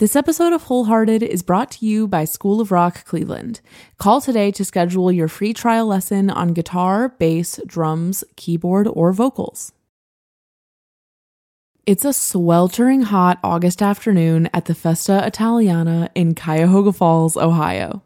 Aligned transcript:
This 0.00 0.16
episode 0.16 0.54
of 0.54 0.62
Wholehearted 0.62 1.22
is 1.22 1.42
brought 1.42 1.72
to 1.72 1.84
you 1.84 2.08
by 2.08 2.24
School 2.24 2.62
of 2.62 2.72
Rock 2.72 3.04
Cleveland. 3.04 3.60
Call 3.98 4.22
today 4.22 4.50
to 4.52 4.64
schedule 4.64 5.12
your 5.12 5.28
free 5.28 5.52
trial 5.52 5.84
lesson 5.84 6.30
on 6.30 6.54
guitar, 6.54 7.10
bass, 7.18 7.60
drums, 7.66 8.24
keyboard, 8.34 8.88
or 8.90 9.12
vocals. 9.12 9.72
It's 11.84 12.06
a 12.06 12.14
sweltering 12.14 13.02
hot 13.02 13.40
August 13.44 13.82
afternoon 13.82 14.48
at 14.54 14.64
the 14.64 14.74
Festa 14.74 15.22
Italiana 15.26 16.08
in 16.14 16.34
Cuyahoga 16.34 16.94
Falls, 16.94 17.36
Ohio. 17.36 18.00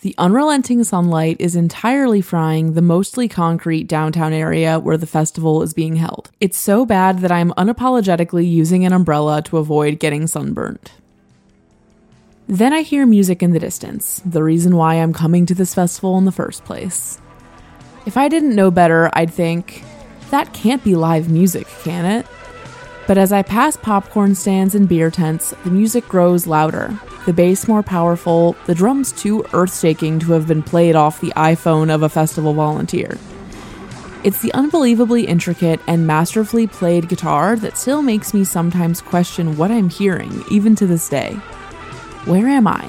The 0.00 0.14
unrelenting 0.16 0.82
sunlight 0.84 1.36
is 1.38 1.54
entirely 1.54 2.22
frying 2.22 2.72
the 2.72 2.80
mostly 2.80 3.28
concrete 3.28 3.84
downtown 3.84 4.32
area 4.32 4.78
where 4.78 4.96
the 4.96 5.06
festival 5.06 5.62
is 5.62 5.74
being 5.74 5.96
held. 5.96 6.30
It's 6.40 6.56
so 6.56 6.86
bad 6.86 7.18
that 7.18 7.30
I'm 7.30 7.50
unapologetically 7.58 8.50
using 8.50 8.86
an 8.86 8.94
umbrella 8.94 9.42
to 9.42 9.58
avoid 9.58 10.00
getting 10.00 10.26
sunburned. 10.26 10.92
Then 12.50 12.72
I 12.72 12.82
hear 12.82 13.06
music 13.06 13.44
in 13.44 13.52
the 13.52 13.60
distance, 13.60 14.20
the 14.24 14.42
reason 14.42 14.74
why 14.74 14.96
I'm 14.96 15.12
coming 15.12 15.46
to 15.46 15.54
this 15.54 15.72
festival 15.72 16.18
in 16.18 16.24
the 16.24 16.32
first 16.32 16.64
place. 16.64 17.16
If 18.06 18.16
I 18.16 18.26
didn't 18.26 18.56
know 18.56 18.72
better, 18.72 19.08
I'd 19.12 19.32
think, 19.32 19.84
that 20.30 20.52
can't 20.52 20.82
be 20.82 20.96
live 20.96 21.30
music, 21.30 21.68
can 21.84 22.04
it? 22.04 22.26
But 23.06 23.18
as 23.18 23.32
I 23.32 23.42
pass 23.42 23.76
popcorn 23.76 24.34
stands 24.34 24.74
and 24.74 24.88
beer 24.88 25.12
tents, 25.12 25.54
the 25.62 25.70
music 25.70 26.08
grows 26.08 26.48
louder, 26.48 26.98
the 27.24 27.32
bass 27.32 27.68
more 27.68 27.84
powerful, 27.84 28.56
the 28.66 28.74
drums 28.74 29.12
too 29.12 29.44
earth 29.52 29.78
shaking 29.78 30.18
to 30.18 30.32
have 30.32 30.48
been 30.48 30.64
played 30.64 30.96
off 30.96 31.20
the 31.20 31.32
iPhone 31.36 31.88
of 31.88 32.02
a 32.02 32.08
festival 32.08 32.52
volunteer. 32.52 33.16
It's 34.24 34.42
the 34.42 34.52
unbelievably 34.54 35.28
intricate 35.28 35.78
and 35.86 36.04
masterfully 36.04 36.66
played 36.66 37.08
guitar 37.08 37.54
that 37.54 37.78
still 37.78 38.02
makes 38.02 38.34
me 38.34 38.42
sometimes 38.42 39.00
question 39.00 39.56
what 39.56 39.70
I'm 39.70 39.88
hearing, 39.88 40.42
even 40.50 40.74
to 40.74 40.86
this 40.88 41.08
day. 41.08 41.38
Where 42.26 42.48
am 42.48 42.66
I? 42.66 42.84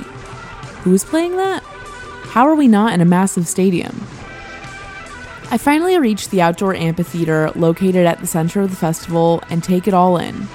Who's 0.83 1.05
playing 1.05 1.37
that? 1.37 1.63
How 1.63 2.47
are 2.47 2.55
we 2.55 2.67
not 2.67 2.93
in 2.93 2.99
a 2.99 3.05
massive 3.05 3.47
stadium? 3.47 3.95
I 5.49 5.57
finally 5.57 5.97
reach 5.97 6.29
the 6.29 6.41
outdoor 6.41 6.75
amphitheater 6.75 7.49
located 7.55 8.05
at 8.05 8.19
the 8.19 8.27
center 8.27 8.61
of 8.61 8.69
the 8.69 8.75
festival 8.75 9.41
and 9.49 9.63
take 9.63 9.87
it 9.87 9.93
all 9.93 10.17
in. 10.17 10.47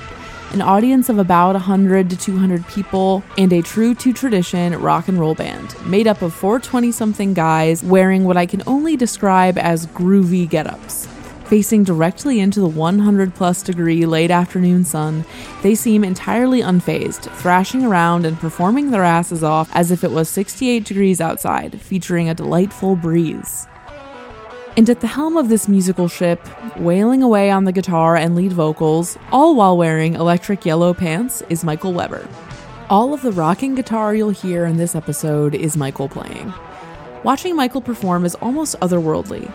An 0.52 0.60
audience 0.60 1.08
of 1.08 1.18
about 1.18 1.54
100 1.54 2.10
to 2.10 2.16
200 2.16 2.66
people 2.68 3.22
and 3.38 3.52
a 3.52 3.62
true 3.62 3.94
to 3.94 4.12
tradition 4.12 4.78
rock 4.80 5.08
and 5.08 5.18
roll 5.18 5.34
band 5.34 5.74
made 5.86 6.06
up 6.06 6.20
of 6.20 6.34
420 6.34 6.92
something 6.92 7.34
guys 7.34 7.82
wearing 7.82 8.24
what 8.24 8.36
I 8.36 8.44
can 8.44 8.62
only 8.66 8.96
describe 8.96 9.56
as 9.58 9.86
groovy 9.86 10.48
get 10.48 10.66
ups. 10.66 11.08
Facing 11.48 11.84
directly 11.84 12.40
into 12.40 12.58
the 12.58 12.66
100 12.66 13.32
plus 13.32 13.62
degree 13.62 14.04
late 14.04 14.32
afternoon 14.32 14.84
sun, 14.84 15.24
they 15.62 15.76
seem 15.76 16.02
entirely 16.02 16.60
unfazed, 16.60 17.32
thrashing 17.36 17.84
around 17.84 18.26
and 18.26 18.36
performing 18.36 18.90
their 18.90 19.04
asses 19.04 19.44
off 19.44 19.70
as 19.72 19.92
if 19.92 20.02
it 20.02 20.10
was 20.10 20.28
68 20.28 20.84
degrees 20.84 21.20
outside, 21.20 21.80
featuring 21.80 22.28
a 22.28 22.34
delightful 22.34 22.96
breeze. 22.96 23.68
And 24.76 24.90
at 24.90 25.00
the 25.00 25.06
helm 25.06 25.36
of 25.36 25.48
this 25.48 25.68
musical 25.68 26.08
ship, 26.08 26.44
wailing 26.78 27.22
away 27.22 27.48
on 27.52 27.62
the 27.62 27.70
guitar 27.70 28.16
and 28.16 28.34
lead 28.34 28.52
vocals, 28.52 29.16
all 29.30 29.54
while 29.54 29.76
wearing 29.76 30.14
electric 30.14 30.66
yellow 30.66 30.92
pants, 30.94 31.44
is 31.48 31.62
Michael 31.62 31.92
Weber. 31.92 32.28
All 32.90 33.14
of 33.14 33.22
the 33.22 33.32
rocking 33.32 33.76
guitar 33.76 34.16
you'll 34.16 34.30
hear 34.30 34.66
in 34.66 34.78
this 34.78 34.96
episode 34.96 35.54
is 35.54 35.76
Michael 35.76 36.08
playing. 36.08 36.52
Watching 37.22 37.54
Michael 37.54 37.80
perform 37.80 38.24
is 38.24 38.34
almost 38.36 38.78
otherworldly, 38.80 39.50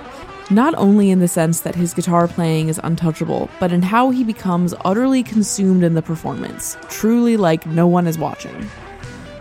not 0.52 0.76
only 0.76 1.10
in 1.10 1.20
the 1.20 1.28
sense 1.28 1.62
that 1.62 1.76
his 1.76 1.94
guitar 1.94 2.28
playing 2.28 2.68
is 2.68 2.80
untouchable, 2.84 3.50
but 3.60 3.72
in 3.72 3.82
how 3.82 4.10
he 4.10 4.24
becomes 4.24 4.74
utterly 4.84 5.24
consumed 5.24 5.84
in 5.84 5.94
the 5.94 6.02
performance, 6.02 6.78
truly 6.90 7.38
like 7.38 7.66
no 7.66 7.88
one 7.88 8.06
is 8.06 8.18
watching. 8.18 8.70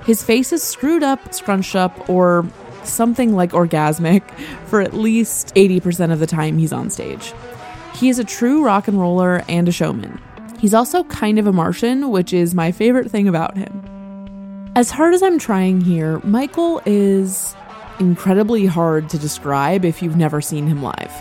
His 0.04 0.22
face 0.22 0.52
is 0.52 0.62
screwed 0.62 1.02
up, 1.02 1.34
scrunched 1.34 1.74
up, 1.74 2.08
or 2.08 2.46
something 2.84 3.34
like 3.34 3.50
orgasmic 3.50 4.22
for 4.66 4.80
at 4.80 4.94
least 4.94 5.54
80% 5.54 6.12
of 6.12 6.20
the 6.20 6.26
time 6.26 6.58
he's 6.58 6.72
on 6.72 6.90
stage. 6.90 7.34
He 7.94 8.08
is 8.08 8.18
a 8.18 8.24
true 8.24 8.64
rock 8.64 8.88
and 8.88 8.98
roller 8.98 9.42
and 9.48 9.68
a 9.68 9.72
showman. 9.72 10.20
He's 10.60 10.74
also 10.74 11.04
kind 11.04 11.38
of 11.38 11.46
a 11.46 11.52
Martian, 11.52 12.10
which 12.10 12.32
is 12.32 12.54
my 12.54 12.70
favorite 12.70 13.10
thing 13.10 13.26
about 13.26 13.56
him. 13.56 14.70
As 14.76 14.90
hard 14.90 15.14
as 15.14 15.22
I'm 15.22 15.38
trying 15.38 15.80
here, 15.80 16.20
Michael 16.20 16.80
is 16.86 17.56
incredibly 18.00 18.66
hard 18.66 19.08
to 19.10 19.18
describe 19.18 19.84
if 19.84 20.02
you've 20.02 20.16
never 20.16 20.40
seen 20.40 20.66
him 20.66 20.82
live. 20.82 21.12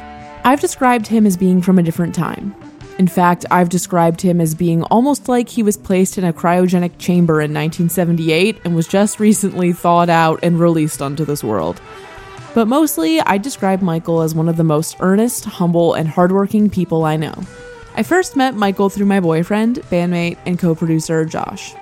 I've 0.44 0.62
described 0.62 1.06
him 1.06 1.26
as 1.26 1.38
being 1.38 1.62
from 1.62 1.78
a 1.78 1.84
different 1.84 2.16
time. 2.16 2.56
In 2.98 3.08
fact, 3.08 3.46
I've 3.52 3.70
described 3.70 4.22
him 4.22 4.42
as 4.42 4.56
being 4.56 4.84
almost 4.84 5.30
like 5.30 5.48
he 5.48 5.64
was 5.64 5.78
placed 5.78 6.18
in 6.18 6.24
a 6.24 6.34
cryogenic 6.34 6.98
chamber 6.98 7.36
in 7.36 7.54
1978 7.54 8.62
and 8.66 8.76
was 8.76 8.88
just 8.88 9.20
recently 9.20 9.72
thawed 9.74 10.10
out 10.10 10.40
and 10.44 10.60
released 10.60 11.02
onto 11.02 11.24
this 11.24 11.44
world. 11.44 11.82
But 12.56 12.68
mostly, 12.68 13.22
I 13.22 13.38
describe 13.38 13.82
Michael 13.82 14.22
as 14.22 14.34
one 14.34 14.50
of 14.50 14.58
the 14.58 14.64
most 14.64 14.96
earnest, 15.00 15.46
humble, 15.46 15.94
and 15.94 16.10
hardworking 16.10 16.70
people 16.70 17.06
I 17.06 17.16
know. 17.16 17.36
I 17.96 18.04
first 18.04 18.36
met 18.36 18.56
Michael 18.56 18.90
through 18.90 19.06
my 19.06 19.20
boyfriend, 19.20 19.78
bandmate, 19.84 20.38
and 20.46 20.58
co 20.58 20.74
producer 20.76 21.26
Josh. 21.26 21.74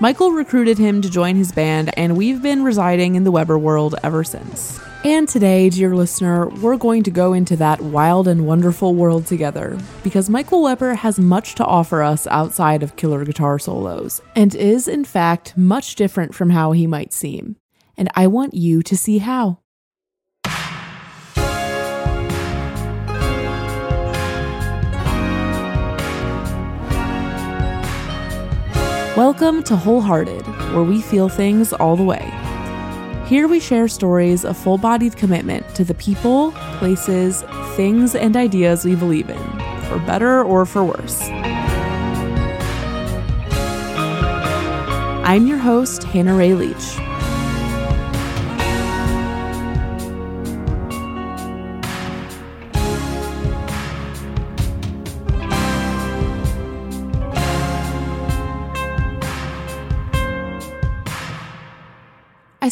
Michael 0.00 0.32
recruited 0.32 0.76
him 0.76 1.00
to 1.02 1.08
join 1.08 1.36
his 1.36 1.52
band, 1.52 1.96
and 1.96 2.16
we've 2.16 2.42
been 2.42 2.64
residing 2.64 3.14
in 3.14 3.22
the 3.22 3.30
Weber 3.30 3.56
world 3.56 3.94
ever 4.02 4.24
since. 4.24 4.80
And 5.04 5.28
today, 5.28 5.70
dear 5.70 5.94
listener, 5.94 6.48
we're 6.48 6.76
going 6.76 7.04
to 7.04 7.12
go 7.12 7.32
into 7.32 7.56
that 7.56 7.80
wild 7.80 8.26
and 8.26 8.44
wonderful 8.44 8.94
world 8.94 9.24
together 9.26 9.78
because 10.02 10.28
Michael 10.28 10.62
Weber 10.62 10.94
has 10.94 11.20
much 11.20 11.54
to 11.56 11.64
offer 11.64 12.02
us 12.02 12.26
outside 12.26 12.82
of 12.82 12.96
killer 12.96 13.24
guitar 13.24 13.58
solos 13.58 14.20
and 14.34 14.54
is, 14.56 14.88
in 14.88 15.04
fact, 15.04 15.56
much 15.56 15.94
different 15.94 16.34
from 16.34 16.50
how 16.50 16.72
he 16.72 16.88
might 16.88 17.12
seem. 17.12 17.56
And 17.96 18.10
I 18.14 18.26
want 18.26 18.54
you 18.54 18.82
to 18.82 18.96
see 18.96 19.18
how. 19.18 19.58
Welcome 29.16 29.62
to 29.64 29.76
Wholehearted, 29.76 30.44
where 30.74 30.82
we 30.82 31.00
feel 31.00 31.28
things 31.28 31.72
all 31.72 31.94
the 31.94 32.02
way. 32.02 32.28
Here 33.26 33.46
we 33.46 33.60
share 33.60 33.86
stories 33.86 34.44
of 34.44 34.56
full 34.56 34.76
bodied 34.76 35.16
commitment 35.16 35.72
to 35.76 35.84
the 35.84 35.94
people, 35.94 36.50
places, 36.78 37.44
things, 37.76 38.16
and 38.16 38.36
ideas 38.36 38.84
we 38.84 38.96
believe 38.96 39.30
in, 39.30 39.38
for 39.84 40.00
better 40.04 40.42
or 40.42 40.66
for 40.66 40.82
worse. 40.82 41.22
I'm 45.22 45.46
your 45.46 45.58
host, 45.58 46.02
Hannah 46.02 46.34
Ray 46.34 46.54
Leach. 46.54 46.98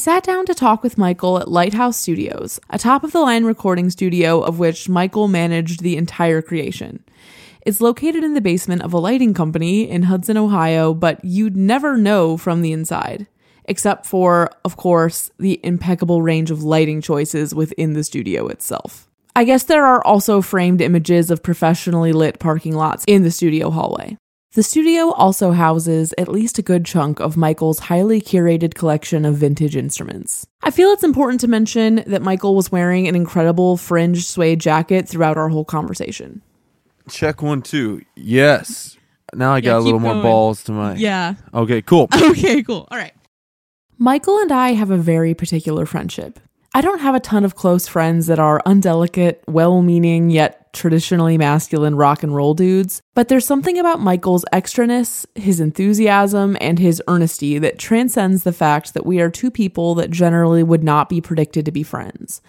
Sat 0.02 0.24
down 0.24 0.44
to 0.44 0.52
talk 0.52 0.82
with 0.82 0.98
Michael 0.98 1.38
at 1.38 1.46
Lighthouse 1.46 1.96
Studios, 1.96 2.58
a 2.68 2.76
top 2.76 3.04
of 3.04 3.12
the 3.12 3.20
line 3.20 3.44
recording 3.44 3.88
studio 3.88 4.40
of 4.40 4.58
which 4.58 4.88
Michael 4.88 5.28
managed 5.28 5.80
the 5.80 5.96
entire 5.96 6.42
creation. 6.42 7.04
It's 7.64 7.80
located 7.80 8.24
in 8.24 8.34
the 8.34 8.40
basement 8.40 8.82
of 8.82 8.92
a 8.92 8.98
lighting 8.98 9.32
company 9.32 9.88
in 9.88 10.02
Hudson, 10.02 10.36
Ohio, 10.36 10.92
but 10.92 11.24
you'd 11.24 11.56
never 11.56 11.96
know 11.96 12.36
from 12.36 12.62
the 12.62 12.72
inside. 12.72 13.28
Except 13.66 14.04
for, 14.04 14.50
of 14.64 14.76
course, 14.76 15.30
the 15.38 15.60
impeccable 15.62 16.20
range 16.20 16.50
of 16.50 16.64
lighting 16.64 17.00
choices 17.00 17.54
within 17.54 17.92
the 17.92 18.02
studio 18.02 18.48
itself. 18.48 19.08
I 19.36 19.44
guess 19.44 19.62
there 19.62 19.86
are 19.86 20.04
also 20.04 20.42
framed 20.42 20.80
images 20.80 21.30
of 21.30 21.44
professionally 21.44 22.10
lit 22.12 22.40
parking 22.40 22.74
lots 22.74 23.04
in 23.06 23.22
the 23.22 23.30
studio 23.30 23.70
hallway. 23.70 24.18
The 24.54 24.62
studio 24.62 25.12
also 25.12 25.52
houses 25.52 26.12
at 26.18 26.28
least 26.28 26.58
a 26.58 26.62
good 26.62 26.84
chunk 26.84 27.20
of 27.20 27.38
Michael's 27.38 27.78
highly 27.78 28.20
curated 28.20 28.74
collection 28.74 29.24
of 29.24 29.36
vintage 29.36 29.74
instruments. 29.76 30.46
I 30.62 30.70
feel 30.70 30.90
it's 30.90 31.02
important 31.02 31.40
to 31.40 31.48
mention 31.48 32.04
that 32.06 32.20
Michael 32.20 32.54
was 32.54 32.70
wearing 32.70 33.08
an 33.08 33.14
incredible 33.16 33.78
fringe 33.78 34.26
suede 34.26 34.60
jacket 34.60 35.08
throughout 35.08 35.38
our 35.38 35.48
whole 35.48 35.64
conversation. 35.64 36.42
Check 37.08 37.40
one, 37.40 37.62
two. 37.62 38.02
Yes. 38.14 38.98
Now 39.32 39.54
I 39.54 39.56
Yeah, 39.56 39.62
got 39.62 39.78
a 39.78 39.84
little 39.84 39.98
keep 40.00 40.12
more 40.12 40.22
balls 40.22 40.62
to 40.64 40.72
my. 40.72 40.96
Yeah. 40.96 41.36
Okay, 41.54 41.80
cool. 41.80 42.08
Okay, 42.14 42.62
cool. 42.62 42.86
All 42.90 42.98
right. 42.98 43.14
Michael 43.96 44.38
and 44.38 44.52
I 44.52 44.72
have 44.74 44.90
a 44.90 44.98
very 44.98 45.32
particular 45.32 45.86
friendship. 45.86 46.38
I 46.74 46.80
don't 46.80 47.00
have 47.00 47.14
a 47.14 47.20
ton 47.20 47.44
of 47.44 47.54
close 47.54 47.86
friends 47.86 48.28
that 48.28 48.38
are 48.38 48.62
undelicate, 48.64 49.44
well 49.46 49.82
meaning, 49.82 50.30
yet 50.30 50.72
traditionally 50.72 51.36
masculine 51.36 51.96
rock 51.96 52.22
and 52.22 52.34
roll 52.34 52.54
dudes, 52.54 53.02
but 53.12 53.28
there's 53.28 53.44
something 53.44 53.78
about 53.78 54.00
Michael's 54.00 54.46
extraness, 54.54 55.26
his 55.34 55.60
enthusiasm, 55.60 56.56
and 56.62 56.78
his 56.78 57.02
earnesty 57.06 57.58
that 57.58 57.78
transcends 57.78 58.44
the 58.44 58.54
fact 58.54 58.94
that 58.94 59.04
we 59.04 59.20
are 59.20 59.28
two 59.28 59.50
people 59.50 59.94
that 59.96 60.10
generally 60.10 60.62
would 60.62 60.82
not 60.82 61.10
be 61.10 61.20
predicted 61.20 61.66
to 61.66 61.72
be 61.72 61.82
friends. 61.82 62.40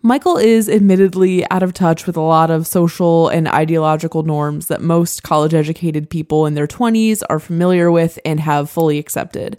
Michael 0.00 0.38
is 0.38 0.70
admittedly 0.70 1.44
out 1.50 1.62
of 1.62 1.74
touch 1.74 2.06
with 2.06 2.16
a 2.16 2.20
lot 2.22 2.50
of 2.50 2.66
social 2.66 3.28
and 3.28 3.46
ideological 3.46 4.22
norms 4.22 4.68
that 4.68 4.80
most 4.80 5.22
college 5.22 5.52
educated 5.52 6.08
people 6.08 6.46
in 6.46 6.54
their 6.54 6.66
20s 6.66 7.22
are 7.28 7.38
familiar 7.38 7.90
with 7.90 8.18
and 8.24 8.40
have 8.40 8.70
fully 8.70 8.96
accepted. 8.96 9.58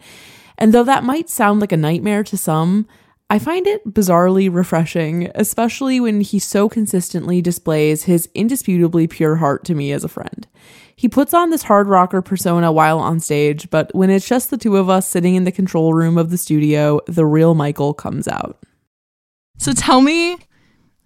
And 0.58 0.74
though 0.74 0.86
that 0.86 1.04
might 1.04 1.30
sound 1.30 1.60
like 1.60 1.72
a 1.72 1.78
nightmare 1.78 2.24
to 2.24 2.38
some, 2.38 2.88
I 3.30 3.40
find 3.40 3.68
it 3.68 3.86
bizarrely 3.86 4.54
refreshing, 4.54 5.30
especially 5.36 6.00
when 6.00 6.22
he 6.22 6.40
so 6.40 6.70
consistently 6.70 7.42
displays 7.42 8.04
his 8.04 8.30
indisputably 8.34 9.06
pure 9.08 9.36
heart 9.36 9.66
to 9.66 9.76
me 9.76 9.92
as 9.92 10.06
a 10.06 10.08
friend. 10.08 10.48
He 10.96 11.10
puts 11.10 11.34
on 11.34 11.50
this 11.50 11.64
hard 11.64 11.88
rocker 11.88 12.22
persona 12.22 12.72
while 12.72 13.00
on 13.00 13.20
stage, 13.20 13.70
but 13.70 13.94
when 13.94 14.10
it's 14.10 14.28
just 14.28 14.50
the 14.50 14.58
two 14.58 14.78
of 14.78 14.90
us 14.90 15.08
sitting 15.08 15.36
in 15.36 15.44
the 15.44 15.52
control 15.52 15.94
room 15.94 16.18
of 16.18 16.30
the 16.30 16.38
studio, 16.38 17.02
the 17.06 17.26
real 17.26 17.54
Michael 17.54 17.94
comes 17.94 18.28
out. 18.30 18.58
So 19.58 19.74
tell 19.74 20.02
me. 20.02 20.38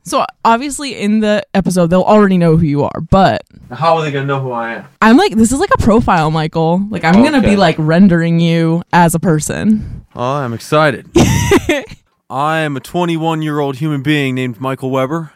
So 0.04 0.26
obviously 0.46 1.00
in 1.00 1.20
the 1.20 1.46
episode 1.54 1.88
they'll 1.88 2.02
already 2.02 2.38
know 2.38 2.56
who 2.56 2.66
you 2.66 2.84
are, 2.84 3.02
but 3.02 3.44
How 3.72 3.98
are 3.98 4.02
they 4.04 4.12
gonna 4.12 4.26
know 4.26 4.42
who 4.42 4.52
I 4.52 4.76
am? 4.76 4.86
I'm 5.02 5.18
like 5.18 5.36
this 5.36 5.52
is 5.52 5.60
like 5.60 5.70
a 5.74 5.82
profile, 5.82 6.32
Michael. 6.32 6.86
Like 6.90 7.04
I'm 7.04 7.24
gonna 7.24 7.42
be 7.42 7.56
like 7.56 7.76
rendering 7.78 8.40
you 8.40 8.84
as 8.94 9.14
a 9.16 9.20
person. 9.20 10.06
Oh, 10.16 10.36
I'm 10.36 10.54
excited. 10.54 11.10
I 12.32 12.60
am 12.60 12.78
a 12.78 12.80
21 12.80 13.42
year 13.42 13.60
old 13.60 13.76
human 13.76 14.02
being 14.02 14.36
named 14.36 14.62
Michael 14.62 14.90
Weber, 14.90 15.34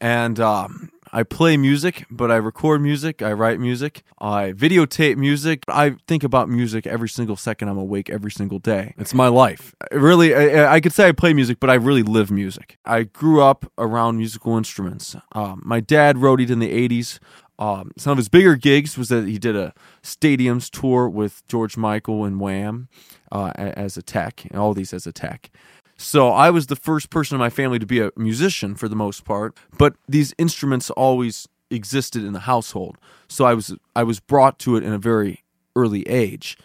and 0.00 0.40
um, 0.40 0.90
I 1.12 1.22
play 1.22 1.56
music, 1.56 2.06
but 2.10 2.28
I 2.28 2.34
record 2.34 2.82
music, 2.82 3.22
I 3.22 3.32
write 3.32 3.60
music, 3.60 4.02
I 4.18 4.50
videotape 4.50 5.16
music. 5.16 5.62
I 5.68 5.94
think 6.08 6.24
about 6.24 6.48
music 6.48 6.88
every 6.88 7.08
single 7.08 7.36
second 7.36 7.68
I'm 7.68 7.78
awake 7.78 8.10
every 8.10 8.32
single 8.32 8.58
day. 8.58 8.94
It's 8.98 9.14
my 9.14 9.28
life. 9.28 9.76
Really, 9.92 10.34
I, 10.34 10.74
I 10.74 10.80
could 10.80 10.92
say 10.92 11.06
I 11.06 11.12
play 11.12 11.34
music, 11.34 11.60
but 11.60 11.70
I 11.70 11.74
really 11.74 12.02
live 12.02 12.32
music. 12.32 12.78
I 12.84 13.04
grew 13.04 13.40
up 13.40 13.70
around 13.78 14.16
musical 14.16 14.56
instruments. 14.56 15.14
Um, 15.36 15.62
my 15.64 15.78
dad 15.78 16.16
roadied 16.16 16.50
in 16.50 16.58
the 16.58 16.88
80s. 16.88 17.20
Um, 17.60 17.92
some 17.96 18.10
of 18.10 18.18
his 18.18 18.28
bigger 18.28 18.56
gigs 18.56 18.98
was 18.98 19.08
that 19.10 19.28
he 19.28 19.38
did 19.38 19.54
a 19.54 19.72
stadiums 20.02 20.68
tour 20.68 21.08
with 21.08 21.46
George 21.46 21.76
Michael 21.76 22.24
and 22.24 22.40
Wham 22.40 22.88
uh, 23.30 23.52
as 23.54 23.96
a 23.96 24.02
tech, 24.02 24.44
and 24.50 24.58
all 24.58 24.74
these 24.74 24.92
as 24.92 25.06
a 25.06 25.12
tech. 25.12 25.52
So 25.96 26.28
I 26.28 26.50
was 26.50 26.66
the 26.66 26.76
first 26.76 27.10
person 27.10 27.36
in 27.36 27.38
my 27.38 27.50
family 27.50 27.78
to 27.78 27.86
be 27.86 28.00
a 28.00 28.10
musician 28.16 28.74
for 28.74 28.88
the 28.88 28.96
most 28.96 29.24
part, 29.24 29.56
but 29.78 29.94
these 30.08 30.34
instruments 30.38 30.90
always 30.90 31.48
existed 31.70 32.24
in 32.24 32.32
the 32.32 32.40
household. 32.40 32.98
So 33.28 33.44
I 33.44 33.54
was 33.54 33.74
I 33.94 34.02
was 34.02 34.20
brought 34.20 34.58
to 34.60 34.76
it 34.76 34.84
in 34.84 34.92
a 34.92 34.98
very 34.98 35.44
early 35.76 36.02
age. 36.08 36.56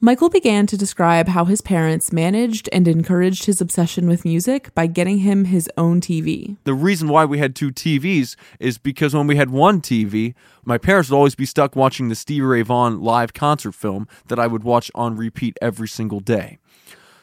Michael 0.00 0.30
began 0.30 0.64
to 0.68 0.76
describe 0.76 1.26
how 1.26 1.44
his 1.44 1.60
parents 1.60 2.12
managed 2.12 2.68
and 2.72 2.86
encouraged 2.86 3.46
his 3.46 3.60
obsession 3.60 4.06
with 4.06 4.24
music 4.24 4.72
by 4.72 4.86
getting 4.86 5.18
him 5.18 5.46
his 5.46 5.68
own 5.76 6.00
TV. 6.00 6.56
The 6.62 6.72
reason 6.72 7.08
why 7.08 7.24
we 7.24 7.38
had 7.38 7.56
two 7.56 7.72
TVs 7.72 8.36
is 8.60 8.78
because 8.78 9.12
when 9.12 9.26
we 9.26 9.34
had 9.34 9.50
one 9.50 9.80
TV, 9.80 10.34
my 10.64 10.78
parents 10.78 11.10
would 11.10 11.16
always 11.16 11.34
be 11.34 11.46
stuck 11.46 11.74
watching 11.74 12.08
the 12.08 12.14
Stevie 12.14 12.42
Ray 12.42 12.62
Vaughan 12.62 13.00
live 13.00 13.34
concert 13.34 13.72
film 13.72 14.06
that 14.28 14.38
I 14.38 14.46
would 14.46 14.62
watch 14.62 14.88
on 14.94 15.16
repeat 15.16 15.58
every 15.60 15.88
single 15.88 16.20
day. 16.20 16.58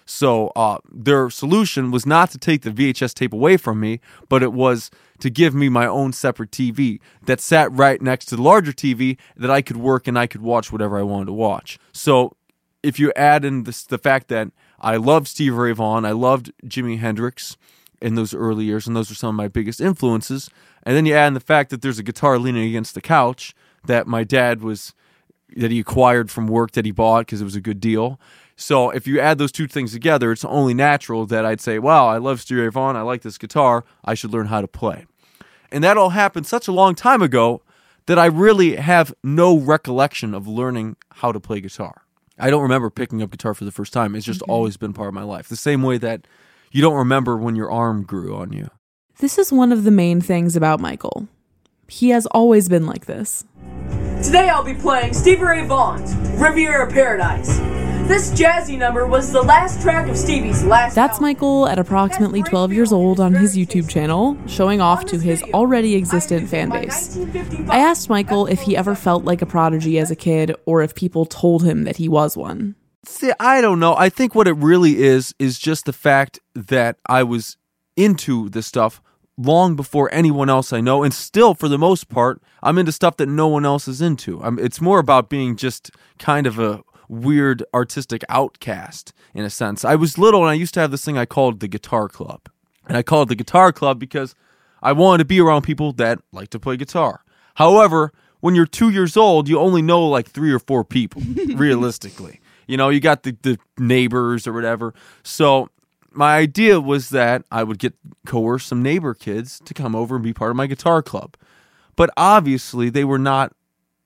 So 0.05 0.49
uh, 0.55 0.77
their 0.91 1.29
solution 1.29 1.89
was 1.89 2.05
not 2.05 2.29
to 2.31 2.37
take 2.37 2.61
the 2.61 2.69
VHS 2.69 3.13
tape 3.13 3.33
away 3.33 3.57
from 3.57 3.79
me, 3.79 3.99
but 4.29 4.43
it 4.43 4.53
was 4.53 4.91
to 5.19 5.29
give 5.29 5.55
me 5.55 5.67
my 5.67 5.87
own 5.87 6.13
separate 6.13 6.51
TV 6.51 6.99
that 7.23 7.41
sat 7.41 7.71
right 7.71 8.01
next 8.01 8.25
to 8.25 8.35
the 8.35 8.41
larger 8.41 8.71
TV 8.71 9.17
that 9.35 9.49
I 9.49 9.61
could 9.61 9.77
work 9.77 10.07
and 10.07 10.17
I 10.17 10.27
could 10.27 10.41
watch 10.41 10.71
whatever 10.71 10.97
I 10.99 11.03
wanted 11.03 11.25
to 11.25 11.33
watch. 11.33 11.79
So 11.91 12.35
if 12.83 12.99
you 12.99 13.11
add 13.15 13.43
in 13.43 13.63
this, 13.63 13.83
the 13.83 13.97
fact 13.97 14.27
that 14.27 14.49
I 14.79 14.97
loved 14.97 15.27
Steve 15.27 15.55
Ray 15.55 15.71
Vaughan, 15.71 16.05
I 16.05 16.11
loved 16.11 16.51
Jimi 16.65 16.99
Hendrix 16.99 17.57
in 17.99 18.13
those 18.13 18.33
early 18.33 18.65
years, 18.65 18.85
and 18.85 18.95
those 18.95 19.09
are 19.09 19.15
some 19.15 19.29
of 19.29 19.35
my 19.35 19.47
biggest 19.47 19.81
influences. 19.81 20.49
And 20.83 20.95
then 20.95 21.07
you 21.07 21.15
add 21.15 21.29
in 21.29 21.33
the 21.33 21.39
fact 21.39 21.71
that 21.71 21.81
there's 21.81 21.97
a 21.97 22.03
guitar 22.03 22.37
leaning 22.37 22.67
against 22.67 22.93
the 22.93 23.01
couch 23.01 23.55
that 23.85 24.05
my 24.05 24.23
dad 24.23 24.61
was 24.61 24.93
that 25.55 25.71
he 25.71 25.79
acquired 25.79 26.29
from 26.29 26.47
work 26.47 26.71
that 26.71 26.85
he 26.85 26.91
bought 26.91 27.25
because 27.25 27.41
it 27.41 27.45
was 27.45 27.55
a 27.55 27.61
good 27.61 27.79
deal. 27.79 28.19
So 28.55 28.89
if 28.89 29.05
you 29.05 29.19
add 29.19 29.37
those 29.37 29.51
two 29.51 29.67
things 29.67 29.91
together, 29.91 30.31
it's 30.31 30.45
only 30.45 30.73
natural 30.73 31.25
that 31.25 31.45
I'd 31.45 31.61
say, 31.61 31.77
"Wow, 31.79 32.07
I 32.07 32.17
love 32.17 32.41
Stevie 32.41 32.61
Ray 32.61 32.69
Vaughan. 32.69 32.95
I 32.95 33.01
like 33.01 33.21
this 33.21 33.37
guitar. 33.37 33.83
I 34.03 34.13
should 34.13 34.31
learn 34.31 34.47
how 34.47 34.61
to 34.61 34.67
play." 34.67 35.05
And 35.71 35.83
that 35.83 35.97
all 35.97 36.11
happened 36.11 36.47
such 36.47 36.67
a 36.67 36.71
long 36.71 36.95
time 36.95 37.21
ago 37.21 37.61
that 38.05 38.19
I 38.19 38.25
really 38.27 38.75
have 38.75 39.13
no 39.23 39.57
recollection 39.57 40.33
of 40.33 40.47
learning 40.47 40.95
how 41.11 41.31
to 41.31 41.39
play 41.39 41.59
guitar. 41.59 42.03
I 42.37 42.49
don't 42.49 42.61
remember 42.61 42.89
picking 42.89 43.21
up 43.21 43.31
guitar 43.31 43.53
for 43.53 43.65
the 43.65 43.71
first 43.71 43.93
time. 43.93 44.15
It's 44.15 44.25
just 44.25 44.41
mm-hmm. 44.41 44.51
always 44.51 44.77
been 44.77 44.93
part 44.93 45.07
of 45.07 45.13
my 45.13 45.23
life. 45.23 45.47
The 45.47 45.55
same 45.55 45.83
way 45.83 45.97
that 45.99 46.27
you 46.71 46.81
don't 46.81 46.95
remember 46.95 47.37
when 47.37 47.55
your 47.55 47.71
arm 47.71 48.03
grew 48.03 48.35
on 48.35 48.51
you. 48.51 48.69
This 49.19 49.37
is 49.37 49.51
one 49.51 49.71
of 49.71 49.85
the 49.85 49.91
main 49.91 50.19
things 50.19 50.55
about 50.55 50.79
Michael. 50.79 51.27
He 51.87 52.09
has 52.09 52.25
always 52.27 52.67
been 52.67 52.85
like 52.85 53.05
this. 53.05 53.45
Today 54.23 54.49
I'll 54.49 54.63
be 54.63 54.73
playing 54.73 55.13
Stevie 55.13 55.43
Ray 55.43 55.65
Vaughan's 55.65 56.13
Riviera 56.39 56.91
Paradise. 56.91 57.59
This 58.07 58.31
jazzy 58.33 58.77
number 58.77 59.07
was 59.07 59.31
the 59.31 59.41
last 59.41 59.81
track 59.81 60.07
of 60.07 60.15
Stevie's 60.15 60.63
last 60.63 60.93
That's 60.93 61.13
album. 61.13 61.23
Michael 61.23 61.67
at 61.67 61.79
approximately 61.79 62.43
12 62.43 62.71
years 62.71 62.93
old 62.93 63.19
on 63.19 63.33
his 63.33 63.57
YouTube 63.57 63.89
channel, 63.89 64.37
showing 64.45 64.79
off 64.79 65.05
to 65.05 65.17
his 65.17 65.41
already 65.55 65.95
existent 65.95 66.47
fan 66.47 66.69
base. 66.69 67.17
I 67.67 67.79
asked 67.79 68.07
Michael 68.07 68.45
if 68.45 68.61
he 68.61 68.77
ever 68.77 68.93
felt 68.93 69.25
like 69.25 69.41
a 69.41 69.47
prodigy 69.47 69.97
as 69.97 70.11
a 70.11 70.15
kid 70.15 70.55
or 70.67 70.83
if 70.83 70.93
people 70.93 71.25
told 71.25 71.63
him 71.63 71.83
that 71.85 71.97
he 71.97 72.07
was 72.07 72.37
one. 72.37 72.75
See, 73.07 73.31
I 73.39 73.59
don't 73.59 73.79
know. 73.79 73.95
I 73.95 74.09
think 74.09 74.35
what 74.35 74.47
it 74.47 74.53
really 74.53 75.01
is 75.01 75.33
is 75.39 75.57
just 75.57 75.85
the 75.85 75.93
fact 75.93 76.39
that 76.53 76.97
I 77.07 77.23
was 77.23 77.57
into 77.97 78.49
this 78.49 78.67
stuff 78.67 79.01
long 79.35 79.75
before 79.75 80.13
anyone 80.13 80.47
else 80.47 80.71
I 80.71 80.79
know, 80.79 81.01
and 81.01 81.11
still, 81.11 81.55
for 81.55 81.67
the 81.67 81.79
most 81.79 82.07
part, 82.07 82.39
I'm 82.61 82.77
into 82.77 82.91
stuff 82.91 83.17
that 83.17 83.29
no 83.29 83.47
one 83.47 83.65
else 83.65 83.87
is 83.87 83.99
into. 83.99 84.43
I'm, 84.43 84.59
it's 84.59 84.79
more 84.79 84.99
about 84.99 85.27
being 85.27 85.55
just 85.55 85.89
kind 86.19 86.45
of 86.45 86.59
a 86.59 86.83
weird 87.07 87.63
artistic 87.73 88.23
outcast 88.29 89.13
in 89.33 89.43
a 89.43 89.49
sense. 89.49 89.85
I 89.85 89.95
was 89.95 90.17
little 90.17 90.41
and 90.41 90.49
I 90.49 90.53
used 90.53 90.73
to 90.75 90.79
have 90.79 90.91
this 90.91 91.03
thing 91.05 91.17
I 91.17 91.25
called 91.25 91.59
the 91.59 91.67
guitar 91.67 92.07
club, 92.07 92.49
and 92.87 92.97
I 92.97 93.03
called 93.03 93.27
it 93.27 93.29
the 93.29 93.35
guitar 93.35 93.71
club 93.71 93.99
because 93.99 94.35
I 94.81 94.91
wanted 94.91 95.19
to 95.19 95.25
be 95.25 95.39
around 95.41 95.63
people 95.63 95.93
that 95.93 96.19
like 96.31 96.49
to 96.49 96.59
play 96.59 96.77
guitar. 96.77 97.23
However, 97.55 98.11
when 98.41 98.53
you're 98.53 98.65
two 98.65 98.89
years 98.89 99.17
old, 99.17 99.49
you 99.49 99.57
only 99.59 99.81
know 99.81 100.07
like 100.07 100.29
three 100.29 100.51
or 100.51 100.59
four 100.59 100.83
people, 100.83 101.21
realistically. 101.55 102.39
You 102.67 102.77
know, 102.77 102.89
you 102.89 102.99
got 102.99 103.23
the, 103.23 103.35
the 103.41 103.57
neighbors 103.77 104.47
or 104.47 104.53
whatever. 104.53 104.93
So 105.23 105.69
my 106.11 106.37
idea 106.37 106.79
was 106.79 107.09
that 107.09 107.43
I 107.51 107.63
would 107.63 107.79
get 107.79 107.93
coerce 108.25 108.65
some 108.65 108.81
neighbor 108.81 109.13
kids 109.13 109.59
to 109.65 109.73
come 109.73 109.95
over 109.95 110.15
and 110.15 110.23
be 110.23 110.33
part 110.33 110.51
of 110.51 110.57
my 110.57 110.67
guitar 110.67 111.01
club. 111.01 111.35
But 111.95 112.09
obviously, 112.17 112.89
they 112.89 113.03
were 113.03 113.19
not 113.19 113.53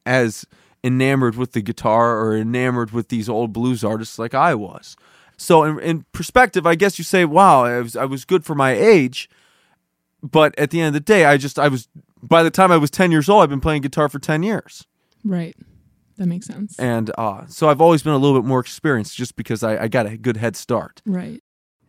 as 0.05 0.45
enamored 0.83 1.35
with 1.35 1.51
the 1.53 1.61
guitar 1.61 2.19
or 2.19 2.35
enamored 2.35 2.91
with 2.91 3.09
these 3.09 3.27
old 3.29 3.53
blues 3.53 3.83
artists 3.83 4.17
like 4.19 4.33
I 4.33 4.55
was. 4.55 4.95
So, 5.37 5.63
in, 5.63 5.79
in 5.79 6.05
perspective, 6.11 6.65
I 6.67 6.75
guess 6.75 6.97
you 6.97 7.03
say, 7.05 7.23
"Wow, 7.25 7.63
I 7.63 7.79
was 7.79 7.95
I 7.95 8.05
was 8.05 8.25
good 8.25 8.43
for 8.45 8.55
my 8.55 8.71
age," 8.71 9.29
but 10.21 10.57
at 10.59 10.69
the 10.71 10.79
end 10.81 10.87
of 10.89 10.93
the 10.93 10.99
day, 10.99 11.25
I 11.25 11.37
just 11.37 11.57
I 11.57 11.67
was 11.69 11.87
by 12.21 12.43
the 12.43 12.51
time 12.51 12.71
I 12.71 12.77
was 12.77 12.91
ten 12.91 13.11
years 13.11 13.29
old, 13.29 13.43
I've 13.43 13.49
been 13.49 13.61
playing 13.61 13.81
guitar 13.81 14.09
for 14.09 14.19
ten 14.19 14.43
years, 14.43 14.85
Right. 15.23 15.55
That 16.17 16.27
makes 16.27 16.47
sense. 16.47 16.77
and 16.77 17.11
uh, 17.17 17.45
so 17.47 17.69
I've 17.69 17.79
always 17.79 18.03
been 18.03 18.11
a 18.11 18.17
little 18.17 18.37
bit 18.41 18.45
more 18.45 18.59
experienced, 18.59 19.15
just 19.15 19.37
because 19.37 19.63
I, 19.63 19.83
I 19.83 19.87
got 19.87 20.05
a 20.05 20.17
good 20.17 20.35
head 20.35 20.57
start. 20.57 21.01
Right. 21.05 21.41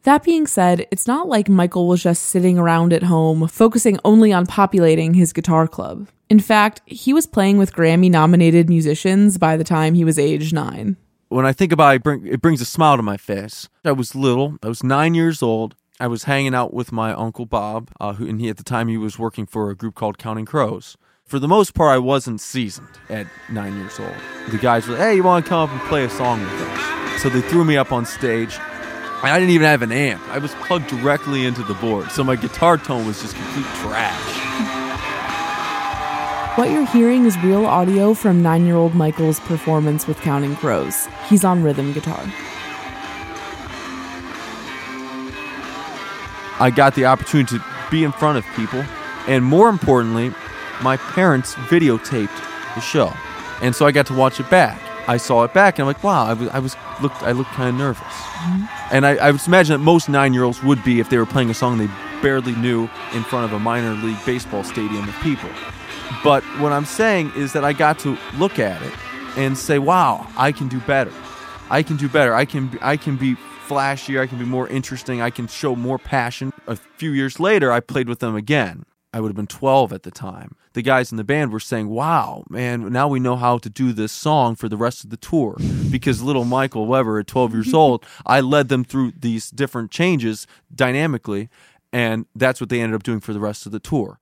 That 0.04 0.22
being 0.22 0.46
said, 0.46 0.86
it's 0.90 1.06
not 1.06 1.28
like 1.28 1.48
Michael 1.48 1.86
was 1.86 2.02
just 2.02 2.22
sitting 2.24 2.58
around 2.58 2.94
at 2.94 3.02
home, 3.02 3.46
focusing 3.48 3.98
only 4.02 4.32
on 4.32 4.46
populating 4.46 5.12
his 5.12 5.32
guitar 5.32 5.68
club. 5.68 6.08
In 6.30 6.40
fact, 6.40 6.80
he 6.86 7.12
was 7.12 7.26
playing 7.26 7.58
with 7.58 7.74
Grammy 7.74 8.10
nominated 8.10 8.70
musicians 8.70 9.36
by 9.36 9.58
the 9.58 9.64
time 9.64 9.92
he 9.94 10.04
was 10.04 10.18
age 10.18 10.52
nine. 10.54 10.96
when 11.28 11.44
I 11.44 11.52
think 11.52 11.70
about 11.70 11.96
it, 11.96 12.02
bring, 12.02 12.26
it 12.26 12.40
brings 12.40 12.60
a 12.60 12.64
smile 12.64 12.96
to 12.96 13.02
my 13.02 13.16
face. 13.18 13.68
I 13.84 13.92
was 13.92 14.14
little. 14.14 14.56
I 14.62 14.68
was 14.68 14.82
nine 14.82 15.14
years 15.14 15.42
old. 15.42 15.74
I 16.00 16.06
was 16.06 16.24
hanging 16.24 16.54
out 16.54 16.72
with 16.72 16.92
my 16.92 17.12
uncle 17.12 17.44
Bob, 17.44 17.90
uh, 18.00 18.14
who, 18.14 18.26
and 18.26 18.40
he 18.40 18.48
at 18.48 18.56
the 18.56 18.64
time 18.64 18.88
he 18.88 18.96
was 18.96 19.18
working 19.18 19.44
for 19.44 19.70
a 19.70 19.76
group 19.76 19.94
called 19.94 20.16
Counting 20.16 20.46
Crows. 20.46 20.96
For 21.26 21.38
the 21.38 21.46
most 21.46 21.74
part, 21.74 21.94
I 21.94 21.98
wasn't 21.98 22.40
seasoned 22.40 22.88
at 23.10 23.26
nine 23.50 23.76
years 23.76 24.00
old. 24.00 24.14
The 24.50 24.56
guys 24.56 24.88
were, 24.88 24.94
like, 24.94 25.02
"Hey, 25.02 25.16
you 25.16 25.22
want 25.22 25.44
to 25.44 25.48
come 25.48 25.68
up 25.68 25.70
and 25.70 25.80
play 25.90 26.04
a 26.04 26.10
song 26.10 26.40
with 26.40 26.52
us?" 26.52 27.22
So 27.22 27.28
they 27.28 27.42
threw 27.42 27.64
me 27.66 27.76
up 27.76 27.92
on 27.92 28.06
stage. 28.06 28.58
And 29.22 29.28
I 29.28 29.38
didn't 29.38 29.52
even 29.52 29.66
have 29.66 29.82
an 29.82 29.92
amp. 29.92 30.26
I 30.28 30.38
was 30.38 30.54
plugged 30.66 30.86
directly 30.86 31.44
into 31.44 31.62
the 31.62 31.74
board, 31.74 32.10
so 32.10 32.24
my 32.24 32.36
guitar 32.36 32.78
tone 32.78 33.06
was 33.06 33.20
just 33.20 33.36
complete 33.36 33.66
trash. 33.82 34.40
What 36.56 36.70
you're 36.70 36.86
hearing 36.86 37.26
is 37.26 37.38
real 37.38 37.66
audio 37.66 38.14
from 38.14 38.42
nine 38.42 38.64
year 38.64 38.76
old 38.76 38.94
Michael's 38.94 39.38
performance 39.40 40.06
with 40.06 40.18
Counting 40.20 40.56
Crows. 40.56 41.06
He's 41.28 41.44
on 41.44 41.62
rhythm 41.62 41.92
guitar. 41.92 42.20
I 46.58 46.72
got 46.74 46.94
the 46.94 47.04
opportunity 47.04 47.58
to 47.58 47.64
be 47.90 48.04
in 48.04 48.12
front 48.12 48.38
of 48.38 48.46
people, 48.56 48.84
and 49.26 49.44
more 49.44 49.68
importantly, 49.68 50.32
my 50.82 50.96
parents 50.96 51.54
videotaped 51.54 52.74
the 52.74 52.80
show, 52.80 53.12
and 53.60 53.76
so 53.76 53.86
I 53.86 53.92
got 53.92 54.06
to 54.06 54.14
watch 54.14 54.40
it 54.40 54.48
back. 54.48 54.80
I 55.10 55.16
saw 55.16 55.42
it 55.42 55.52
back, 55.52 55.76
and 55.76 55.82
I'm 55.82 55.86
like, 55.88 56.04
wow, 56.04 56.24
I 56.24 56.34
was, 56.34 56.48
I 56.50 56.60
was 56.60 56.76
looked, 57.02 57.20
I 57.24 57.32
looked 57.32 57.50
kind 57.50 57.68
of 57.68 57.74
nervous, 57.74 58.00
mm-hmm. 58.02 58.94
and 58.94 59.04
I, 59.04 59.16
I 59.16 59.32
would 59.32 59.44
imagine 59.44 59.72
that 59.72 59.84
most 59.84 60.08
nine-year-olds 60.08 60.62
would 60.62 60.84
be 60.84 61.00
if 61.00 61.10
they 61.10 61.18
were 61.18 61.26
playing 61.26 61.50
a 61.50 61.54
song 61.54 61.78
they 61.78 61.88
barely 62.22 62.54
knew 62.54 62.88
in 63.12 63.24
front 63.24 63.44
of 63.44 63.52
a 63.52 63.58
minor 63.58 63.94
league 63.94 64.24
baseball 64.24 64.62
stadium 64.62 65.08
of 65.08 65.14
people. 65.16 65.50
But 66.22 66.44
what 66.60 66.70
I'm 66.70 66.84
saying 66.84 67.32
is 67.34 67.52
that 67.54 67.64
I 67.64 67.72
got 67.72 67.98
to 68.00 68.16
look 68.38 68.60
at 68.60 68.80
it 68.82 68.92
and 69.36 69.58
say, 69.58 69.78
"Wow, 69.80 70.28
I 70.36 70.52
can 70.52 70.68
do 70.68 70.78
better. 70.80 71.12
I 71.70 71.82
can 71.82 71.96
do 71.96 72.08
better. 72.08 72.32
I 72.32 72.44
can 72.44 72.78
I 72.80 72.96
can 72.96 73.16
be 73.16 73.34
flashier. 73.66 74.20
I 74.20 74.28
can 74.28 74.38
be 74.38 74.44
more 74.44 74.68
interesting. 74.68 75.20
I 75.20 75.30
can 75.30 75.48
show 75.48 75.74
more 75.74 75.98
passion." 75.98 76.52
A 76.68 76.76
few 76.76 77.10
years 77.10 77.40
later, 77.40 77.72
I 77.72 77.80
played 77.80 78.08
with 78.08 78.20
them 78.20 78.36
again. 78.36 78.84
I 79.12 79.20
would 79.20 79.28
have 79.28 79.36
been 79.36 79.46
12 79.46 79.92
at 79.92 80.04
the 80.04 80.10
time. 80.10 80.54
The 80.72 80.82
guys 80.82 81.10
in 81.10 81.16
the 81.16 81.24
band 81.24 81.52
were 81.52 81.58
saying, 81.60 81.88
"Wow, 81.88 82.44
man, 82.48 82.92
now 82.92 83.08
we 83.08 83.18
know 83.18 83.36
how 83.36 83.58
to 83.58 83.68
do 83.68 83.92
this 83.92 84.12
song 84.12 84.54
for 84.54 84.68
the 84.68 84.76
rest 84.76 85.02
of 85.02 85.10
the 85.10 85.16
tour." 85.16 85.56
Because 85.90 86.22
little 86.22 86.44
Michael 86.44 86.86
Weber 86.86 87.18
at 87.18 87.26
12 87.26 87.54
years 87.54 87.74
old, 87.82 88.04
I 88.24 88.40
led 88.40 88.68
them 88.68 88.84
through 88.84 89.12
these 89.18 89.50
different 89.50 89.90
changes 89.90 90.46
dynamically, 90.72 91.48
and 91.92 92.26
that's 92.36 92.60
what 92.60 92.70
they 92.70 92.80
ended 92.80 92.94
up 92.94 93.02
doing 93.02 93.20
for 93.20 93.32
the 93.32 93.40
rest 93.40 93.66
of 93.66 93.72
the 93.72 93.80
tour. 93.80 94.20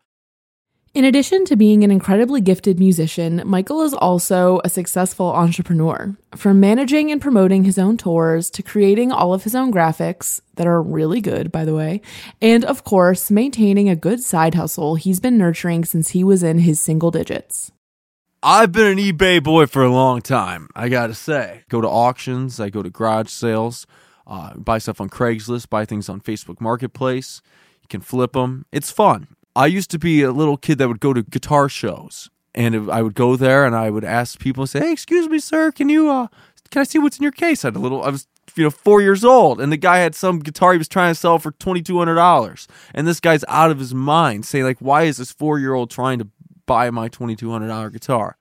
In 0.98 1.04
addition 1.04 1.44
to 1.44 1.54
being 1.54 1.84
an 1.84 1.92
incredibly 1.92 2.40
gifted 2.40 2.80
musician, 2.80 3.40
Michael 3.46 3.82
is 3.82 3.94
also 3.94 4.60
a 4.64 4.68
successful 4.68 5.26
entrepreneur. 5.26 6.16
From 6.34 6.58
managing 6.58 7.12
and 7.12 7.22
promoting 7.22 7.62
his 7.62 7.78
own 7.78 7.96
tours 7.96 8.50
to 8.50 8.64
creating 8.64 9.12
all 9.12 9.32
of 9.32 9.44
his 9.44 9.54
own 9.54 9.72
graphics, 9.72 10.40
that 10.56 10.66
are 10.66 10.82
really 10.82 11.20
good, 11.20 11.52
by 11.52 11.64
the 11.64 11.72
way, 11.72 12.00
and 12.42 12.64
of 12.64 12.82
course, 12.82 13.30
maintaining 13.30 13.88
a 13.88 13.94
good 13.94 14.24
side 14.24 14.56
hustle 14.56 14.96
he's 14.96 15.20
been 15.20 15.38
nurturing 15.38 15.84
since 15.84 16.08
he 16.08 16.24
was 16.24 16.42
in 16.42 16.58
his 16.58 16.80
single 16.80 17.12
digits. 17.12 17.70
I've 18.42 18.72
been 18.72 18.98
an 18.98 18.98
eBay 18.98 19.40
boy 19.40 19.66
for 19.66 19.84
a 19.84 19.92
long 19.92 20.20
time, 20.20 20.66
I 20.74 20.88
gotta 20.88 21.14
say. 21.14 21.62
Go 21.68 21.80
to 21.80 21.88
auctions, 21.88 22.58
I 22.58 22.70
go 22.70 22.82
to 22.82 22.90
garage 22.90 23.30
sales, 23.30 23.86
uh, 24.26 24.54
buy 24.56 24.78
stuff 24.78 25.00
on 25.00 25.10
Craigslist, 25.10 25.70
buy 25.70 25.84
things 25.84 26.08
on 26.08 26.20
Facebook 26.20 26.60
Marketplace. 26.60 27.40
You 27.82 27.86
can 27.88 28.00
flip 28.00 28.32
them. 28.32 28.66
It's 28.72 28.90
fun. 28.90 29.28
I 29.58 29.66
used 29.66 29.90
to 29.90 29.98
be 29.98 30.22
a 30.22 30.30
little 30.30 30.56
kid 30.56 30.78
that 30.78 30.86
would 30.86 31.00
go 31.00 31.12
to 31.12 31.24
guitar 31.24 31.68
shows, 31.68 32.30
and 32.54 32.88
I 32.92 33.02
would 33.02 33.14
go 33.14 33.34
there 33.34 33.66
and 33.66 33.74
I 33.74 33.90
would 33.90 34.04
ask 34.04 34.38
people 34.38 34.64
say, 34.68 34.78
"Hey, 34.78 34.92
excuse 34.92 35.28
me, 35.28 35.40
sir, 35.40 35.72
can 35.72 35.88
you 35.88 36.08
uh, 36.08 36.28
can 36.70 36.80
I 36.80 36.84
see 36.84 37.00
what's 37.00 37.18
in 37.18 37.24
your 37.24 37.32
case?" 37.32 37.64
I 37.64 37.68
had 37.68 37.76
a 37.76 37.80
little. 37.80 38.04
I 38.04 38.10
was 38.10 38.28
you 38.54 38.62
know 38.62 38.70
four 38.70 39.02
years 39.02 39.24
old, 39.24 39.60
and 39.60 39.72
the 39.72 39.76
guy 39.76 39.98
had 39.98 40.14
some 40.14 40.38
guitar 40.38 40.72
he 40.72 40.78
was 40.78 40.86
trying 40.86 41.10
to 41.10 41.18
sell 41.18 41.40
for 41.40 41.50
twenty 41.50 41.82
two 41.82 41.98
hundred 41.98 42.14
dollars, 42.14 42.68
and 42.94 43.04
this 43.04 43.18
guy's 43.18 43.44
out 43.48 43.72
of 43.72 43.80
his 43.80 43.92
mind, 43.92 44.46
saying 44.46 44.64
like, 44.64 44.78
"Why 44.78 45.02
is 45.02 45.16
this 45.16 45.32
four 45.32 45.58
year 45.58 45.74
old 45.74 45.90
trying 45.90 46.20
to 46.20 46.28
buy 46.66 46.88
my 46.90 47.08
twenty 47.08 47.34
two 47.34 47.50
hundred 47.50 47.66
dollar 47.66 47.90
guitar?" 47.90 48.36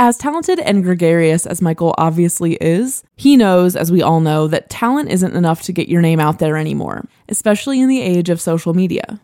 As 0.00 0.18
talented 0.18 0.58
and 0.58 0.82
gregarious 0.82 1.46
as 1.46 1.62
Michael 1.62 1.94
obviously 1.98 2.54
is, 2.54 3.04
he 3.16 3.36
knows, 3.36 3.76
as 3.76 3.92
we 3.92 4.02
all 4.02 4.20
know, 4.20 4.48
that 4.48 4.70
talent 4.70 5.10
isn't 5.10 5.36
enough 5.36 5.62
to 5.62 5.72
get 5.72 5.88
your 5.88 6.02
name 6.02 6.18
out 6.18 6.40
there 6.40 6.56
anymore, 6.56 7.04
especially 7.28 7.80
in 7.80 7.88
the 7.88 8.00
age 8.00 8.28
of 8.28 8.40
social 8.40 8.74
media. 8.74 9.20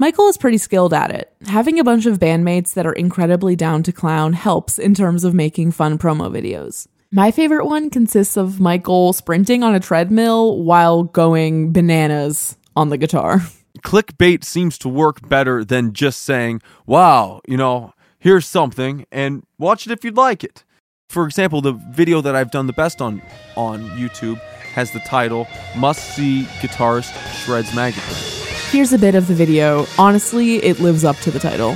Michael 0.00 0.28
is 0.28 0.36
pretty 0.36 0.58
skilled 0.58 0.94
at 0.94 1.10
it. 1.10 1.34
Having 1.46 1.80
a 1.80 1.84
bunch 1.84 2.06
of 2.06 2.20
bandmates 2.20 2.74
that 2.74 2.86
are 2.86 2.92
incredibly 2.92 3.56
down 3.56 3.82
to 3.82 3.92
clown 3.92 4.32
helps 4.32 4.78
in 4.78 4.94
terms 4.94 5.24
of 5.24 5.34
making 5.34 5.72
fun 5.72 5.98
promo 5.98 6.30
videos. 6.30 6.86
My 7.10 7.32
favorite 7.32 7.66
one 7.66 7.90
consists 7.90 8.36
of 8.36 8.60
Michael 8.60 9.12
sprinting 9.12 9.64
on 9.64 9.74
a 9.74 9.80
treadmill 9.80 10.62
while 10.62 11.02
going 11.02 11.72
bananas 11.72 12.56
on 12.76 12.90
the 12.90 12.96
guitar. 12.96 13.42
Clickbait 13.80 14.44
seems 14.44 14.78
to 14.78 14.88
work 14.88 15.28
better 15.28 15.64
than 15.64 15.92
just 15.92 16.22
saying, 16.22 16.62
wow, 16.86 17.40
you 17.48 17.56
know, 17.56 17.92
here's 18.20 18.46
something 18.46 19.04
and 19.10 19.42
watch 19.58 19.84
it 19.84 19.92
if 19.92 20.04
you'd 20.04 20.16
like 20.16 20.44
it. 20.44 20.64
For 21.08 21.24
example, 21.24 21.60
the 21.60 21.72
video 21.72 22.20
that 22.20 22.36
I've 22.36 22.52
done 22.52 22.68
the 22.68 22.72
best 22.72 23.00
on 23.02 23.20
on 23.56 23.82
YouTube 23.90 24.38
has 24.74 24.92
the 24.92 25.00
title 25.00 25.48
Must 25.76 26.14
See 26.14 26.44
Guitarist 26.60 27.12
Shreds 27.44 27.74
Magazine. 27.74 28.57
Here's 28.70 28.92
a 28.92 28.98
bit 28.98 29.14
of 29.14 29.26
the 29.28 29.34
video. 29.34 29.86
Honestly, 29.98 30.56
it 30.56 30.78
lives 30.78 31.02
up 31.02 31.16
to 31.20 31.30
the 31.30 31.38
title. 31.38 31.70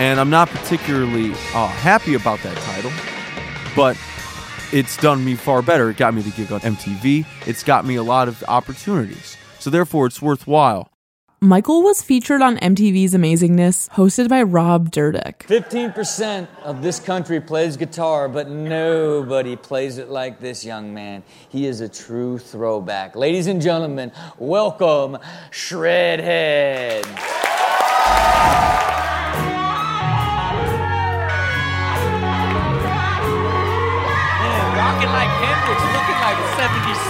And 0.00 0.18
I'm 0.18 0.30
not 0.30 0.48
particularly 0.48 1.32
uh, 1.52 1.68
happy 1.68 2.14
about 2.14 2.42
that 2.44 2.56
title, 2.56 2.92
but 3.76 3.98
it's 4.72 4.96
done 4.96 5.22
me 5.22 5.34
far 5.34 5.60
better. 5.60 5.90
It 5.90 5.98
got 5.98 6.14
me 6.14 6.22
the 6.22 6.30
gig 6.30 6.50
on 6.50 6.60
MTV, 6.60 7.26
it's 7.46 7.62
got 7.62 7.84
me 7.84 7.96
a 7.96 8.02
lot 8.02 8.26
of 8.26 8.42
opportunities. 8.48 9.36
So, 9.58 9.68
therefore, 9.68 10.06
it's 10.06 10.22
worthwhile. 10.22 10.93
Michael 11.44 11.82
was 11.82 12.00
featured 12.00 12.40
on 12.40 12.56
MTV's 12.56 13.12
Amazingness, 13.12 13.90
hosted 13.90 14.30
by 14.30 14.42
Rob 14.42 14.90
Dyrdek. 14.90 15.40
15% 15.40 16.48
of 16.62 16.80
this 16.80 16.98
country 16.98 17.38
plays 17.38 17.76
guitar, 17.76 18.30
but 18.30 18.48
nobody 18.48 19.54
plays 19.54 19.98
it 19.98 20.08
like 20.08 20.40
this 20.40 20.64
young 20.64 20.94
man. 20.94 21.22
He 21.50 21.66
is 21.66 21.82
a 21.82 21.88
true 21.90 22.38
throwback. 22.38 23.14
Ladies 23.14 23.46
and 23.46 23.60
gentlemen, 23.60 24.10
welcome 24.38 25.18
Shredhead. 25.50 27.04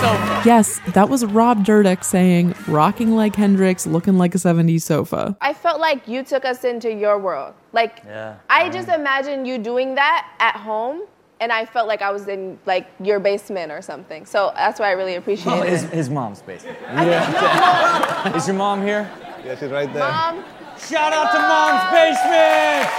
Sofa. 0.05 0.43
Yes, 0.45 0.81
that 0.95 1.09
was 1.09 1.25
Rob 1.25 1.65
Dyrdek 1.65 2.05
saying, 2.05 2.55
rocking 2.69 3.17
like 3.17 3.35
Hendrix, 3.37 3.87
looking 3.87 4.19
like 4.19 4.35
a 4.35 4.39
70s 4.39 4.83
sofa. 4.83 5.37
I 5.41 5.53
felt 5.55 5.81
like 5.81 6.07
you 6.07 6.23
took 6.23 6.45
us 6.45 6.65
into 6.65 6.93
your 6.93 7.19
world. 7.19 7.55
Like 7.73 8.03
Yeah. 8.07 8.37
I 8.51 8.69
just 8.69 8.89
imagine 8.89 9.45
you 9.45 9.59
doing 9.59 9.95
that 9.97 10.29
at 10.39 10.57
home 10.57 11.03
and 11.41 11.51
I 11.53 11.65
felt 11.67 11.89
like 11.89 12.03
I 12.03 12.11
was 12.11 12.29
in 12.29 12.59
like 12.67 12.87
your 13.01 13.19
basement 13.21 13.73
or 13.73 13.83
something. 13.83 14.25
So 14.27 14.53
that's 14.55 14.79
why 14.79 14.89
I 14.89 14.93
really 14.93 15.15
appreciate 15.17 15.53
Oh, 15.53 15.63
it. 15.63 15.69
his, 15.69 15.83
his 15.85 16.11
mom's 16.11 16.43
basement. 16.43 16.79
Yeah. 16.83 18.35
Is 18.37 18.47
your 18.47 18.57
mom 18.57 18.83
here? 18.83 19.11
Yeah, 19.45 19.57
she's 19.57 19.71
right 19.71 19.93
there. 19.93 20.09
Mom, 20.09 20.45
Shout 20.79 21.13
out 21.13 21.31
to 21.33 21.39
mom's 21.39 21.85
basement! 21.93 22.91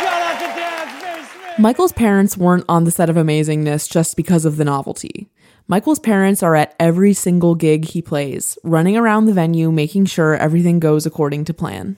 Shout 0.00 0.22
out 0.22 0.38
to 0.40 0.46
dad's 0.60 1.02
basement! 1.02 1.58
Michael's 1.58 1.92
parents 1.92 2.36
weren't 2.36 2.64
on 2.68 2.82
the 2.84 2.90
set 2.90 3.08
of 3.08 3.16
Amazingness 3.16 3.88
just 3.90 4.16
because 4.16 4.44
of 4.44 4.56
the 4.56 4.64
novelty. 4.64 5.28
Michael's 5.68 5.98
parents 5.98 6.44
are 6.44 6.54
at 6.54 6.76
every 6.78 7.12
single 7.12 7.56
gig 7.56 7.86
he 7.86 8.00
plays, 8.00 8.56
running 8.62 8.96
around 8.96 9.26
the 9.26 9.32
venue, 9.32 9.72
making 9.72 10.06
sure 10.06 10.36
everything 10.36 10.78
goes 10.78 11.06
according 11.06 11.44
to 11.46 11.54
plan. 11.54 11.96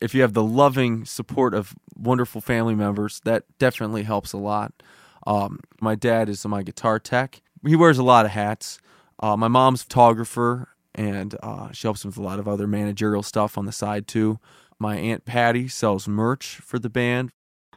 If 0.00 0.14
you 0.14 0.22
have 0.22 0.34
the 0.34 0.42
loving 0.42 1.04
support 1.04 1.52
of 1.52 1.74
wonderful 1.96 2.40
family 2.40 2.76
members, 2.76 3.20
that 3.24 3.44
definitely 3.58 4.04
helps 4.04 4.32
a 4.32 4.38
lot. 4.38 4.84
Um, 5.26 5.58
my 5.80 5.96
dad 5.96 6.28
is 6.28 6.46
my 6.46 6.62
guitar 6.62 7.00
tech. 7.00 7.42
He 7.66 7.74
wears 7.74 7.98
a 7.98 8.04
lot 8.04 8.24
of 8.24 8.30
hats. 8.30 8.78
Uh, 9.20 9.36
my 9.36 9.48
mom's 9.48 9.82
photographer, 9.82 10.68
and 10.94 11.34
uh, 11.42 11.72
she 11.72 11.86
helps 11.88 12.04
him 12.04 12.10
with 12.10 12.18
a 12.18 12.22
lot 12.22 12.38
of 12.38 12.46
other 12.46 12.68
managerial 12.68 13.24
stuff 13.24 13.58
on 13.58 13.66
the 13.66 13.72
side 13.72 14.06
too. 14.06 14.38
My 14.78 14.96
aunt 14.96 15.24
Patty 15.24 15.66
sells 15.66 16.06
merch 16.06 16.56
for 16.62 16.78
the 16.78 16.90
band. 16.90 17.30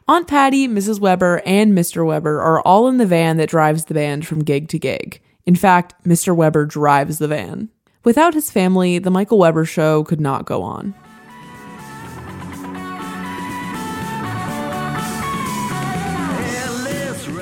Aunt 0.08 0.28
Patty, 0.28 0.68
Mrs. 0.68 1.00
Weber, 1.00 1.42
and 1.44 1.72
Mr. 1.72 2.06
Weber 2.06 2.40
are 2.40 2.60
all 2.60 2.86
in 2.86 2.98
the 2.98 3.06
van 3.06 3.38
that 3.38 3.48
drives 3.48 3.86
the 3.86 3.94
band 3.94 4.24
from 4.24 4.44
gig 4.44 4.68
to 4.68 4.78
gig. 4.78 5.20
In 5.44 5.56
fact, 5.56 5.94
Mr. 6.04 6.34
Weber 6.34 6.64
drives 6.64 7.18
the 7.18 7.26
van. 7.26 7.70
Without 8.04 8.32
his 8.32 8.48
family, 8.48 9.00
the 9.00 9.10
Michael 9.10 9.38
Weber 9.38 9.64
show 9.64 10.04
could 10.04 10.20
not 10.20 10.44
go 10.44 10.62
on. 10.62 10.94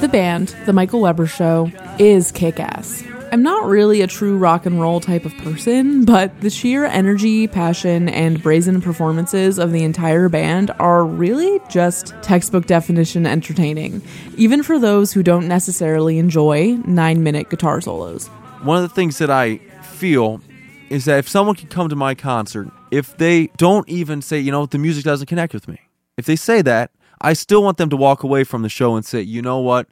The 0.00 0.08
band, 0.10 0.54
The 0.64 0.72
Michael 0.72 1.00
Weber 1.00 1.26
Show, 1.26 1.70
is 1.98 2.32
kick 2.32 2.58
ass. 2.60 3.02
I'm 3.34 3.42
not 3.42 3.66
really 3.66 4.00
a 4.00 4.06
true 4.06 4.38
rock 4.38 4.64
and 4.64 4.80
roll 4.80 5.00
type 5.00 5.24
of 5.24 5.36
person, 5.38 6.04
but 6.04 6.40
the 6.40 6.50
sheer 6.50 6.84
energy, 6.84 7.48
passion, 7.48 8.08
and 8.08 8.40
brazen 8.40 8.80
performances 8.80 9.58
of 9.58 9.72
the 9.72 9.82
entire 9.82 10.28
band 10.28 10.70
are 10.78 11.04
really 11.04 11.60
just 11.68 12.14
textbook 12.22 12.66
definition 12.66 13.26
entertaining, 13.26 14.02
even 14.36 14.62
for 14.62 14.78
those 14.78 15.12
who 15.12 15.24
don't 15.24 15.48
necessarily 15.48 16.18
enjoy 16.18 16.78
nine 16.86 17.24
minute 17.24 17.50
guitar 17.50 17.80
solos. 17.80 18.28
One 18.62 18.76
of 18.76 18.88
the 18.88 18.94
things 18.94 19.18
that 19.18 19.30
I 19.30 19.56
feel 19.82 20.40
is 20.88 21.04
that 21.06 21.18
if 21.18 21.28
someone 21.28 21.56
can 21.56 21.66
come 21.66 21.88
to 21.88 21.96
my 21.96 22.14
concert, 22.14 22.68
if 22.92 23.16
they 23.16 23.48
don't 23.56 23.88
even 23.88 24.22
say, 24.22 24.38
you 24.38 24.52
know, 24.52 24.64
the 24.66 24.78
music 24.78 25.02
doesn't 25.02 25.26
connect 25.26 25.52
with 25.52 25.66
me, 25.66 25.80
if 26.16 26.24
they 26.24 26.36
say 26.36 26.62
that, 26.62 26.92
I 27.20 27.32
still 27.32 27.64
want 27.64 27.78
them 27.78 27.90
to 27.90 27.96
walk 27.96 28.22
away 28.22 28.44
from 28.44 28.62
the 28.62 28.68
show 28.68 28.94
and 28.94 29.04
say, 29.04 29.22
you 29.22 29.42
know 29.42 29.58
what? 29.58 29.88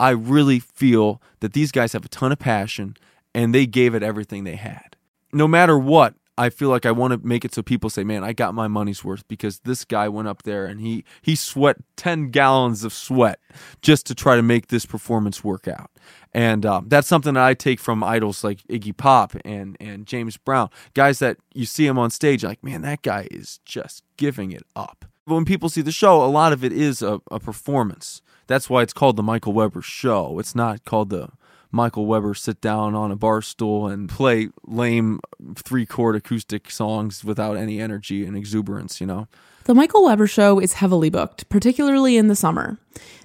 I 0.00 0.10
really 0.10 0.58
feel 0.58 1.20
that 1.40 1.52
these 1.52 1.70
guys 1.70 1.92
have 1.92 2.06
a 2.06 2.08
ton 2.08 2.32
of 2.32 2.38
passion 2.38 2.96
and 3.34 3.54
they 3.54 3.66
gave 3.66 3.94
it 3.94 4.02
everything 4.02 4.44
they 4.44 4.56
had. 4.56 4.96
No 5.30 5.46
matter 5.46 5.78
what, 5.78 6.14
I 6.38 6.48
feel 6.48 6.70
like 6.70 6.86
I 6.86 6.90
want 6.90 7.12
to 7.12 7.26
make 7.26 7.44
it 7.44 7.54
so 7.54 7.62
people 7.62 7.90
say, 7.90 8.02
"Man, 8.02 8.24
I 8.24 8.32
got 8.32 8.54
my 8.54 8.66
money's 8.66 9.04
worth 9.04 9.28
because 9.28 9.58
this 9.60 9.84
guy 9.84 10.08
went 10.08 10.26
up 10.26 10.44
there 10.44 10.64
and 10.64 10.80
he 10.80 11.04
he 11.20 11.36
sweat 11.36 11.76
10 11.96 12.30
gallons 12.30 12.82
of 12.82 12.94
sweat 12.94 13.38
just 13.82 14.06
to 14.06 14.14
try 14.14 14.36
to 14.36 14.42
make 14.42 14.68
this 14.68 14.86
performance 14.86 15.44
work 15.44 15.68
out." 15.68 15.90
And 16.32 16.64
um, 16.64 16.88
that's 16.88 17.08
something 17.08 17.34
that 17.34 17.44
I 17.44 17.52
take 17.52 17.78
from 17.78 18.02
idols 18.02 18.42
like 18.42 18.62
Iggy 18.68 18.96
Pop 18.96 19.34
and 19.44 19.76
and 19.80 20.06
James 20.06 20.38
Brown, 20.38 20.70
guys 20.94 21.18
that 21.18 21.36
you 21.52 21.66
see 21.66 21.86
him 21.86 21.98
on 21.98 22.10
stage, 22.10 22.42
like, 22.42 22.64
man, 22.64 22.80
that 22.82 23.02
guy 23.02 23.28
is 23.30 23.60
just 23.66 24.02
giving 24.16 24.50
it 24.50 24.62
up. 24.74 25.04
But 25.26 25.34
when 25.34 25.44
people 25.44 25.68
see 25.68 25.82
the 25.82 25.92
show, 25.92 26.24
a 26.24 26.26
lot 26.26 26.54
of 26.54 26.64
it 26.64 26.72
is 26.72 27.02
a, 27.02 27.20
a 27.30 27.38
performance. 27.38 28.22
That's 28.50 28.68
why 28.68 28.82
it's 28.82 28.92
called 28.92 29.14
the 29.14 29.22
Michael 29.22 29.52
Weber 29.52 29.80
Show. 29.80 30.40
It's 30.40 30.56
not 30.56 30.84
called 30.84 31.10
the 31.10 31.28
Michael 31.70 32.06
Weber 32.06 32.34
sit 32.34 32.60
down 32.60 32.96
on 32.96 33.12
a 33.12 33.16
bar 33.16 33.42
stool 33.42 33.86
and 33.86 34.08
play 34.08 34.48
lame 34.66 35.20
three 35.54 35.86
chord 35.86 36.16
acoustic 36.16 36.68
songs 36.68 37.24
without 37.24 37.56
any 37.56 37.80
energy 37.80 38.26
and 38.26 38.36
exuberance, 38.36 39.00
you 39.00 39.06
know? 39.06 39.28
The 39.66 39.74
Michael 39.74 40.04
Weber 40.04 40.26
show 40.26 40.58
is 40.58 40.72
heavily 40.72 41.10
booked, 41.10 41.48
particularly 41.48 42.16
in 42.16 42.26
the 42.26 42.34
summer. 42.34 42.76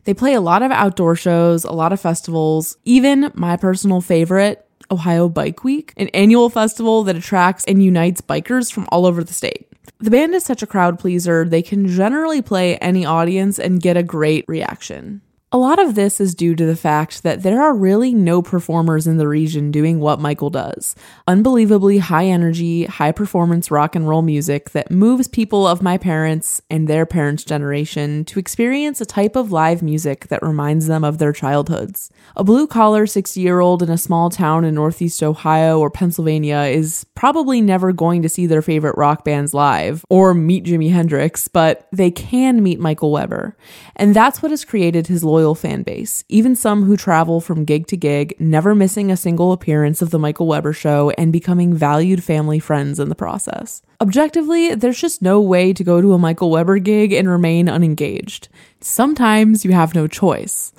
They 0.03 0.13
play 0.13 0.35
a 0.35 0.41
lot 0.41 0.61
of 0.61 0.69
outdoor 0.69 1.15
shows, 1.15 1.63
a 1.63 1.71
lot 1.71 1.91
of 1.91 1.99
festivals, 1.99 2.77
even 2.85 3.31
my 3.33 3.57
personal 3.57 4.01
favorite, 4.01 4.63
Ohio 4.91 5.27
Bike 5.27 5.63
Week, 5.63 5.91
an 5.97 6.09
annual 6.09 6.51
festival 6.51 7.03
that 7.05 7.15
attracts 7.15 7.65
and 7.65 7.83
unites 7.83 8.21
bikers 8.21 8.71
from 8.71 8.87
all 8.91 9.07
over 9.07 9.23
the 9.23 9.33
state. 9.33 9.71
The 9.99 10.11
band 10.11 10.35
is 10.35 10.43
such 10.43 10.61
a 10.61 10.67
crowd 10.67 10.99
pleaser, 10.99 11.45
they 11.45 11.61
can 11.61 11.87
generally 11.87 12.41
play 12.41 12.77
any 12.77 13.05
audience 13.05 13.59
and 13.59 13.81
get 13.81 13.97
a 13.97 14.03
great 14.03 14.45
reaction. 14.47 15.21
A 15.51 15.59
lot 15.59 15.77
of 15.77 15.93
this 15.93 16.19
is 16.19 16.33
due 16.33 16.55
to 16.55 16.65
the 16.65 16.75
fact 16.75 17.21
that 17.21 17.43
there 17.43 17.61
are 17.61 17.73
really 17.73 18.15
no 18.15 18.41
performers 18.41 19.05
in 19.05 19.17
the 19.17 19.27
region 19.27 19.71
doing 19.71 19.99
what 19.99 20.19
Michael 20.19 20.49
does 20.49 20.95
unbelievably 21.27 21.99
high 21.99 22.25
energy, 22.25 22.85
high 22.85 23.11
performance 23.11 23.69
rock 23.69 23.95
and 23.95 24.07
roll 24.07 24.21
music 24.21 24.71
that 24.71 24.91
moves 24.91 25.27
people 25.27 25.67
of 25.67 25.81
my 25.81 25.97
parents' 25.97 26.61
and 26.69 26.87
their 26.87 27.05
parents' 27.05 27.43
generation 27.43 28.25
to 28.25 28.39
experience 28.39 28.99
a 28.99 29.05
type 29.05 29.35
of 29.35 29.51
live 29.51 29.83
music 29.83 30.27
that 30.27 30.41
reminds 30.41 30.87
them 30.87 31.03
of 31.03 31.19
their 31.19 31.31
childhoods. 31.31 32.09
A 32.35 32.43
blue 32.43 32.65
collar 32.65 33.05
60 33.05 33.39
year 33.39 33.59
old 33.59 33.83
in 33.83 33.89
a 33.89 33.97
small 33.97 34.29
town 34.29 34.65
in 34.65 34.73
Northeast 34.73 35.21
Ohio 35.21 35.79
or 35.79 35.91
Pennsylvania 35.91 36.61
is 36.61 37.05
probably 37.15 37.61
never 37.61 37.91
going 37.93 38.23
to 38.23 38.29
see 38.29 38.47
their 38.47 38.61
favorite 38.63 38.97
rock 38.97 39.23
bands 39.23 39.53
live 39.53 40.03
or 40.09 40.33
meet 40.33 40.65
Jimi 40.65 40.91
Hendrix, 40.91 41.47
but 41.47 41.87
they 41.91 42.09
can 42.09 42.63
meet 42.63 42.79
Michael 42.79 43.11
Weber. 43.11 43.55
And 43.95 44.15
that's 44.15 44.41
what 44.41 44.51
has 44.51 44.65
created 44.65 45.07
his 45.07 45.23
loyal 45.35 45.53
fan 45.53 45.83
base, 45.83 46.23
even 46.29 46.55
some 46.55 46.83
who 46.83 46.95
travel 46.95 47.41
from 47.41 47.65
gig 47.65 47.87
to 47.87 47.97
gig, 47.97 48.33
never 48.39 48.73
missing 48.73 49.11
a 49.11 49.17
single 49.17 49.51
appearance 49.51 50.01
of 50.01 50.09
The 50.09 50.19
Michael 50.19 50.47
Weber 50.47 50.71
Show 50.71 51.11
and 51.17 51.33
becoming 51.33 51.73
valued 51.73 52.23
family 52.23 52.59
friends 52.59 53.01
in 53.01 53.09
the 53.09 53.15
process. 53.15 53.81
Objectively, 53.99 54.75
there's 54.75 55.01
just 55.01 55.21
no 55.21 55.41
way 55.41 55.73
to 55.73 55.83
go 55.83 55.99
to 55.99 56.13
a 56.13 56.17
Michael 56.17 56.51
Weber 56.51 56.79
gig 56.79 57.11
and 57.11 57.29
remain 57.29 57.67
unengaged. 57.67 58.47
Sometimes 58.79 59.65
you 59.65 59.73
have 59.73 59.93
no 59.93 60.07
choice. 60.07 60.71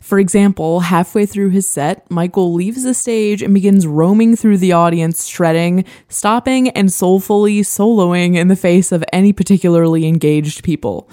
For 0.00 0.20
example, 0.20 0.80
halfway 0.80 1.26
through 1.26 1.50
his 1.50 1.68
set, 1.68 2.08
Michael 2.08 2.52
leaves 2.52 2.84
the 2.84 2.94
stage 2.94 3.42
and 3.42 3.52
begins 3.52 3.88
roaming 3.88 4.36
through 4.36 4.58
the 4.58 4.70
audience, 4.70 5.26
shredding, 5.26 5.84
stopping, 6.08 6.68
and 6.70 6.92
soulfully 6.92 7.62
soloing 7.62 8.36
in 8.36 8.46
the 8.46 8.54
face 8.54 8.92
of 8.92 9.02
any 9.12 9.32
particularly 9.32 10.06
engaged 10.06 10.62
people. 10.62 11.10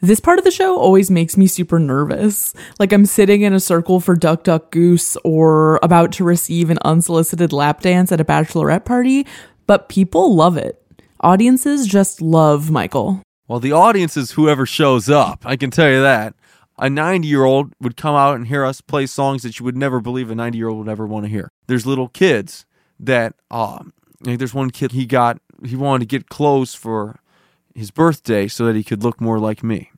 This 0.00 0.20
part 0.20 0.38
of 0.38 0.44
the 0.44 0.52
show 0.52 0.78
always 0.78 1.10
makes 1.10 1.36
me 1.36 1.48
super 1.48 1.80
nervous. 1.80 2.54
Like 2.78 2.92
I'm 2.92 3.04
sitting 3.04 3.42
in 3.42 3.52
a 3.52 3.58
circle 3.58 3.98
for 3.98 4.14
Duck 4.14 4.44
Duck 4.44 4.70
Goose 4.70 5.16
or 5.24 5.80
about 5.82 6.12
to 6.12 6.24
receive 6.24 6.70
an 6.70 6.78
unsolicited 6.84 7.52
lap 7.52 7.80
dance 7.80 8.12
at 8.12 8.20
a 8.20 8.24
bachelorette 8.24 8.84
party, 8.84 9.26
but 9.66 9.88
people 9.88 10.36
love 10.36 10.56
it. 10.56 10.80
Audiences 11.20 11.88
just 11.88 12.22
love 12.22 12.70
Michael. 12.70 13.22
Well, 13.48 13.58
the 13.58 13.72
audience 13.72 14.16
is 14.16 14.32
whoever 14.32 14.66
shows 14.66 15.10
up. 15.10 15.44
I 15.44 15.56
can 15.56 15.70
tell 15.70 15.90
you 15.90 16.00
that. 16.00 16.34
A 16.78 16.88
90 16.88 17.26
year 17.26 17.42
old 17.42 17.72
would 17.80 17.96
come 17.96 18.14
out 18.14 18.36
and 18.36 18.46
hear 18.46 18.64
us 18.64 18.80
play 18.80 19.04
songs 19.06 19.42
that 19.42 19.58
you 19.58 19.64
would 19.64 19.76
never 19.76 20.00
believe 20.00 20.30
a 20.30 20.34
90 20.36 20.56
year 20.56 20.68
old 20.68 20.78
would 20.78 20.88
ever 20.88 21.08
want 21.08 21.24
to 21.24 21.30
hear. 21.30 21.50
There's 21.66 21.86
little 21.86 22.08
kids 22.08 22.66
that, 23.00 23.34
um, 23.50 23.92
like 24.20 24.38
there's 24.38 24.54
one 24.54 24.70
kid 24.70 24.92
he 24.92 25.06
got, 25.06 25.40
he 25.64 25.74
wanted 25.74 26.08
to 26.08 26.18
get 26.18 26.28
clothes 26.28 26.76
for 26.76 27.18
his 27.78 27.90
birthday 27.90 28.48
so 28.48 28.66
that 28.66 28.76
he 28.76 28.84
could 28.84 29.02
look 29.02 29.20
more 29.20 29.38
like 29.38 29.62
me. 29.62 29.90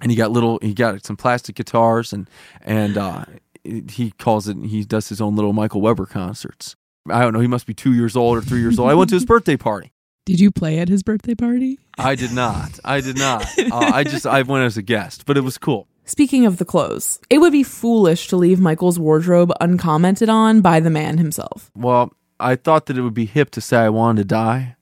And 0.00 0.10
he 0.10 0.16
got 0.16 0.30
little, 0.30 0.58
he 0.62 0.74
got 0.74 1.04
some 1.04 1.16
plastic 1.16 1.56
guitars 1.56 2.12
and, 2.12 2.28
and, 2.62 2.96
uh, 2.96 3.24
he 3.64 4.12
calls 4.12 4.48
it, 4.48 4.56
he 4.64 4.84
does 4.84 5.08
his 5.08 5.20
own 5.20 5.36
little 5.36 5.52
Michael 5.52 5.80
Weber 5.80 6.06
concerts. 6.06 6.76
I 7.10 7.20
don't 7.20 7.32
know, 7.32 7.40
he 7.40 7.46
must 7.46 7.66
be 7.66 7.74
two 7.74 7.92
years 7.92 8.16
old 8.16 8.38
or 8.38 8.40
three 8.40 8.60
years 8.60 8.78
old. 8.78 8.90
I 8.90 8.94
went 8.94 9.10
to 9.10 9.16
his 9.16 9.24
birthday 9.26 9.56
party. 9.56 9.92
Did 10.24 10.40
you 10.40 10.50
play 10.50 10.78
at 10.78 10.88
his 10.88 11.02
birthday 11.02 11.34
party? 11.34 11.78
I 11.96 12.14
did 12.14 12.32
not. 12.32 12.78
I 12.84 13.00
did 13.00 13.18
not. 13.18 13.46
Uh, 13.58 13.90
I 13.94 14.04
just, 14.04 14.26
I 14.26 14.42
went 14.42 14.64
as 14.64 14.76
a 14.76 14.82
guest, 14.82 15.24
but 15.26 15.36
it 15.36 15.40
was 15.40 15.58
cool. 15.58 15.88
Speaking 16.04 16.46
of 16.46 16.56
the 16.58 16.64
clothes, 16.64 17.18
it 17.28 17.38
would 17.38 17.52
be 17.52 17.62
foolish 17.62 18.28
to 18.28 18.36
leave 18.36 18.60
Michael's 18.60 18.98
wardrobe 18.98 19.52
uncommented 19.60 20.28
on 20.28 20.60
by 20.62 20.80
the 20.80 20.90
man 20.90 21.18
himself. 21.18 21.70
Well, 21.74 22.12
I 22.40 22.56
thought 22.56 22.86
that 22.86 22.96
it 22.96 23.02
would 23.02 23.14
be 23.14 23.26
hip 23.26 23.50
to 23.50 23.60
say 23.60 23.78
I 23.78 23.88
wanted 23.90 24.22
to 24.22 24.24
die, 24.26 24.76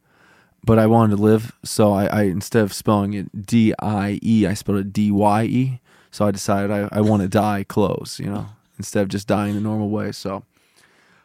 but 0.66 0.78
I 0.78 0.86
wanted 0.86 1.16
to 1.16 1.22
live. 1.22 1.52
So 1.64 1.92
I, 1.92 2.06
I 2.06 2.22
instead 2.24 2.62
of 2.62 2.74
spelling 2.74 3.14
it 3.14 3.46
D 3.46 3.72
I 3.80 4.18
E, 4.22 4.46
I 4.46 4.52
spelled 4.52 4.78
it 4.78 4.92
D 4.92 5.10
Y 5.10 5.44
E. 5.44 5.80
So 6.10 6.26
I 6.26 6.30
decided 6.30 6.70
I, 6.70 6.88
I 6.92 7.00
want 7.00 7.22
to 7.22 7.28
die 7.28 7.64
clothes, 7.64 8.18
you 8.18 8.26
know, 8.26 8.48
instead 8.78 9.02
of 9.02 9.08
just 9.08 9.26
dying 9.26 9.54
the 9.54 9.60
normal 9.60 9.88
way. 9.88 10.12
So 10.12 10.44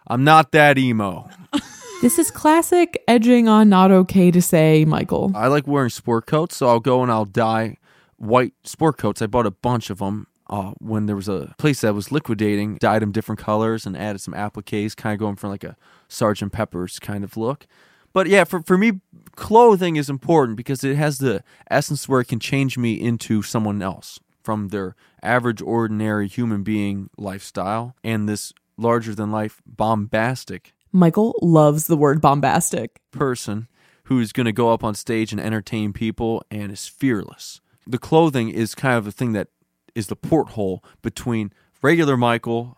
I'm 0.07 0.23
not 0.23 0.51
that 0.53 0.77
emo. 0.77 1.29
This 2.01 2.17
is 2.17 2.31
classic 2.31 3.03
edging 3.07 3.47
on 3.47 3.69
not 3.69 3.91
okay 3.91 4.31
to 4.31 4.41
say, 4.41 4.85
Michael. 4.85 5.31
I 5.35 5.45
like 5.45 5.67
wearing 5.67 5.91
sport 5.91 6.25
coats, 6.25 6.57
so 6.57 6.67
I'll 6.67 6.79
go 6.79 7.03
and 7.03 7.11
I'll 7.11 7.25
dye 7.25 7.77
white 8.17 8.53
sport 8.63 8.97
coats. 8.97 9.21
I 9.21 9.27
bought 9.27 9.45
a 9.45 9.51
bunch 9.51 9.91
of 9.91 9.99
them 9.99 10.25
uh, 10.49 10.71
when 10.79 11.05
there 11.05 11.15
was 11.15 11.29
a 11.29 11.53
place 11.59 11.81
that 11.81 11.93
was 11.93 12.11
liquidating, 12.11 12.77
dyed 12.77 13.03
them 13.03 13.11
different 13.11 13.37
colors 13.37 13.85
and 13.85 13.95
added 13.95 14.17
some 14.17 14.33
appliques, 14.33 14.95
kind 14.95 15.13
of 15.13 15.19
going 15.19 15.35
for 15.35 15.47
like 15.47 15.63
a 15.63 15.77
Sergeant 16.07 16.51
Pepper's 16.51 16.97
kind 16.97 17.23
of 17.23 17.37
look. 17.37 17.67
But 18.13 18.25
yeah, 18.25 18.45
for, 18.45 18.63
for 18.63 18.79
me, 18.79 18.93
clothing 19.35 19.95
is 19.95 20.09
important 20.09 20.57
because 20.57 20.83
it 20.83 20.95
has 20.95 21.17
the 21.17 21.43
essence 21.69 22.07
where 22.07 22.21
it 22.21 22.27
can 22.27 22.39
change 22.39 22.77
me 22.77 22.93
into 22.93 23.41
someone 23.41 23.81
else 23.81 24.19
from 24.43 24.69
their 24.69 24.95
average, 25.21 25.61
ordinary 25.61 26.27
human 26.27 26.63
being 26.63 27.09
lifestyle 27.17 27.95
and 28.03 28.27
this 28.27 28.53
larger 28.77 29.13
than 29.13 29.31
life, 29.31 29.61
bombastic 29.65 30.73
Michael 30.91 31.35
loves 31.41 31.87
the 31.87 31.95
word 31.95 32.19
bombastic. 32.19 32.99
person 33.11 33.67
who's 34.05 34.33
going 34.33 34.45
to 34.45 34.51
go 34.51 34.73
up 34.73 34.83
on 34.83 34.93
stage 34.93 35.31
and 35.31 35.39
entertain 35.39 35.93
people 35.93 36.43
and 36.51 36.71
is 36.71 36.87
fearless. 36.87 37.61
The 37.87 37.97
clothing 37.97 38.49
is 38.49 38.75
kind 38.75 38.97
of 38.97 39.05
the 39.05 39.11
thing 39.11 39.31
that 39.33 39.47
is 39.95 40.07
the 40.07 40.17
porthole 40.17 40.83
between 41.01 41.53
regular 41.81 42.17
Michael 42.17 42.77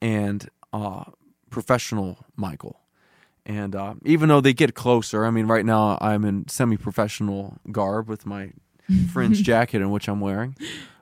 and 0.00 0.48
uh, 0.72 1.04
professional 1.50 2.24
Michael. 2.36 2.80
And 3.48 3.74
uh, 3.74 3.94
even 4.04 4.28
though 4.28 4.42
they 4.42 4.52
get 4.52 4.74
closer, 4.74 5.24
I 5.24 5.30
mean, 5.30 5.46
right 5.46 5.64
now 5.64 5.96
I'm 6.02 6.24
in 6.26 6.46
semi 6.48 6.76
professional 6.76 7.56
garb 7.72 8.06
with 8.06 8.26
my 8.26 8.52
fringe 9.10 9.42
jacket 9.42 9.80
in 9.80 9.90
which 9.90 10.06
I'm 10.06 10.20
wearing. 10.20 10.54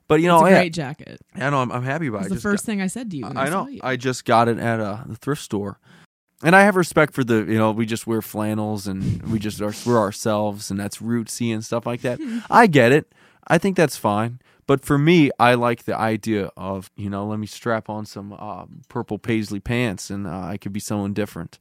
But, 0.08 0.20
you 0.20 0.28
know, 0.28 0.44
it's 0.44 0.52
a 0.52 0.60
great 0.60 0.72
jacket. 0.72 1.20
I 1.34 1.50
know 1.50 1.58
I'm, 1.58 1.72
I'm 1.72 1.82
happy 1.82 2.06
about 2.06 2.26
it. 2.26 2.28
the 2.28 2.36
first 2.36 2.62
got- 2.64 2.66
thing 2.70 2.80
I 2.80 2.86
said 2.86 3.10
to 3.10 3.16
you. 3.16 3.26
When 3.26 3.36
I, 3.36 3.42
I 3.42 3.44
know. 3.46 3.64
Saw 3.64 3.66
you. 3.66 3.80
I 3.82 3.96
just 3.96 4.24
got 4.24 4.46
it 4.48 4.58
at 4.58 4.78
uh, 4.78 4.98
the 5.06 5.16
thrift 5.16 5.42
store, 5.42 5.80
and 6.44 6.54
I 6.54 6.62
have 6.62 6.76
respect 6.76 7.12
for 7.12 7.24
the. 7.24 7.38
You 7.38 7.58
know, 7.58 7.72
we 7.72 7.84
just 7.84 8.06
wear 8.06 8.22
flannels 8.22 8.86
and 8.86 9.20
we 9.24 9.40
just 9.40 9.60
are 9.60 9.74
we're 9.84 9.98
ourselves, 9.98 10.70
and 10.70 10.78
that's 10.78 10.98
rootsy 10.98 11.52
and 11.52 11.64
stuff 11.64 11.84
like 11.84 12.02
that. 12.02 12.20
I 12.50 12.68
get 12.68 12.92
it. 12.92 13.12
I 13.48 13.58
think 13.58 13.76
that's 13.76 13.96
fine. 13.96 14.38
But 14.68 14.84
for 14.84 14.98
me, 14.98 15.30
I 15.38 15.54
like 15.54 15.84
the 15.84 15.96
idea 15.96 16.50
of 16.56 16.90
you 16.96 17.10
know, 17.10 17.26
let 17.26 17.40
me 17.40 17.48
strap 17.48 17.88
on 17.88 18.06
some 18.06 18.32
uh, 18.38 18.66
purple 18.88 19.18
paisley 19.18 19.58
pants, 19.58 20.10
and 20.10 20.28
uh, 20.28 20.30
I 20.30 20.56
could 20.56 20.72
be 20.72 20.80
someone 20.80 21.12
different. 21.12 21.58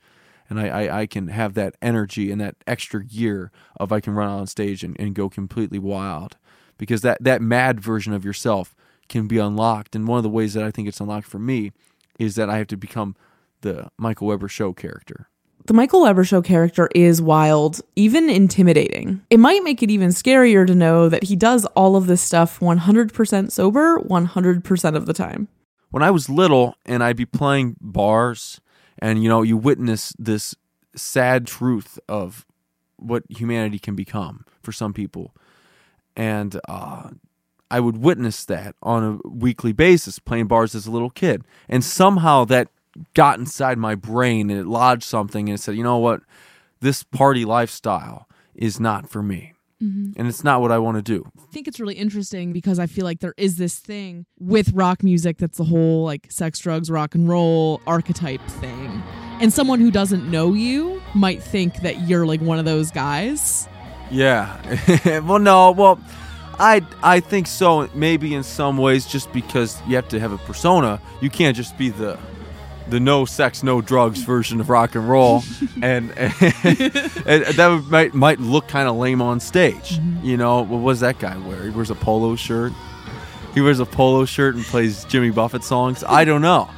And 0.50 0.60
I, 0.60 0.68
I, 0.68 1.00
I 1.02 1.06
can 1.08 1.30
have 1.30 1.54
that 1.56 1.76
energy 1.82 2.32
and 2.32 2.40
that 2.40 2.56
extra 2.68 3.04
gear 3.04 3.52
of 3.78 3.92
I 3.92 4.00
can 4.00 4.14
run 4.14 4.30
on 4.30 4.48
stage 4.48 4.84
and, 4.84 4.96
and 5.00 5.16
go 5.16 5.30
completely 5.30 5.80
wild 5.80 6.38
because 6.78 7.02
that, 7.02 7.24
that 7.24 7.42
mad 7.42 7.80
version 7.80 8.14
of 8.14 8.24
yourself 8.24 8.76
can 9.08 9.28
be 9.28 9.38
unlocked. 9.38 9.96
And 9.96 10.08
one 10.08 10.18
of 10.18 10.24
the 10.24 10.30
ways 10.30 10.54
that 10.54 10.64
I 10.64 10.72
think 10.72 10.88
it's 10.88 11.00
unlocked 11.00 11.28
for 11.28 11.40
me 11.40 11.72
is 12.20 12.36
that 12.36 12.50
I 12.50 12.58
have 12.58 12.68
to 12.68 12.78
become 12.78 13.16
the 13.62 13.90
Michael 13.98 14.28
Weber 14.28 14.48
show 14.48 14.74
character. 14.74 15.30
The 15.66 15.74
Michael 15.74 16.04
Weber 16.04 16.24
show 16.24 16.44
character 16.44 16.90
is 16.94 17.24
wild, 17.24 17.82
even 17.96 18.30
intimidating. 18.30 19.22
It 19.32 19.40
might 19.40 19.64
make 19.64 19.82
it 19.82 19.90
even 19.90 20.10
scarier 20.10 20.68
to 20.68 20.76
know 20.76 21.10
that 21.10 21.24
he 21.24 21.36
does 21.36 21.66
all 21.68 21.96
of 21.96 22.06
this 22.06 22.22
stuff 22.22 22.60
100% 22.60 23.52
sober 23.52 24.00
100% 24.00 24.96
of 24.96 25.06
the 25.08 25.14
time. 25.14 25.48
When 25.90 26.04
I 26.04 26.12
was 26.12 26.30
little 26.30 26.76
and 26.86 27.04
I'd 27.04 27.18
be 27.18 27.26
playing 27.26 27.78
bars 27.82 28.62
and 29.00 29.22
you 29.24 29.30
know 29.30 29.42
you 29.42 29.58
witness 29.58 30.14
this 30.18 30.56
sad 30.96 31.48
truth 31.48 32.00
of 32.08 32.46
what 32.98 33.24
humanity 33.30 33.80
can 33.80 33.96
become 33.96 34.46
for 34.62 34.72
some 34.72 34.94
people. 34.94 35.34
And 36.16 36.60
uh, 36.68 37.10
I 37.70 37.80
would 37.80 37.98
witness 37.98 38.46
that 38.46 38.76
on 38.82 39.04
a 39.26 39.28
weekly 39.28 39.74
basis 39.74 40.20
playing 40.20 40.48
bars 40.48 40.76
as 40.76 40.88
a 40.88 40.92
little 40.92 41.10
kid. 41.10 41.44
And 41.68 41.84
somehow 41.84 42.46
that 42.46 42.70
got 43.14 43.40
inside 43.40 43.78
my 43.78 43.96
brain 43.96 44.50
and 44.50 44.60
it 44.60 44.68
lodged 44.68 45.04
something 45.04 45.50
and 45.50 45.60
it 45.60 45.62
said 45.62 45.76
you 45.76 45.84
know 45.84 45.98
what? 45.98 46.22
This 46.80 47.04
party 47.04 47.46
lifestyle 47.46 48.28
is 48.54 48.80
not 48.80 49.10
for 49.10 49.22
me. 49.22 49.55
Mm-hmm. 49.86 50.20
And 50.20 50.28
it's 50.28 50.44
not 50.44 50.62
what 50.62 50.72
I 50.72 50.78
want 50.78 50.98
to 50.98 51.02
do. 51.02 51.26
I 51.38 51.52
think 51.52 51.68
it's 51.68 51.80
really 51.80 51.96
interesting 51.96 52.54
because 52.54 52.80
I 52.80 52.88
feel 52.88 53.06
like 53.06 53.20
there 53.20 53.36
is 53.38 53.58
this 53.58 53.78
thing 53.78 54.26
with 54.40 54.72
rock 54.74 55.04
music 55.04 55.38
that's 55.38 55.58
the 55.58 55.64
whole 55.64 56.04
like 56.04 56.32
sex, 56.32 56.60
drugs, 56.60 56.90
rock 56.90 57.16
and 57.16 57.30
roll 57.30 57.82
archetype 57.86 58.42
thing. 58.48 59.04
And 59.40 59.54
someone 59.54 59.80
who 59.80 59.92
doesn't 59.92 60.30
know 60.30 60.54
you 60.54 61.02
might 61.14 61.44
think 61.44 61.82
that 61.82 62.08
you're 62.08 62.26
like 62.26 62.42
one 62.42 62.58
of 62.58 62.66
those 62.66 62.92
guys. 62.92 63.68
Yeah. 64.10 65.22
well, 65.26 65.40
no. 65.40 65.72
Well, 65.72 66.00
I 66.60 66.86
I 67.04 67.20
think 67.20 67.48
so. 67.48 67.90
Maybe 67.94 68.34
in 68.34 68.44
some 68.44 68.78
ways, 68.78 69.06
just 69.06 69.32
because 69.34 69.82
you 69.88 69.96
have 69.96 70.08
to 70.10 70.20
have 70.20 70.32
a 70.32 70.38
persona, 70.40 71.02
you 71.22 71.30
can't 71.30 71.56
just 71.56 71.78
be 71.78 71.90
the 71.90 72.18
the 72.90 73.00
no 73.00 73.26
sex, 73.26 73.64
no 73.64 73.82
drugs 73.82 74.22
version 74.22 74.60
of 74.60 74.70
rock 74.70 74.96
and 74.96 75.10
roll, 75.10 75.44
and, 75.82 76.12
and, 76.18 76.36
that 76.36 77.86
might 77.90 78.14
might 78.14 78.40
look 78.40 78.68
kind 78.68 78.88
of 78.88 78.96
lame 78.96 79.22
on 79.22 79.40
stage. 79.40 79.98
Mm-hmm. 79.98 80.26
You 80.26 80.38
know, 80.38 80.62
what 80.62 80.82
was 80.82 81.00
that 81.00 81.20
guy 81.20 81.38
wear? 81.38 81.64
He 81.64 81.70
wears 81.70 81.90
a 81.90 81.96
polo 81.96 82.36
shirt. 82.36 82.74
He 83.54 83.62
wears 83.62 83.80
a 83.80 83.86
polo 83.86 84.26
shirt 84.26 84.56
and 84.56 84.66
plays 84.66 85.06
Jimmy 85.06 85.30
Buffett 85.30 85.64
songs. 85.64 86.04
I 86.04 86.26
don't 86.26 86.42
know. 86.42 86.70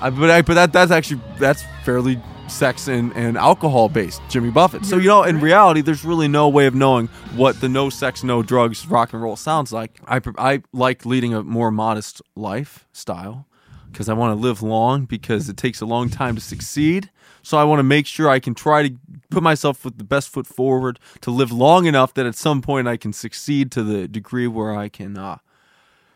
I, 0.00 0.10
but 0.10 0.30
I, 0.30 0.42
but 0.42 0.54
that 0.54 0.72
that's 0.72 0.90
actually 0.90 1.20
that's 1.38 1.64
fairly 1.84 2.20
sex 2.48 2.88
and, 2.88 3.12
and 3.14 3.36
alcohol 3.36 3.88
based 3.88 4.20
Jimmy 4.28 4.50
Buffett. 4.50 4.84
So 4.84 4.96
you 4.96 5.08
know, 5.08 5.22
in 5.22 5.40
reality, 5.40 5.80
there's 5.80 6.04
really 6.04 6.28
no 6.28 6.48
way 6.48 6.66
of 6.66 6.74
knowing 6.74 7.08
what 7.36 7.60
the 7.60 7.68
no 7.68 7.90
sex, 7.90 8.22
no 8.24 8.42
drugs 8.42 8.86
rock 8.86 9.12
and 9.12 9.22
roll 9.22 9.36
sounds 9.36 9.72
like. 9.72 10.00
I 10.06 10.20
I 10.36 10.62
like 10.72 11.06
leading 11.06 11.34
a 11.34 11.42
more 11.42 11.70
modest 11.70 12.22
lifestyle 12.36 13.46
because 13.90 14.08
I 14.08 14.14
want 14.14 14.36
to 14.36 14.40
live 14.40 14.62
long 14.62 15.04
because 15.04 15.48
it 15.48 15.56
takes 15.56 15.80
a 15.80 15.86
long 15.86 16.08
time 16.08 16.34
to 16.34 16.40
succeed. 16.40 17.10
So 17.42 17.56
I 17.56 17.64
want 17.64 17.78
to 17.78 17.84
make 17.84 18.06
sure 18.06 18.28
I 18.28 18.40
can 18.40 18.54
try 18.54 18.88
to 18.88 18.94
put 19.30 19.42
myself 19.42 19.84
with 19.84 19.98
the 19.98 20.04
best 20.04 20.28
foot 20.28 20.46
forward 20.46 20.98
to 21.22 21.30
live 21.30 21.50
long 21.50 21.86
enough 21.86 22.14
that 22.14 22.26
at 22.26 22.34
some 22.34 22.60
point 22.60 22.88
I 22.88 22.96
can 22.96 23.12
succeed 23.12 23.70
to 23.72 23.82
the 23.82 24.08
degree 24.08 24.46
where 24.46 24.74
I 24.74 24.88
can 24.88 25.16
uh, 25.16 25.38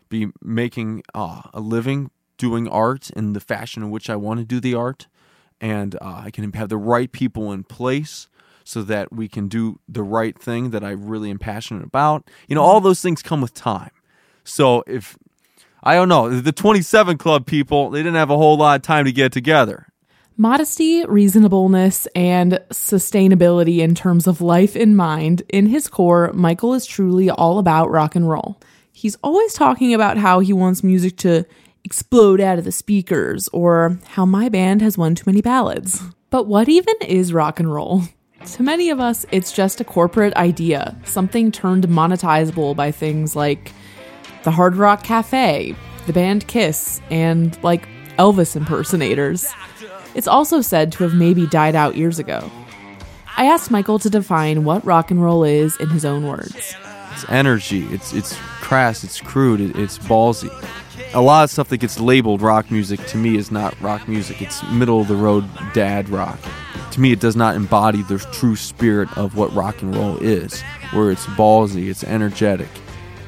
be 0.09 0.27
making 0.41 1.03
uh, 1.13 1.41
a 1.53 1.59
living 1.59 2.11
doing 2.37 2.67
art 2.67 3.09
in 3.11 3.33
the 3.33 3.39
fashion 3.39 3.83
in 3.83 3.89
which 3.89 4.09
I 4.09 4.15
want 4.15 4.39
to 4.39 4.45
do 4.45 4.59
the 4.59 4.75
art, 4.75 5.07
and 5.61 5.95
uh, 5.95 6.23
I 6.25 6.31
can 6.31 6.51
have 6.53 6.69
the 6.69 6.77
right 6.77 7.11
people 7.11 7.51
in 7.51 7.63
place 7.63 8.27
so 8.63 8.81
that 8.83 9.11
we 9.11 9.27
can 9.27 9.47
do 9.47 9.79
the 9.87 10.03
right 10.03 10.37
thing 10.37 10.69
that 10.71 10.83
I 10.83 10.91
really 10.91 11.29
am 11.29 11.39
passionate 11.39 11.83
about. 11.83 12.29
You 12.47 12.55
know, 12.55 12.61
all 12.61 12.81
those 12.81 13.01
things 13.01 13.21
come 13.21 13.41
with 13.41 13.53
time. 13.53 13.91
So 14.43 14.83
if 14.87 15.17
I 15.85 15.95
don't 15.95 16.07
know, 16.07 16.29
the 16.29 16.53
27 16.53 17.17
Club 17.17 17.45
people, 17.45 17.89
they 17.89 17.99
didn't 17.99 18.15
have 18.15 18.29
a 18.29 18.37
whole 18.37 18.55
lot 18.55 18.77
of 18.77 18.81
time 18.83 19.03
to 19.03 19.11
get 19.11 19.33
together. 19.33 19.87
Modesty, 20.37 21.05
reasonableness, 21.05 22.07
and 22.15 22.53
sustainability 22.71 23.79
in 23.79 23.93
terms 23.93 24.25
of 24.25 24.41
life 24.41 24.75
in 24.75 24.95
mind, 24.95 25.43
in 25.49 25.67
his 25.67 25.87
core, 25.87 26.31
Michael 26.33 26.73
is 26.73 26.85
truly 26.85 27.29
all 27.29 27.59
about 27.59 27.91
rock 27.91 28.15
and 28.15 28.27
roll. 28.27 28.59
He's 28.93 29.17
always 29.23 29.53
talking 29.53 29.93
about 29.93 30.17
how 30.17 30.39
he 30.39 30.53
wants 30.53 30.83
music 30.83 31.17
to 31.17 31.45
explode 31.83 32.39
out 32.39 32.57
of 32.57 32.63
the 32.63 32.71
speakers, 32.71 33.49
or 33.49 33.99
how 34.07 34.25
my 34.25 34.47
band 34.47 34.81
has 34.81 34.97
one 34.97 35.15
too 35.15 35.23
many 35.25 35.41
ballads. 35.41 36.01
But 36.29 36.47
what 36.47 36.69
even 36.69 36.95
is 37.01 37.33
rock 37.33 37.59
and 37.59 37.71
roll? 37.71 38.03
To 38.53 38.63
many 38.63 38.89
of 38.89 38.99
us, 38.99 39.25
it's 39.31 39.51
just 39.51 39.81
a 39.81 39.85
corporate 39.85 40.33
idea, 40.35 40.97
something 41.03 41.51
turned 41.51 41.87
monetizable 41.87 42.75
by 42.75 42.91
things 42.91 43.35
like 43.35 43.71
the 44.43 44.51
Hard 44.51 44.75
Rock 44.75 45.03
Cafe, 45.03 45.75
the 46.05 46.13
band 46.13 46.47
Kiss, 46.47 47.01
and 47.09 47.61
like 47.63 47.87
Elvis 48.17 48.55
impersonators. 48.55 49.51
It's 50.15 50.27
also 50.27 50.61
said 50.61 50.91
to 50.93 51.03
have 51.03 51.13
maybe 51.13 51.47
died 51.47 51.75
out 51.75 51.95
years 51.95 52.19
ago. 52.19 52.51
I 53.35 53.45
asked 53.45 53.71
Michael 53.71 53.97
to 53.99 54.09
define 54.09 54.63
what 54.63 54.85
rock 54.85 55.09
and 55.09 55.23
roll 55.23 55.43
is 55.43 55.75
in 55.77 55.89
his 55.89 56.05
own 56.05 56.27
words. 56.27 56.75
It's 57.13 57.29
energy. 57.29 57.85
It's 57.85 58.13
it's 58.13 58.37
crass. 58.61 59.03
It's 59.03 59.19
crude. 59.19 59.75
It's 59.75 59.97
ballsy. 59.97 60.51
A 61.15 61.21
lot 61.21 61.43
of 61.43 61.49
stuff 61.49 61.69
that 61.69 61.77
gets 61.77 61.99
labeled 61.99 62.41
rock 62.41 62.69
music 62.69 63.03
to 63.07 63.17
me 63.17 63.35
is 63.35 63.51
not 63.51 63.79
rock 63.81 64.07
music. 64.07 64.41
It's 64.41 64.63
middle 64.69 65.01
of 65.01 65.07
the 65.07 65.15
road 65.15 65.45
dad 65.73 66.09
rock. 66.09 66.39
To 66.91 67.01
me, 67.01 67.11
it 67.11 67.19
does 67.19 67.35
not 67.35 67.55
embody 67.55 68.03
the 68.03 68.19
true 68.19 68.55
spirit 68.55 69.15
of 69.17 69.35
what 69.35 69.51
rock 69.53 69.81
and 69.81 69.95
roll 69.95 70.17
is, 70.17 70.61
where 70.91 71.09
it's 71.09 71.25
ballsy, 71.25 71.89
it's 71.89 72.03
energetic, 72.03 72.69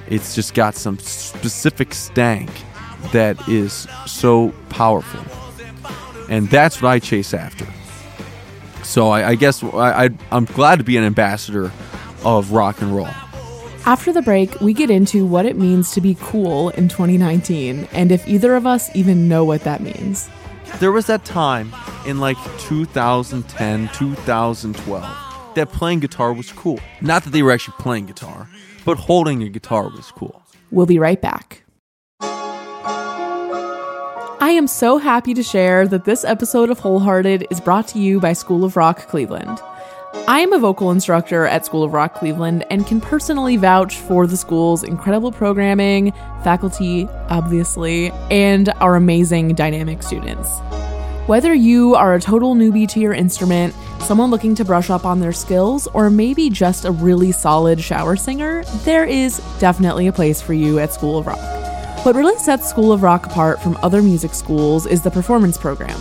it's 0.07 0.35
just 0.35 0.53
got 0.53 0.75
some 0.75 0.99
specific 0.99 1.93
stank 1.93 2.49
that 3.11 3.47
is 3.47 3.87
so 4.05 4.53
powerful, 4.69 5.23
and 6.29 6.49
that's 6.49 6.81
what 6.81 6.89
I 6.89 6.99
chase 6.99 7.33
after. 7.33 7.65
So 8.83 9.09
I, 9.09 9.29
I 9.29 9.35
guess 9.35 9.63
I, 9.63 10.05
I 10.05 10.09
I'm 10.31 10.45
glad 10.45 10.77
to 10.77 10.83
be 10.83 10.97
an 10.97 11.03
ambassador 11.03 11.71
of 12.23 12.51
rock 12.51 12.81
and 12.81 12.95
roll. 12.95 13.09
After 13.85 14.11
the 14.11 14.23
break, 14.23 14.59
we 14.61 14.73
get 14.73 14.89
into 14.89 15.25
what 15.25 15.45
it 15.45 15.57
means 15.57 15.91
to 15.91 16.01
be 16.01 16.17
cool 16.19 16.69
in 16.69 16.87
2019 16.87 17.87
and 17.91 18.11
if 18.11 18.27
either 18.27 18.55
of 18.55 18.65
us 18.65 18.89
even 18.95 19.27
know 19.27 19.45
what 19.45 19.61
that 19.61 19.81
means. 19.81 20.27
There 20.79 20.91
was 20.91 21.05
that 21.05 21.23
time 21.23 21.71
in 22.07 22.19
like 22.19 22.37
2010, 22.57 23.89
2012 23.89 25.53
that 25.55 25.71
playing 25.71 25.99
guitar 25.99 26.33
was 26.33 26.51
cool. 26.51 26.79
Not 27.01 27.23
that 27.23 27.29
they 27.29 27.43
were 27.43 27.51
actually 27.51 27.75
playing 27.79 28.07
guitar, 28.07 28.49
but 28.85 28.97
holding 28.97 29.43
a 29.43 29.49
guitar 29.49 29.89
was 29.89 30.11
cool. 30.11 30.41
We'll 30.71 30.85
be 30.85 30.99
right 30.99 31.21
back. 31.21 31.63
I 34.45 34.51
am 34.51 34.67
so 34.67 34.99
happy 34.99 35.33
to 35.33 35.41
share 35.41 35.87
that 35.87 36.05
this 36.05 36.23
episode 36.23 36.69
of 36.69 36.77
Wholehearted 36.79 37.47
is 37.49 37.59
brought 37.59 37.87
to 37.89 37.99
you 37.99 38.19
by 38.19 38.33
School 38.33 38.63
of 38.63 38.77
Rock 38.77 39.07
Cleveland. 39.07 39.59
I 40.27 40.39
am 40.39 40.53
a 40.53 40.59
vocal 40.59 40.91
instructor 40.91 41.45
at 41.45 41.65
School 41.65 41.83
of 41.83 41.93
Rock 41.93 42.13
Cleveland 42.15 42.63
and 42.69 42.87
can 42.87 43.01
personally 43.01 43.57
vouch 43.57 43.95
for 43.95 44.25
the 44.25 44.37
school's 44.37 44.83
incredible 44.83 45.31
programming, 45.31 46.11
faculty, 46.43 47.07
obviously, 47.29 48.11
and 48.31 48.69
our 48.79 48.95
amazing 48.95 49.55
dynamic 49.55 50.03
students. 50.03 50.49
Whether 51.27 51.55
you 51.55 51.95
are 51.95 52.13
a 52.13 52.21
total 52.21 52.53
newbie 52.53 52.87
to 52.89 52.99
your 52.99 53.15
instrument, 53.15 53.73
someone 54.01 54.29
looking 54.29 54.53
to 54.53 54.63
brush 54.63 54.91
up 54.91 55.05
on 55.05 55.19
their 55.19 55.33
skills, 55.33 55.87
or 55.87 56.11
maybe 56.11 56.51
just 56.51 56.85
a 56.85 56.91
really 56.91 57.31
solid 57.31 57.81
shower 57.81 58.15
singer, 58.15 58.63
there 58.83 59.05
is 59.05 59.41
definitely 59.57 60.05
a 60.05 60.13
place 60.13 60.39
for 60.39 60.53
you 60.53 60.77
at 60.77 60.93
School 60.93 61.17
of 61.17 61.25
Rock. 61.25 61.39
What 62.05 62.15
really 62.15 62.37
sets 62.37 62.69
School 62.69 62.93
of 62.93 63.01
Rock 63.01 63.25
apart 63.25 63.59
from 63.59 63.75
other 63.81 64.03
music 64.03 64.35
schools 64.35 64.85
is 64.85 65.01
the 65.01 65.09
performance 65.09 65.57
program. 65.57 65.99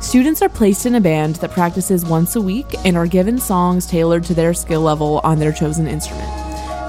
Students 0.00 0.42
are 0.42 0.48
placed 0.48 0.86
in 0.86 0.96
a 0.96 1.00
band 1.00 1.36
that 1.36 1.52
practices 1.52 2.04
once 2.04 2.34
a 2.34 2.40
week 2.40 2.66
and 2.84 2.96
are 2.96 3.06
given 3.06 3.38
songs 3.38 3.86
tailored 3.86 4.24
to 4.24 4.34
their 4.34 4.54
skill 4.54 4.80
level 4.80 5.20
on 5.22 5.38
their 5.38 5.52
chosen 5.52 5.86
instrument. 5.86 6.28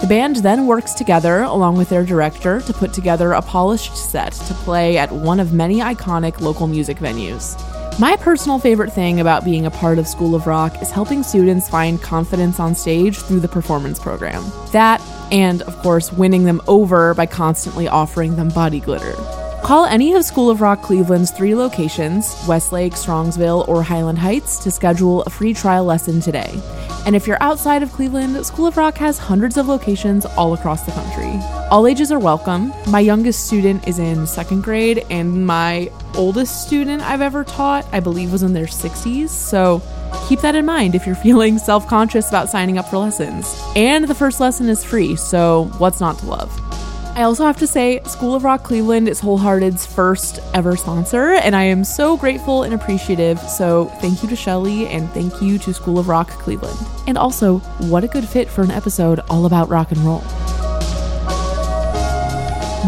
The 0.02 0.08
band 0.10 0.38
then 0.38 0.66
works 0.66 0.96
together 0.96 1.44
along 1.44 1.78
with 1.78 1.90
their 1.90 2.04
director 2.04 2.62
to 2.62 2.74
put 2.74 2.94
together 2.94 3.34
a 3.34 3.44
polished 3.44 3.96
set 3.96 4.34
to 4.34 4.54
play 4.56 4.98
at 4.98 5.12
one 5.12 5.40
of 5.40 5.54
many 5.54 5.82
iconic 5.82 6.42
local 6.42 6.66
music 6.66 6.98
venues. 6.98 7.56
My 7.98 8.18
personal 8.18 8.60
favorite 8.60 8.92
thing 8.92 9.22
about 9.22 9.46
being 9.46 9.66
a 9.66 9.72
part 9.72 10.00
of 10.00 10.06
School 10.06 10.36
of 10.36 10.48
Rock 10.48 10.82
is 10.82 10.92
helping 10.92 11.24
students 11.24 11.70
find 11.70 12.02
confidence 12.02 12.60
on 12.60 12.76
stage 12.76 13.18
through 13.20 13.40
the 13.40 13.48
performance 13.48 14.00
program. 14.00 14.44
That, 14.74 15.00
and 15.32 15.62
of 15.62 15.78
course, 15.78 16.12
winning 16.12 16.44
them 16.44 16.62
over 16.68 17.14
by 17.14 17.26
constantly 17.26 17.88
offering 17.88 18.36
them 18.36 18.50
body 18.50 18.82
glitter. 18.82 19.16
Call 19.66 19.86
any 19.86 20.14
of 20.14 20.24
School 20.24 20.52
of 20.52 20.62
Rock 20.62 20.84
Cleveland's 20.84 21.32
three 21.32 21.56
locations, 21.56 22.36
Westlake, 22.48 22.94
Strongsville, 22.94 23.68
or 23.68 23.82
Highland 23.82 24.20
Heights, 24.20 24.60
to 24.60 24.70
schedule 24.70 25.24
a 25.24 25.32
free 25.32 25.56
trial 25.56 25.86
lesson 25.86 26.22
today. 26.22 26.62
And 27.08 27.16
if 27.16 27.26
you're 27.26 27.42
outside 27.42 27.82
of 27.82 27.92
Cleveland, 27.92 28.46
School 28.46 28.68
of 28.68 28.78
Rock 28.78 28.96
has 29.00 29.18
hundreds 29.18 29.58
of 29.58 29.68
locations 29.68 30.28
all 30.28 30.54
across 30.54 30.84
the 30.84 30.92
country. 30.92 31.40
All 31.72 31.88
ages 31.88 32.12
are 32.12 32.20
welcome. 32.20 32.74
My 32.92 33.00
youngest 33.00 33.48
student 33.48 33.88
is 33.88 33.98
in 33.98 34.28
second 34.28 34.62
grade, 34.62 35.04
and 35.10 35.48
my 35.48 35.90
oldest 36.14 36.68
student 36.68 37.02
I've 37.02 37.22
ever 37.22 37.44
taught, 37.44 37.88
I 37.92 38.02
believe, 38.02 38.32
was 38.32 38.44
in 38.44 38.54
their 38.54 38.68
60s. 38.68 39.30
So 39.30 39.82
keep 40.30 40.42
that 40.42 40.54
in 40.54 40.68
mind 40.68 40.94
if 40.94 41.08
you're 41.08 41.16
feeling 41.26 41.58
self 41.58 41.88
conscious 41.88 42.30
about 42.30 42.52
signing 42.52 42.78
up 42.78 42.88
for 42.88 43.00
lessons. 43.00 43.60
And 43.76 44.08
the 44.08 44.14
first 44.14 44.40
lesson 44.40 44.70
is 44.70 44.86
free, 44.86 45.16
so 45.16 45.72
what's 45.80 46.00
not 46.00 46.20
to 46.20 46.28
love? 46.28 46.65
I 47.16 47.24
also 47.24 47.46
have 47.46 47.56
to 47.60 47.68
say, 47.68 48.02
School 48.04 48.36
of 48.36 48.44
Rock 48.44 48.64
Cleveland 48.64 49.08
is 49.08 49.22
Wholehearted's 49.22 49.86
first 49.86 50.40
ever 50.54 50.76
sponsor, 50.76 51.32
and 51.32 51.56
I 51.56 51.64
am 51.64 51.86
so 51.86 52.18
grateful 52.18 52.64
and 52.64 52.74
appreciative. 52.74 53.40
So, 53.40 53.86
thank 54.02 54.22
you 54.22 54.28
to 54.28 54.36
Shelly 54.36 54.88
and 54.88 55.10
thank 55.12 55.42
you 55.42 55.58
to 55.60 55.74
School 55.74 55.98
of 55.98 56.10
Rock 56.10 56.28
Cleveland. 56.28 56.78
And 57.08 57.18
also, 57.18 57.60
what 57.88 58.04
a 58.04 58.10
good 58.10 58.28
fit 58.28 58.50
for 58.50 58.64
an 58.64 58.72
episode 58.72 59.22
all 59.30 59.46
about 59.46 59.70
rock 59.70 59.94
and 59.94 60.02
roll. 60.02 60.20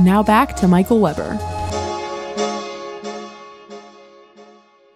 Now 0.03 0.23
back 0.27 0.57
to 0.57 0.67
Michael 0.67 0.99
Weber. 0.99 1.39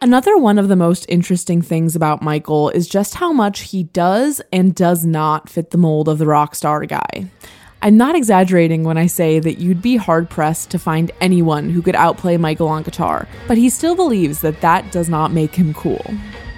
Another 0.02 0.36
one 0.36 0.60
of 0.60 0.68
the 0.68 0.76
most 0.76 1.06
interesting 1.08 1.62
things 1.62 1.96
about 1.96 2.22
Michael 2.22 2.70
is 2.72 2.86
just 2.86 3.16
how 3.16 3.32
much 3.32 3.62
he 3.62 3.84
does 3.84 4.42
and 4.52 4.76
does 4.76 5.06
not 5.06 5.48
fit 5.48 5.72
the 5.72 5.78
mold 5.78 6.10
of 6.10 6.18
the 6.18 6.26
rock 6.26 6.54
star 6.54 6.86
guy. 6.86 7.30
I'm 7.82 7.98
not 7.98 8.16
exaggerating 8.16 8.84
when 8.84 8.98
I 8.98 9.08
say 9.08 9.40
that 9.40 9.58
you'd 9.58 9.82
be 9.82 9.96
hard 9.96 10.30
pressed 10.30 10.70
to 10.72 10.80
find 10.80 11.12
anyone 11.20 11.70
who 11.70 11.82
could 11.82 11.96
outplay 11.96 12.38
Michael 12.38 12.68
on 12.68 12.84
guitar, 12.84 13.28
but 13.48 13.58
he 13.58 13.70
still 13.70 13.96
believes 13.96 14.42
that 14.42 14.62
that 14.62 14.92
does 14.92 15.10
not 15.10 15.32
make 15.32 15.56
him 15.56 15.74
cool. 15.74 16.06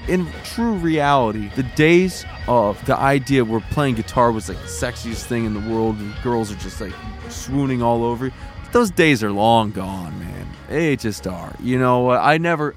in 0.10 0.28
true 0.44 0.74
reality, 0.74 1.50
the 1.56 1.64
days 1.64 2.26
of 2.48 2.84
the 2.86 2.98
idea 2.98 3.46
where 3.46 3.62
playing 3.72 3.96
guitar 3.96 4.32
was 4.34 4.50
like 4.50 4.60
the 4.60 4.68
sexiest 4.68 5.26
thing 5.26 5.46
in 5.46 5.54
the 5.54 5.74
world 5.74 5.98
and 5.98 6.14
girls 6.22 6.52
are 6.52 6.58
just 6.58 6.82
like 6.82 6.94
swooning 7.30 7.82
all 7.82 8.04
over 8.04 8.30
those 8.74 8.92
days 8.92 9.24
are 9.24 9.32
long 9.32 9.72
gone, 9.72 10.20
man. 10.20 10.48
They 10.68 10.96
just 10.96 11.26
are. 11.28 11.56
You 11.62 11.80
know, 11.80 12.10
I 12.10 12.38
never 12.38 12.76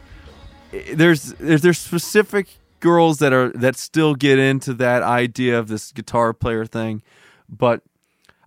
eh, 0.73 0.95
there's 0.95 1.33
there's 1.35 1.63
there's 1.63 1.79
specific 1.79 2.49
girls 2.79 3.19
that 3.19 3.33
are 3.33 3.51
that 3.53 3.77
still 3.77 4.15
get 4.15 4.39
into 4.39 4.75
that 4.75 5.03
idea 5.03 5.59
of 5.59 5.67
this 5.69 5.91
guitar 5.91 6.33
player 6.33 6.65
thing, 6.65 7.03
but 7.49 7.83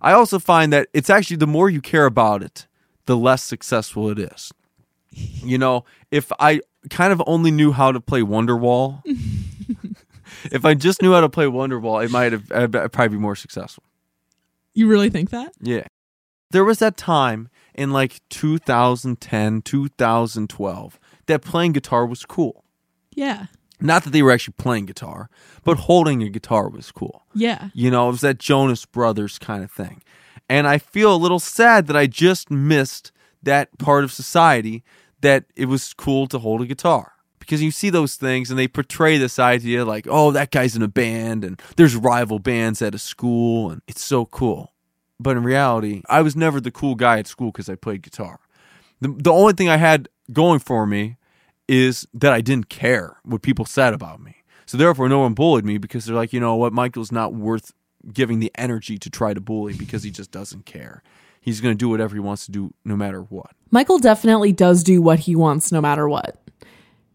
I 0.00 0.12
also 0.12 0.38
find 0.38 0.72
that 0.72 0.88
it's 0.92 1.10
actually 1.10 1.36
the 1.36 1.46
more 1.46 1.68
you 1.68 1.80
care 1.80 2.06
about 2.06 2.42
it, 2.42 2.66
the 3.06 3.16
less 3.16 3.42
successful 3.42 4.08
it 4.10 4.18
is. 4.18 4.52
You 5.12 5.58
know, 5.58 5.84
if 6.10 6.30
I 6.38 6.60
kind 6.88 7.12
of 7.12 7.22
only 7.26 7.50
knew 7.50 7.72
how 7.72 7.92
to 7.92 8.00
play 8.00 8.20
Wonderwall, 8.20 9.02
if 10.44 10.64
I 10.64 10.74
just 10.74 11.02
knew 11.02 11.12
how 11.12 11.20
to 11.20 11.28
play 11.28 11.46
Wonderwall, 11.46 12.04
it 12.04 12.10
might 12.10 12.32
have 12.32 12.50
I'd 12.52 12.72
probably 12.92 13.16
be 13.16 13.20
more 13.20 13.36
successful. 13.36 13.84
You 14.72 14.86
really 14.86 15.10
think 15.10 15.30
that? 15.30 15.52
Yeah. 15.60 15.86
There 16.50 16.64
was 16.64 16.78
that 16.78 16.96
time 16.96 17.48
in 17.74 17.90
like 17.90 18.20
2010, 18.30 19.62
2012 19.62 21.00
that 21.26 21.42
playing 21.42 21.72
guitar 21.72 22.06
was 22.06 22.24
cool. 22.24 22.64
Yeah. 23.14 23.46
Not 23.80 24.04
that 24.04 24.10
they 24.10 24.22
were 24.22 24.32
actually 24.32 24.54
playing 24.58 24.86
guitar, 24.86 25.30
but 25.64 25.78
holding 25.78 26.22
a 26.22 26.28
guitar 26.28 26.68
was 26.68 26.90
cool. 26.92 27.24
Yeah. 27.34 27.70
You 27.74 27.90
know, 27.90 28.08
it 28.08 28.12
was 28.12 28.20
that 28.20 28.38
Jonas 28.38 28.84
Brothers 28.84 29.38
kind 29.38 29.64
of 29.64 29.70
thing. 29.70 30.02
And 30.48 30.66
I 30.66 30.78
feel 30.78 31.14
a 31.14 31.16
little 31.16 31.38
sad 31.38 31.86
that 31.86 31.96
I 31.96 32.06
just 32.06 32.50
missed 32.50 33.12
that 33.42 33.78
part 33.78 34.04
of 34.04 34.12
society 34.12 34.82
that 35.20 35.44
it 35.56 35.66
was 35.66 35.94
cool 35.94 36.26
to 36.28 36.38
hold 36.38 36.62
a 36.62 36.66
guitar. 36.66 37.12
Because 37.38 37.62
you 37.62 37.70
see 37.70 37.90
those 37.90 38.16
things 38.16 38.50
and 38.50 38.58
they 38.58 38.68
portray 38.68 39.18
this 39.18 39.38
idea 39.38 39.84
like, 39.84 40.06
oh, 40.08 40.30
that 40.30 40.50
guy's 40.50 40.76
in 40.76 40.82
a 40.82 40.88
band 40.88 41.44
and 41.44 41.60
there's 41.76 41.96
rival 41.96 42.38
bands 42.38 42.80
at 42.80 42.94
a 42.94 42.98
school 42.98 43.70
and 43.70 43.82
it's 43.88 44.02
so 44.02 44.24
cool. 44.26 44.72
But 45.18 45.36
in 45.36 45.42
reality, 45.42 46.02
I 46.08 46.22
was 46.22 46.36
never 46.36 46.60
the 46.60 46.70
cool 46.70 46.94
guy 46.94 47.18
at 47.18 47.26
school 47.26 47.50
because 47.50 47.68
I 47.68 47.74
played 47.74 48.02
guitar. 48.02 48.40
The, 49.00 49.08
the 49.08 49.32
only 49.32 49.54
thing 49.54 49.68
I 49.68 49.78
had 49.78 50.08
going 50.32 50.60
for 50.60 50.86
me 50.86 51.16
is 51.70 52.04
that 52.12 52.32
I 52.32 52.40
didn't 52.40 52.68
care 52.68 53.18
what 53.22 53.42
people 53.42 53.64
said 53.64 53.94
about 53.94 54.20
me. 54.20 54.34
So 54.66 54.76
therefore, 54.76 55.08
no 55.08 55.20
one 55.20 55.34
bullied 55.34 55.64
me 55.64 55.78
because 55.78 56.04
they're 56.04 56.16
like, 56.16 56.32
you 56.32 56.40
know 56.40 56.56
what, 56.56 56.72
Michael's 56.72 57.12
not 57.12 57.32
worth 57.32 57.72
giving 58.12 58.40
the 58.40 58.50
energy 58.56 58.98
to 58.98 59.08
try 59.08 59.34
to 59.34 59.40
bully 59.40 59.74
because 59.74 60.02
he 60.02 60.10
just 60.10 60.32
doesn't 60.32 60.66
care. 60.66 61.04
He's 61.40 61.60
going 61.60 61.72
to 61.72 61.78
do 61.78 61.88
whatever 61.88 62.14
he 62.14 62.20
wants 62.20 62.44
to 62.46 62.50
do 62.50 62.74
no 62.84 62.96
matter 62.96 63.22
what. 63.22 63.52
Michael 63.70 64.00
definitely 64.00 64.50
does 64.50 64.82
do 64.82 65.00
what 65.00 65.20
he 65.20 65.36
wants 65.36 65.70
no 65.70 65.80
matter 65.80 66.08
what. 66.08 66.42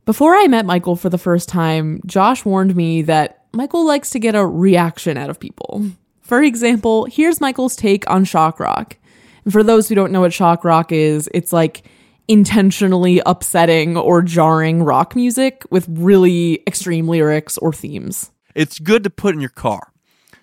Before 0.06 0.36
I 0.36 0.48
met 0.48 0.66
Michael 0.66 0.96
for 0.96 1.10
the 1.10 1.18
first 1.18 1.50
time, 1.50 2.00
Josh 2.06 2.46
warned 2.46 2.78
me 2.78 3.02
that 3.02 3.46
Michael 3.52 3.86
likes 3.86 4.10
to 4.12 4.20
get 4.20 4.36
a 4.36 4.46
reaction 4.46 5.18
out 5.18 5.30
of 5.30 5.40
people. 5.40 5.86
For 6.22 6.42
example, 6.42 7.06
here's 7.06 7.42
Michael's 7.42 7.76
take 7.76 8.10
on 8.10 8.24
shock 8.24 8.60
rock. 8.60 8.98
And 9.44 9.52
for 9.52 9.64
those 9.64 9.90
who 9.90 9.96
don't 9.96 10.12
know 10.12 10.22
what 10.22 10.34
shock 10.34 10.64
rock 10.64 10.92
is, 10.94 11.30
it's 11.34 11.52
like 11.52 11.84
intentionally 12.28 13.22
upsetting 13.26 13.98
or 13.98 14.22
jarring 14.22 14.84
rock 14.84 15.16
music 15.16 15.64
with 15.70 15.86
really 15.90 16.64
extreme 16.68 17.08
lyrics 17.08 17.58
or 17.58 17.72
themes. 17.72 18.32
It's 18.54 18.80
good 18.80 19.04
to 19.04 19.10
put 19.10 19.36
in 19.36 19.42
your 19.42 19.50
car. 19.50 19.92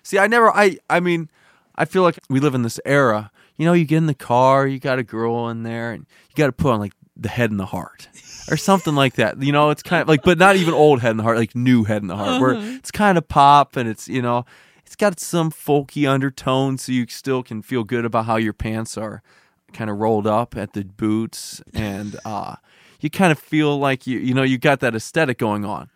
See, 0.03 0.17
I 0.17 0.27
never 0.27 0.51
I 0.55 0.77
I 0.89 0.99
mean, 0.99 1.29
I 1.75 1.85
feel 1.85 2.03
like 2.03 2.19
we 2.29 2.39
live 2.39 2.55
in 2.55 2.61
this 2.61 2.79
era. 2.85 3.31
You 3.57 3.65
know, 3.65 3.73
you 3.73 3.85
get 3.85 3.97
in 3.97 4.07
the 4.07 4.13
car, 4.13 4.67
you 4.67 4.79
got 4.79 4.99
a 4.99 5.03
girl 5.03 5.49
in 5.49 5.63
there 5.63 5.91
and 5.91 6.05
you 6.29 6.35
got 6.35 6.47
to 6.47 6.51
put 6.51 6.73
on 6.73 6.79
like 6.79 6.93
the 7.15 7.29
head 7.29 7.51
and 7.51 7.59
the 7.59 7.67
heart 7.67 8.07
or 8.49 8.57
something 8.57 8.95
like 8.95 9.15
that. 9.15 9.41
You 9.41 9.51
know, 9.51 9.69
it's 9.69 9.83
kind 9.83 10.01
of 10.01 10.07
like 10.07 10.23
but 10.23 10.37
not 10.37 10.55
even 10.55 10.73
old 10.73 11.01
head 11.01 11.11
and 11.11 11.19
the 11.19 11.23
heart, 11.23 11.37
like 11.37 11.55
new 11.55 11.83
head 11.83 12.01
and 12.01 12.09
the 12.09 12.17
heart 12.17 12.41
where 12.41 12.55
uh-huh. 12.55 12.77
it's 12.77 12.91
kind 12.91 13.17
of 13.17 13.27
pop 13.27 13.75
and 13.75 13.87
it's, 13.89 14.07
you 14.07 14.21
know, 14.21 14.45
it's 14.85 14.95
got 14.95 15.19
some 15.19 15.51
folky 15.51 16.07
undertone 16.09 16.77
so 16.77 16.91
you 16.91 17.05
still 17.07 17.43
can 17.43 17.61
feel 17.61 17.83
good 17.83 18.05
about 18.05 18.25
how 18.25 18.37
your 18.37 18.53
pants 18.53 18.97
are 18.97 19.21
kind 19.73 19.89
of 19.89 19.97
rolled 19.97 20.27
up 20.27 20.55
at 20.55 20.73
the 20.73 20.83
boots 20.83 21.61
and 21.73 22.15
uh, 22.25 22.55
you 22.99 23.09
kind 23.09 23.31
of 23.31 23.39
feel 23.39 23.77
like 23.77 24.07
you 24.07 24.19
you 24.19 24.33
know 24.33 24.43
you 24.43 24.57
got 24.57 24.79
that 24.79 24.95
aesthetic 24.95 25.37
going 25.37 25.65
on 25.65 25.89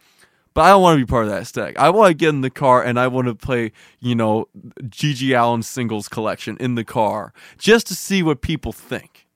but 0.58 0.64
I 0.64 0.70
don't 0.70 0.82
want 0.82 1.00
to 1.00 1.06
be 1.06 1.08
part 1.08 1.26
of 1.26 1.30
that 1.30 1.44
aesthetic. 1.44 1.78
I 1.78 1.92
want 1.92 2.10
to 2.10 2.14
get 2.16 2.30
in 2.30 2.42
the 2.42 2.50
car 2.50 2.82
and 2.82 3.00
I 3.00 3.06
want 3.10 3.28
to 3.28 3.36
play, 3.36 3.74
you 4.00 4.16
know, 4.16 4.48
G.G. 4.90 5.32
Allin 5.34 5.62
singles 5.62 6.10
collection 6.10 6.58
in 6.60 6.74
the 6.74 6.84
car 6.84 7.32
just 7.60 7.86
to 7.90 7.96
see 7.96 8.24
what 8.24 8.42
people 8.42 8.72
think, 8.72 9.28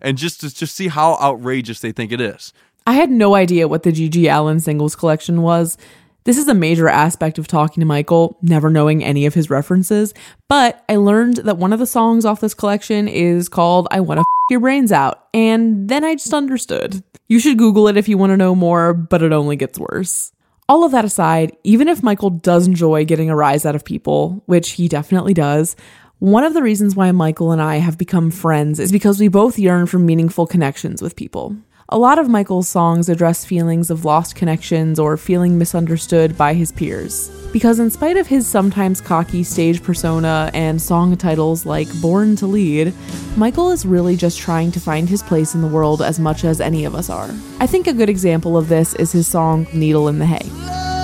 and 0.00 0.18
just 0.18 0.40
to 0.40 0.52
just 0.52 0.74
see 0.74 0.88
how 0.88 1.18
outrageous 1.18 1.78
they 1.78 1.92
think 1.92 2.10
it 2.10 2.20
is. 2.20 2.52
I 2.84 2.94
had 2.94 3.12
no 3.12 3.36
idea 3.36 3.68
what 3.68 3.84
the 3.84 3.92
G.G. 3.92 4.26
Allin 4.26 4.58
singles 4.58 4.96
collection 4.96 5.40
was. 5.42 5.78
This 6.26 6.38
is 6.38 6.48
a 6.48 6.54
major 6.54 6.88
aspect 6.88 7.38
of 7.38 7.46
talking 7.46 7.80
to 7.80 7.86
Michael, 7.86 8.36
never 8.42 8.68
knowing 8.68 9.04
any 9.04 9.26
of 9.26 9.34
his 9.34 9.48
references, 9.48 10.12
but 10.48 10.84
I 10.88 10.96
learned 10.96 11.36
that 11.36 11.56
one 11.56 11.72
of 11.72 11.78
the 11.78 11.86
songs 11.86 12.24
off 12.24 12.40
this 12.40 12.52
collection 12.52 13.06
is 13.06 13.48
called 13.48 13.86
I 13.92 14.00
Wanna 14.00 14.22
F 14.22 14.26
Your 14.50 14.58
Brains 14.58 14.90
Out, 14.90 15.28
and 15.32 15.88
then 15.88 16.02
I 16.02 16.16
just 16.16 16.34
understood. 16.34 17.04
You 17.28 17.38
should 17.38 17.58
Google 17.58 17.86
it 17.86 17.96
if 17.96 18.08
you 18.08 18.18
want 18.18 18.32
to 18.32 18.36
know 18.36 18.56
more, 18.56 18.92
but 18.92 19.22
it 19.22 19.30
only 19.30 19.54
gets 19.54 19.78
worse. 19.78 20.32
All 20.68 20.82
of 20.82 20.90
that 20.90 21.04
aside, 21.04 21.56
even 21.62 21.86
if 21.86 22.02
Michael 22.02 22.30
does 22.30 22.66
enjoy 22.66 23.04
getting 23.04 23.30
a 23.30 23.36
rise 23.36 23.64
out 23.64 23.76
of 23.76 23.84
people, 23.84 24.42
which 24.46 24.70
he 24.70 24.88
definitely 24.88 25.32
does, 25.32 25.76
one 26.18 26.42
of 26.42 26.54
the 26.54 26.62
reasons 26.62 26.96
why 26.96 27.12
Michael 27.12 27.52
and 27.52 27.62
I 27.62 27.76
have 27.76 27.98
become 27.98 28.32
friends 28.32 28.80
is 28.80 28.90
because 28.90 29.20
we 29.20 29.28
both 29.28 29.60
yearn 29.60 29.86
for 29.86 30.00
meaningful 30.00 30.48
connections 30.48 31.00
with 31.00 31.14
people. 31.14 31.54
A 31.88 31.98
lot 31.98 32.18
of 32.18 32.28
Michael's 32.28 32.66
songs 32.66 33.08
address 33.08 33.44
feelings 33.44 33.90
of 33.92 34.04
lost 34.04 34.34
connections 34.34 34.98
or 34.98 35.16
feeling 35.16 35.56
misunderstood 35.56 36.36
by 36.36 36.52
his 36.52 36.72
peers. 36.72 37.30
Because, 37.52 37.78
in 37.78 37.90
spite 37.90 38.16
of 38.16 38.26
his 38.26 38.44
sometimes 38.44 39.00
cocky 39.00 39.44
stage 39.44 39.80
persona 39.80 40.50
and 40.52 40.82
song 40.82 41.16
titles 41.16 41.64
like 41.64 41.86
Born 42.00 42.34
to 42.36 42.46
Lead, 42.48 42.92
Michael 43.36 43.70
is 43.70 43.86
really 43.86 44.16
just 44.16 44.40
trying 44.40 44.72
to 44.72 44.80
find 44.80 45.08
his 45.08 45.22
place 45.22 45.54
in 45.54 45.62
the 45.62 45.68
world 45.68 46.02
as 46.02 46.18
much 46.18 46.44
as 46.44 46.60
any 46.60 46.84
of 46.84 46.96
us 46.96 47.08
are. 47.08 47.30
I 47.60 47.68
think 47.68 47.86
a 47.86 47.92
good 47.92 48.10
example 48.10 48.56
of 48.56 48.66
this 48.66 48.96
is 48.96 49.12
his 49.12 49.28
song 49.28 49.68
Needle 49.72 50.08
in 50.08 50.18
the 50.18 50.26
Hay. 50.26 50.95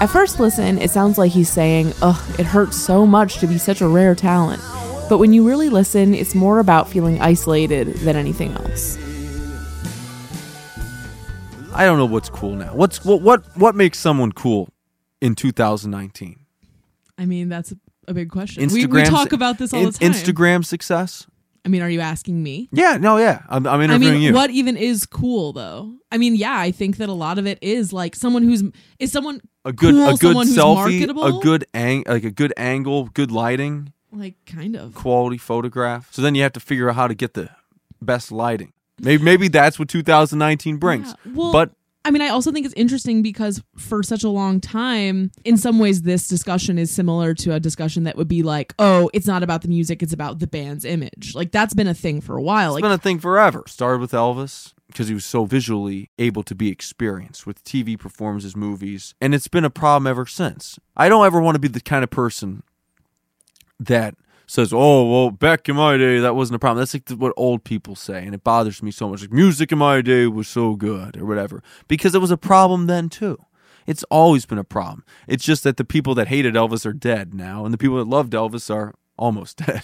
At 0.00 0.08
first 0.08 0.40
listen, 0.40 0.78
it 0.78 0.90
sounds 0.90 1.18
like 1.18 1.30
he's 1.30 1.50
saying, 1.50 1.92
Ugh, 2.00 2.40
it 2.40 2.46
hurts 2.46 2.76
so 2.76 3.04
much 3.06 3.38
to 3.38 3.46
be 3.46 3.58
such 3.58 3.82
a 3.82 3.86
rare 3.86 4.14
talent. 4.14 4.62
But 5.10 5.18
when 5.18 5.34
you 5.34 5.46
really 5.46 5.68
listen, 5.68 6.14
it's 6.14 6.34
more 6.34 6.58
about 6.58 6.88
feeling 6.88 7.20
isolated 7.20 7.88
than 7.98 8.16
anything 8.16 8.52
else. 8.52 8.96
I 11.74 11.84
don't 11.84 11.98
know 11.98 12.06
what's 12.06 12.30
cool 12.30 12.54
now. 12.56 12.74
What's 12.74 13.04
what 13.04 13.20
what 13.20 13.44
what 13.56 13.74
makes 13.74 13.98
someone 13.98 14.32
cool 14.32 14.70
in 15.20 15.34
2019? 15.34 16.46
I 17.18 17.26
mean, 17.26 17.50
that's 17.50 17.72
a, 17.72 17.76
a 18.08 18.14
big 18.14 18.30
question. 18.30 18.66
We, 18.68 18.86
we 18.86 19.02
talk 19.02 19.32
about 19.32 19.58
this 19.58 19.74
all 19.74 19.84
the 19.84 19.92
time. 19.92 20.12
Instagram 20.12 20.64
success. 20.64 21.26
I 21.64 21.68
mean, 21.68 21.82
are 21.82 21.90
you 21.90 22.00
asking 22.00 22.42
me? 22.42 22.68
Yeah, 22.72 22.96
no, 22.96 23.18
yeah. 23.18 23.42
I'm, 23.48 23.66
I'm 23.66 23.90
I 23.90 23.98
mean, 23.98 24.20
you. 24.20 24.32
what 24.32 24.50
even 24.50 24.76
is 24.76 25.06
cool 25.06 25.52
though? 25.52 25.94
I 26.10 26.18
mean, 26.18 26.34
yeah, 26.34 26.58
I 26.58 26.70
think 26.70 26.96
that 26.96 27.08
a 27.08 27.12
lot 27.14 27.38
of 27.38 27.46
it 27.46 27.58
is 27.60 27.92
like 27.92 28.16
someone 28.16 28.42
who's 28.42 28.64
is 28.98 29.12
someone 29.12 29.40
a 29.64 29.72
good 29.72 29.94
cool, 29.94 30.08
a 30.08 30.16
good 30.16 30.36
selfie, 30.48 31.02
a 31.08 31.40
good 31.42 31.66
ang- 31.74 32.04
like 32.06 32.24
a 32.24 32.30
good 32.30 32.54
angle, 32.56 33.04
good 33.06 33.30
lighting, 33.30 33.92
like 34.12 34.36
kind 34.46 34.76
of. 34.76 34.94
quality 34.94 35.38
photograph. 35.38 36.08
So 36.12 36.22
then 36.22 36.34
you 36.34 36.42
have 36.42 36.52
to 36.54 36.60
figure 36.60 36.88
out 36.88 36.96
how 36.96 37.08
to 37.08 37.14
get 37.14 37.34
the 37.34 37.50
best 38.00 38.32
lighting. 38.32 38.72
Maybe 38.98 39.22
maybe 39.22 39.48
that's 39.48 39.78
what 39.78 39.88
2019 39.88 40.76
brings. 40.78 41.08
Yeah, 41.08 41.32
well, 41.34 41.52
but 41.52 41.72
I 42.04 42.10
mean, 42.10 42.22
I 42.22 42.28
also 42.28 42.50
think 42.50 42.64
it's 42.64 42.74
interesting 42.74 43.20
because 43.20 43.62
for 43.76 44.02
such 44.02 44.24
a 44.24 44.30
long 44.30 44.58
time, 44.58 45.30
in 45.44 45.58
some 45.58 45.78
ways, 45.78 46.02
this 46.02 46.28
discussion 46.28 46.78
is 46.78 46.90
similar 46.90 47.34
to 47.34 47.52
a 47.52 47.60
discussion 47.60 48.04
that 48.04 48.16
would 48.16 48.28
be 48.28 48.42
like, 48.42 48.74
oh, 48.78 49.10
it's 49.12 49.26
not 49.26 49.42
about 49.42 49.62
the 49.62 49.68
music, 49.68 50.02
it's 50.02 50.14
about 50.14 50.38
the 50.38 50.46
band's 50.46 50.86
image. 50.86 51.34
Like, 51.34 51.52
that's 51.52 51.74
been 51.74 51.88
a 51.88 51.94
thing 51.94 52.22
for 52.22 52.38
a 52.38 52.42
while. 52.42 52.70
it's 52.70 52.82
Like, 52.82 52.82
been 52.82 52.92
a 52.92 52.98
thing 52.98 53.18
forever. 53.18 53.64
Started 53.66 54.00
with 54.00 54.12
Elvis 54.12 54.72
because 54.86 55.08
he 55.08 55.14
was 55.14 55.26
so 55.26 55.44
visually 55.44 56.10
able 56.18 56.42
to 56.42 56.54
be 56.54 56.68
experienced 56.70 57.46
with 57.46 57.62
TV 57.64 57.98
performances, 57.98 58.56
movies, 58.56 59.14
and 59.20 59.34
it's 59.34 59.48
been 59.48 59.64
a 59.64 59.70
problem 59.70 60.06
ever 60.06 60.26
since. 60.26 60.78
I 60.96 61.08
don't 61.08 61.24
ever 61.24 61.40
want 61.40 61.54
to 61.54 61.60
be 61.60 61.68
the 61.68 61.80
kind 61.80 62.02
of 62.02 62.10
person 62.10 62.62
that 63.78 64.14
says, 64.50 64.72
"Oh, 64.72 65.08
well, 65.10 65.30
back 65.30 65.68
in 65.68 65.76
my 65.76 65.96
day, 65.96 66.18
that 66.18 66.34
wasn't 66.34 66.56
a 66.56 66.58
problem." 66.58 66.80
That's 66.80 66.94
like 66.94 67.08
what 67.10 67.32
old 67.36 67.62
people 67.62 67.94
say, 67.94 68.24
and 68.24 68.34
it 68.34 68.42
bothers 68.42 68.82
me 68.82 68.90
so 68.90 69.08
much. 69.08 69.20
Like 69.20 69.32
music 69.32 69.70
in 69.70 69.78
my 69.78 70.02
day 70.02 70.26
was 70.26 70.48
so 70.48 70.74
good, 70.74 71.16
or 71.16 71.24
whatever, 71.24 71.62
because 71.86 72.14
it 72.14 72.20
was 72.20 72.30
a 72.30 72.36
problem 72.36 72.86
then 72.86 73.08
too. 73.08 73.38
It's 73.86 74.04
always 74.10 74.46
been 74.46 74.58
a 74.58 74.64
problem. 74.64 75.04
It's 75.26 75.44
just 75.44 75.64
that 75.64 75.76
the 75.76 75.84
people 75.84 76.14
that 76.16 76.28
hated 76.28 76.54
Elvis 76.54 76.84
are 76.84 76.92
dead 76.92 77.32
now, 77.32 77.64
and 77.64 77.72
the 77.72 77.78
people 77.78 77.98
that 77.98 78.08
loved 78.08 78.32
Elvis 78.32 78.74
are 78.74 78.94
almost 79.16 79.56
dead. 79.66 79.82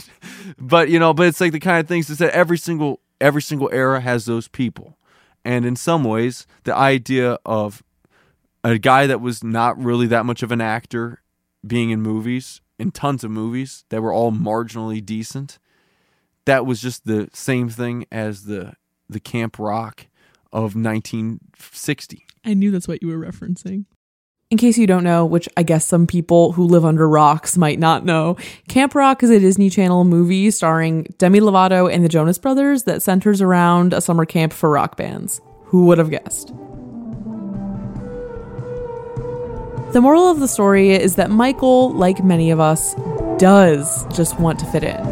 but 0.59 0.90
you 0.90 0.98
know, 0.98 1.14
but 1.14 1.29
it's 1.29 1.40
like 1.40 1.52
the 1.52 1.61
kind 1.61 1.81
of 1.81 1.87
things 1.87 2.09
that 2.09 2.31
every 2.31 2.59
single 2.59 3.00
every 3.20 3.42
single 3.42 3.70
era 3.72 4.00
has 4.00 4.24
those 4.24 4.48
people, 4.48 4.98
and 5.44 5.64
in 5.64 5.76
some 5.76 6.02
ways, 6.02 6.46
the 6.64 6.74
idea 6.74 7.38
of 7.46 7.85
a 8.64 8.79
guy 8.79 9.07
that 9.07 9.20
was 9.20 9.44
not 9.44 9.79
really 9.79 10.09
that 10.09 10.26
much 10.26 10.42
of 10.42 10.50
an 10.50 10.61
actor 10.61 11.22
being 11.64 11.90
in 11.90 12.02
movies 12.02 12.61
in 12.78 12.90
tons 12.90 13.24
of 13.24 13.30
movies 13.30 13.84
that 13.88 14.02
were 14.02 14.12
all 14.12 14.32
marginally 14.32 15.04
decent. 15.04 15.58
That 16.44 16.66
was 16.66 16.80
just 16.80 17.06
the 17.06 17.28
same 17.32 17.68
thing 17.68 18.06
as 18.12 18.44
the 18.44 18.74
the 19.08 19.20
camp 19.20 19.58
rock 19.58 20.06
of 20.52 20.74
1960. 20.74 22.26
I 22.44 22.54
knew 22.54 22.70
that's 22.70 22.88
what 22.88 23.02
you 23.02 23.08
were 23.08 23.18
referencing. 23.18 23.84
In 24.48 24.58
case 24.58 24.78
you 24.78 24.86
don't 24.86 25.02
know, 25.02 25.26
which 25.26 25.48
I 25.56 25.64
guess 25.64 25.84
some 25.84 26.06
people 26.06 26.52
who 26.52 26.64
live 26.64 26.84
under 26.84 27.08
rocks 27.08 27.56
might 27.56 27.80
not 27.80 28.04
know, 28.04 28.36
Camp 28.68 28.94
Rock 28.94 29.24
is 29.24 29.30
a 29.30 29.40
Disney 29.40 29.70
Channel 29.70 30.04
movie 30.04 30.52
starring 30.52 31.12
Demi 31.18 31.40
Lovato 31.40 31.92
and 31.92 32.04
the 32.04 32.08
Jonas 32.08 32.38
Brothers 32.38 32.84
that 32.84 33.02
centers 33.02 33.42
around 33.42 33.92
a 33.92 34.00
summer 34.00 34.24
camp 34.24 34.52
for 34.52 34.70
rock 34.70 34.96
bands. 34.96 35.40
Who 35.64 35.86
would 35.86 35.98
have 35.98 36.10
guessed? 36.10 36.52
The 39.92 40.01
moral 40.01 40.29
of 40.31 40.40
the 40.40 40.49
story 40.49 40.90
is 40.90 41.14
that 41.14 41.31
Michael, 41.31 41.92
like 41.92 42.22
many 42.22 42.51
of 42.51 42.61
us, 42.61 42.94
does 43.38 44.05
just 44.14 44.38
want 44.40 44.59
to 44.59 44.66
fit 44.66 44.83
in. 44.83 45.03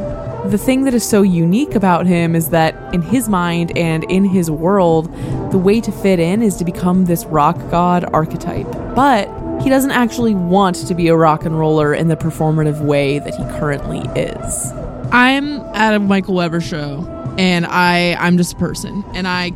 The 0.51 0.59
thing 0.59 0.85
that 0.85 0.93
is 0.93 1.09
so 1.09 1.23
unique 1.23 1.75
about 1.75 2.07
him 2.07 2.35
is 2.35 2.51
that 2.51 2.75
in 2.93 3.01
his 3.01 3.29
mind 3.29 3.77
and 3.79 4.05
in 4.11 4.25
his 4.25 4.51
world, 4.51 5.11
the 5.53 5.59
way 5.59 5.81
to 5.81 5.93
fit 5.93 6.19
in 6.19 6.43
is 6.43 6.57
to 6.57 6.65
become 6.65 7.07
this 7.07 7.25
rock 7.27 7.57
god 7.71 8.05
archetype. 8.13 8.71
But 8.95 9.29
he 9.63 9.71
doesn't 9.71 9.93
actually 9.93 10.35
want 10.35 10.77
to 10.87 10.95
be 10.95 11.09
a 11.09 11.17
rock 11.17 11.45
and 11.45 11.59
roller 11.59 11.95
in 11.95 12.09
the 12.09 12.17
performative 12.17 12.81
way 12.85 13.21
that 13.21 13.35
he 13.35 13.45
currently 13.59 14.01
is. 14.21 14.73
I'm 15.13 15.61
at 15.75 15.95
a 15.95 16.01
Michael 16.01 16.35
Weber 16.35 16.61
show 16.61 17.07
and 17.39 17.65
I 17.65 18.15
I'm 18.15 18.37
just 18.37 18.55
a 18.55 18.57
person 18.57 19.05
and 19.15 19.27
I 19.29 19.53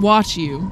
watch 0.00 0.36
you. 0.36 0.70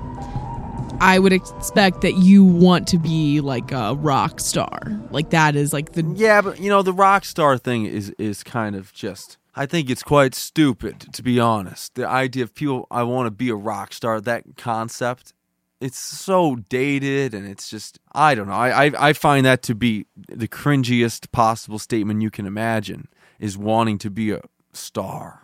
I 1.03 1.19
would 1.19 1.33
expect 1.33 2.03
that 2.03 2.13
you 2.15 2.45
want 2.45 2.87
to 2.89 2.97
be 2.97 3.41
like 3.41 3.73
a 3.73 3.97
rock 3.97 4.39
star. 4.39 4.79
Like 5.11 5.31
that 5.31 5.57
is 5.57 5.73
like 5.73 5.95
the 5.95 6.05
Yeah, 6.15 6.41
but 6.41 6.61
you 6.61 6.71
know 6.71 6.83
the 6.83 6.93
rock 6.93 7.25
star 7.25 7.59
thing 7.59 7.87
is 7.87 8.11
is 8.21 8.45
kind 8.45 8.77
of 8.77 8.93
just. 8.93 9.37
I 9.57 9.67
think 9.67 9.91
it's 9.91 10.05
quite 10.05 10.33
stupid 10.33 11.13
to 11.13 11.21
be 11.21 11.41
honest. 11.41 11.97
The 11.97 12.09
idea 12.09 12.45
of 12.45 12.55
people 12.55 12.87
I 12.89 13.03
want 13.03 13.27
to 13.27 13.33
be 13.33 13.49
a 13.49 13.57
rock 13.57 13.93
star, 13.93 14.21
that 14.21 14.57
concept, 14.57 15.35
it's 15.81 15.99
so 15.99 16.55
dated 16.69 17.35
and 17.35 17.49
it's 17.49 17.69
just 17.69 17.99
I 18.13 18.37
don't 18.37 18.47
know. 18.47 18.55
I 18.55 18.85
I, 18.85 19.09
I 19.09 19.13
find 19.13 19.45
that 19.45 19.63
to 19.63 19.75
be 19.75 20.07
the 20.29 20.47
cringiest 20.47 21.33
possible 21.33 21.81
statement 21.81 22.23
you 22.23 22.31
can 22.31 22.47
imagine 22.47 23.09
is 23.41 23.59
wanting 23.59 23.99
to 23.99 24.11
be 24.11 24.31
a 24.31 24.41
star. 24.73 25.43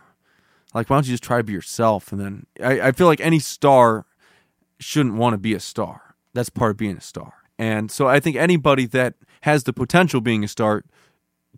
Like 0.73 0.89
why 0.89 0.95
don't 0.95 1.05
you 1.05 1.11
just 1.11 1.23
try 1.23 1.39
to 1.39 1.43
be 1.43 1.51
yourself 1.51 2.13
and 2.13 2.21
then 2.21 2.45
I, 2.63 2.79
I 2.79 2.91
feel 2.93 3.07
like 3.07 3.19
any 3.19 3.39
star 3.39 4.05
shouldn't 4.79 5.15
want 5.15 5.33
to 5.33 5.37
be 5.37 5.53
a 5.53 5.59
star. 5.59 6.15
That's 6.33 6.49
part 6.49 6.71
of 6.71 6.77
being 6.77 6.97
a 6.97 7.01
star. 7.01 7.33
And 7.57 7.91
so 7.91 8.07
I 8.07 8.19
think 8.19 8.35
anybody 8.35 8.85
that 8.87 9.15
has 9.41 9.63
the 9.63 9.73
potential 9.73 10.21
being 10.21 10.43
a 10.43 10.47
star 10.47 10.83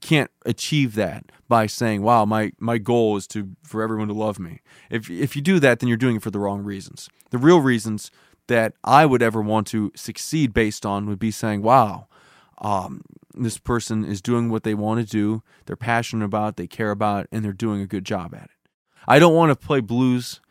can't 0.01 0.31
achieve 0.45 0.95
that 0.95 1.31
by 1.47 1.67
saying, 1.67 2.01
"Wow, 2.01 2.25
my 2.25 2.51
my 2.60 2.79
goal 2.79 3.17
is 3.17 3.27
to 3.27 3.51
for 3.63 3.84
everyone 3.84 4.07
to 4.07 4.13
love 4.13 4.39
me." 4.39 4.62
If 4.89 5.10
if 5.10 5.36
you 5.36 5.41
do 5.41 5.60
that, 5.60 5.79
then 5.79 5.88
you're 5.88 5.97
doing 5.97 6.15
it 6.15 6.23
for 6.23 6.31
the 6.31 6.39
wrong 6.39 6.63
reasons. 6.63 7.07
The 7.29 7.38
real 7.38 7.62
reasons 7.62 8.10
that 8.47 8.73
I 8.84 9.05
would 9.05 9.21
ever 9.21 9.41
want 9.41 9.67
to 9.67 9.91
succeed 9.95 10.53
based 10.53 10.86
on 10.86 11.05
would 11.05 11.19
be 11.19 11.31
saying, 11.31 11.62
"Wow, 11.62 12.07
um, 12.57 13.01
this 13.36 13.60
person 13.60 14.03
is 14.03 14.21
doing 14.21 14.49
what 14.49 14.63
they 14.63 14.73
want 14.73 14.99
to 15.01 15.05
do. 15.05 15.43
They're 15.65 15.75
passionate 15.75 16.25
about, 16.25 16.49
it, 16.49 16.55
they 16.57 16.67
care 16.67 16.91
about, 16.91 17.25
it, 17.25 17.29
and 17.31 17.45
they're 17.45 17.53
doing 17.53 17.81
a 17.81 17.88
good 17.88 18.05
job 18.05 18.34
at 18.34 18.45
it." 18.45 18.69
I 19.07 19.19
don't 19.19 19.36
want 19.36 19.51
to 19.51 19.67
play 19.67 19.81
blues 19.81 20.41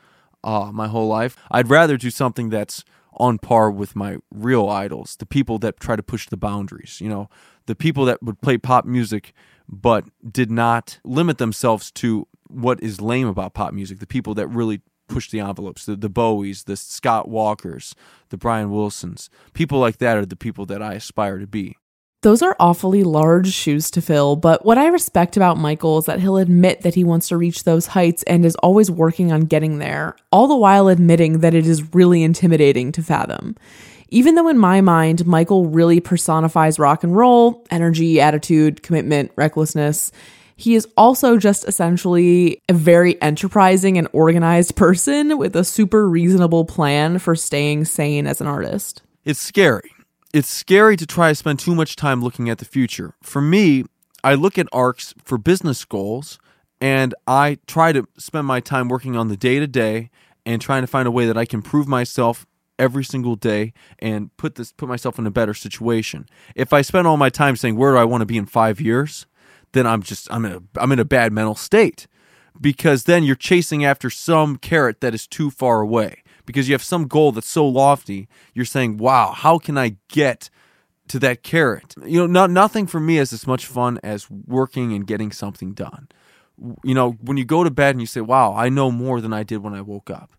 uh, 0.44 0.70
my 0.72 0.88
whole 0.88 1.09
life. 1.09 1.37
I'd 1.50 1.68
rather 1.70 1.96
do 1.96 2.11
something 2.11 2.50
that's 2.50 2.85
on 3.14 3.38
par 3.38 3.70
with 3.70 3.96
my 3.96 4.18
real 4.31 4.68
idols, 4.68 5.16
the 5.16 5.26
people 5.26 5.59
that 5.59 5.81
try 5.81 5.96
to 5.96 6.03
push 6.03 6.29
the 6.29 6.37
boundaries. 6.37 7.00
You 7.00 7.09
know, 7.09 7.29
the 7.66 7.74
people 7.74 8.05
that 8.07 8.22
would 8.22 8.40
play 8.40 8.59
pop 8.59 8.85
music 8.85 9.33
but 9.68 10.05
did 10.29 10.50
not 10.50 10.98
limit 11.05 11.38
themselves 11.38 11.90
to 11.92 12.26
what 12.48 12.83
is 12.83 13.00
lame 13.00 13.29
about 13.29 13.55
pop 13.55 13.72
music. 13.72 14.00
The 14.00 14.07
people 14.07 14.35
that 14.35 14.48
really 14.48 14.83
push 15.09 15.31
the 15.31 15.40
envelopes, 15.40 15.87
the, 15.87 15.96
the 15.96 16.09
Bowies, 16.09 16.64
the 16.64 16.76
Scott 16.76 17.29
Walkers, 17.29 17.94
the 18.31 18.37
Brian 18.37 18.70
Wilsons. 18.70 19.29
People 19.53 19.79
like 19.79 19.98
that 19.98 20.16
are 20.16 20.26
the 20.26 20.37
people 20.37 20.66
that 20.66 20.83
I 20.83 20.94
aspire 20.94 21.38
to 21.38 21.46
be. 21.46 21.76
Those 22.22 22.42
are 22.42 22.54
awfully 22.61 23.02
large 23.02 23.50
shoes 23.50 23.90
to 23.92 24.02
fill, 24.02 24.37
but 24.37 24.62
what 24.62 24.76
I 24.76 24.88
respect 24.88 25.38
about 25.38 25.56
Michael 25.56 25.96
is 25.96 26.04
that 26.04 26.20
he'll 26.20 26.37
admit 26.37 26.83
that 26.83 26.94
he 26.94 27.02
wants 27.02 27.28
to 27.28 27.37
reach 27.38 27.64
those 27.64 27.87
heights 27.87 28.22
and 28.24 28.44
is 28.44 28.56
always 28.56 28.90
working 28.90 29.33
on 29.33 29.46
getting 29.46 29.78
there, 29.78 30.16
all 30.30 30.46
the 30.46 30.56
while 30.56 30.88
admitting 30.88 31.38
that 31.38 31.54
it 31.54 31.66
is 31.66 31.94
really 31.94 32.22
intimidating 32.22 32.92
to 32.92 33.02
fathom. 33.02 33.56
Even 34.11 34.35
though 34.35 34.48
in 34.48 34.59
my 34.59 34.83
mind, 34.83 35.24
Michael 35.24 35.66
really 35.66 35.98
personifies 35.98 36.78
rock 36.78 37.02
and 37.02 37.16
roll, 37.16 37.64
energy, 37.70 38.20
attitude, 38.20 38.83
commitment, 38.83 39.33
recklessness, 39.37 40.12
he 40.56 40.74
is 40.74 40.87
also 40.98 41.38
just 41.38 41.66
essentially 41.66 42.61
a 42.68 42.74
very 42.74 43.20
enterprising 43.22 43.96
and 43.96 44.09
organized 44.12 44.76
person 44.76 45.38
with 45.38 45.56
a 45.56 45.64
super 45.64 46.06
reasonable 46.06 46.66
plan 46.66 47.18
for 47.18 47.35
staying 47.35 47.87
sane 47.87 48.26
as 48.26 48.42
an 48.42 48.46
artist. 48.46 49.00
It's 49.24 49.40
scary. 49.40 49.90
It's 50.32 50.48
scary 50.48 50.96
to 50.96 51.06
try 51.06 51.30
to 51.30 51.34
spend 51.34 51.58
too 51.58 51.74
much 51.74 51.96
time 51.96 52.22
looking 52.22 52.48
at 52.48 52.58
the 52.58 52.64
future. 52.64 53.14
For 53.20 53.40
me, 53.40 53.84
I 54.22 54.34
look 54.34 54.58
at 54.58 54.68
arcs 54.72 55.12
for 55.24 55.38
business 55.38 55.84
goals 55.84 56.38
and 56.80 57.14
I 57.26 57.58
try 57.66 57.90
to 57.92 58.06
spend 58.16 58.46
my 58.46 58.60
time 58.60 58.88
working 58.88 59.16
on 59.16 59.26
the 59.26 59.36
day 59.36 59.58
to 59.58 59.66
day 59.66 60.10
and 60.46 60.62
trying 60.62 60.82
to 60.82 60.86
find 60.86 61.08
a 61.08 61.10
way 61.10 61.26
that 61.26 61.36
I 61.36 61.46
can 61.46 61.62
prove 61.62 61.88
myself 61.88 62.46
every 62.78 63.02
single 63.02 63.34
day 63.34 63.72
and 63.98 64.34
put 64.36 64.54
this 64.54 64.72
put 64.72 64.88
myself 64.88 65.18
in 65.18 65.26
a 65.26 65.32
better 65.32 65.52
situation. 65.52 66.26
If 66.54 66.72
I 66.72 66.82
spend 66.82 67.08
all 67.08 67.16
my 67.16 67.28
time 67.28 67.56
saying 67.56 67.76
where 67.76 67.92
do 67.92 67.98
I 67.98 68.04
want 68.04 68.22
to 68.22 68.26
be 68.26 68.38
in 68.38 68.46
5 68.46 68.80
years, 68.80 69.26
then 69.72 69.84
I'm 69.84 70.00
just 70.00 70.32
I'm 70.32 70.44
in 70.44 70.52
a 70.52 70.62
I'm 70.80 70.92
in 70.92 71.00
a 71.00 71.04
bad 71.04 71.32
mental 71.32 71.56
state 71.56 72.06
because 72.60 73.04
then 73.04 73.24
you're 73.24 73.34
chasing 73.34 73.84
after 73.84 74.08
some 74.08 74.56
carrot 74.56 75.00
that 75.00 75.12
is 75.12 75.26
too 75.26 75.50
far 75.50 75.80
away 75.80 76.19
because 76.46 76.68
you 76.68 76.74
have 76.74 76.83
some 76.83 77.07
goal 77.07 77.33
that's 77.33 77.48
so 77.48 77.66
lofty 77.66 78.29
you're 78.55 78.64
saying 78.64 78.96
wow 78.96 79.33
how 79.33 79.59
can 79.59 79.76
i 79.79 79.96
get 80.09 80.50
to 81.11 81.18
that 81.18 81.42
carrot? 81.42 81.94
You 82.05 82.20
know 82.20 82.26
not, 82.26 82.50
nothing 82.50 82.87
for 82.87 83.00
me 83.00 83.18
is 83.18 83.33
as 83.33 83.46
much 83.46 83.66
fun 83.66 83.98
as 84.03 84.31
working 84.31 84.92
and 84.92 85.07
getting 85.07 85.33
something 85.33 85.72
done. 85.72 86.09
You 86.85 86.94
know 86.94 87.12
when 87.20 87.37
you 87.37 87.44
go 87.44 87.64
to 87.64 87.70
bed 87.70 87.94
and 87.94 88.00
you 88.00 88.07
say 88.07 88.20
wow 88.20 88.55
i 88.55 88.68
know 88.68 88.90
more 88.90 89.20
than 89.20 89.33
i 89.33 89.42
did 89.42 89.59
when 89.59 89.74
i 89.74 89.81
woke 89.81 90.09
up. 90.09 90.31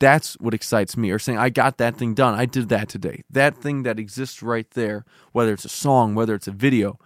That's 0.00 0.34
what 0.34 0.54
excites 0.54 0.96
me 0.96 1.10
or 1.10 1.18
saying 1.18 1.38
i 1.38 1.48
got 1.48 1.78
that 1.78 1.96
thing 1.96 2.14
done. 2.14 2.34
I 2.34 2.44
did 2.44 2.68
that 2.68 2.88
today. 2.88 3.24
That 3.30 3.56
thing 3.56 3.84
that 3.84 3.98
exists 3.98 4.42
right 4.42 4.70
there 4.72 5.04
whether 5.32 5.52
it's 5.52 5.64
a 5.64 5.70
song 5.70 6.14
whether 6.14 6.34
it's 6.34 6.48
a 6.48 6.52
video 6.52 6.98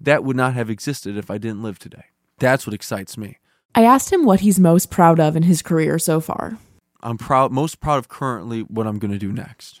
that 0.00 0.24
would 0.24 0.36
not 0.36 0.54
have 0.54 0.70
existed 0.70 1.16
if 1.16 1.30
i 1.30 1.36
didn't 1.36 1.62
live 1.62 1.78
today. 1.78 2.06
That's 2.38 2.66
what 2.66 2.74
excites 2.74 3.18
me. 3.18 3.38
I 3.74 3.84
asked 3.84 4.12
him 4.12 4.24
what 4.24 4.40
he's 4.40 4.58
most 4.58 4.90
proud 4.90 5.20
of 5.20 5.36
in 5.36 5.42
his 5.42 5.62
career 5.62 5.98
so 5.98 6.20
far. 6.20 6.58
I'm 7.02 7.18
proud, 7.18 7.52
most 7.52 7.80
proud 7.80 7.98
of 7.98 8.08
currently 8.08 8.60
what 8.62 8.86
I'm 8.86 8.98
going 8.98 9.12
to 9.12 9.18
do 9.18 9.32
next. 9.32 9.80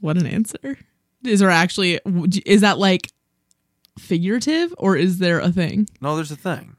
What 0.00 0.16
an 0.16 0.26
answer. 0.26 0.78
Is 1.22 1.40
there 1.40 1.50
actually 1.50 2.00
is 2.44 2.60
that 2.60 2.78
like 2.78 3.10
figurative 3.98 4.74
or 4.78 4.96
is 4.96 5.18
there 5.18 5.40
a 5.40 5.50
thing? 5.50 5.88
No, 6.00 6.16
there's 6.16 6.30
a 6.30 6.36
thing. 6.36 6.76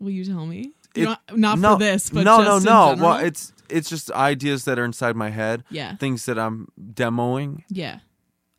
Will 0.00 0.10
you 0.10 0.24
tell 0.24 0.46
me? 0.46 0.72
It- 0.94 1.04
not 1.04 1.20
not 1.36 1.58
no, 1.58 1.74
for 1.74 1.78
this, 1.78 2.10
but 2.10 2.24
no, 2.24 2.42
just 2.42 2.66
no, 2.66 2.94
no. 2.94 3.02
Well, 3.02 3.16
it's 3.18 3.52
it's 3.68 3.88
just 3.88 4.10
ideas 4.10 4.64
that 4.66 4.78
are 4.78 4.84
inside 4.84 5.16
my 5.16 5.30
head. 5.30 5.64
Yeah. 5.70 5.96
things 5.96 6.26
that 6.26 6.38
I'm 6.38 6.68
demoing. 6.94 7.62
yeah. 7.68 8.00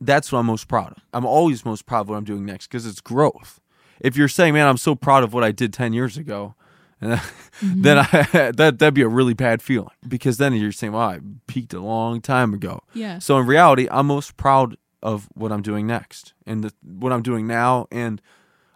That's 0.02 0.34
what 0.34 0.40
I'm 0.40 0.48
most 0.48 0.68
proud 0.68 0.92
of. 0.94 0.98
I'm 1.14 1.26
always 1.26 1.64
most 1.64 1.86
proud 1.86 2.02
of 2.02 2.10
what 2.10 2.18
I'm 2.18 2.26
doing 2.26 2.46
next 2.46 2.68
because 2.68 2.86
it's 2.86 3.00
growth. 3.00 3.62
If 4.02 4.18
you're 4.18 4.28
saying, 4.28 4.54
"Man, 4.54 4.68
I'm 4.68 4.76
so 4.76 4.96
proud 4.96 5.24
of 5.24 5.34
what 5.34 5.46
I 5.46 5.52
did 5.54 5.72
ten 5.72 5.94
years 5.94 6.18
ago," 6.18 6.56
Mm-hmm. 7.04 7.66
and 7.66 7.84
then 7.84 7.98
I, 8.00 8.52
that 8.52 8.80
that'd 8.80 8.94
be 8.94 9.02
a 9.02 9.08
really 9.08 9.34
bad 9.34 9.62
feeling 9.62 9.94
because 10.08 10.38
then 10.38 10.54
you're 10.54 10.72
saying, 10.72 10.94
"Well, 10.94 11.02
I 11.02 11.20
peaked 11.48 11.74
a 11.74 11.80
long 11.80 12.22
time 12.22 12.54
ago." 12.54 12.82
Yeah. 12.94 13.20
So 13.20 13.38
in 13.38 13.48
reality, 13.48 13.88
I'm 13.92 14.08
most 14.08 14.38
proud 14.38 14.78
of 15.02 15.28
what 15.34 15.52
I'm 15.52 15.62
doing 15.62 15.86
next 15.86 16.34
and 16.46 16.64
the, 16.64 16.74
what 16.82 17.12
I'm 17.12 17.22
doing 17.22 17.46
now, 17.46 17.88
and 17.92 18.22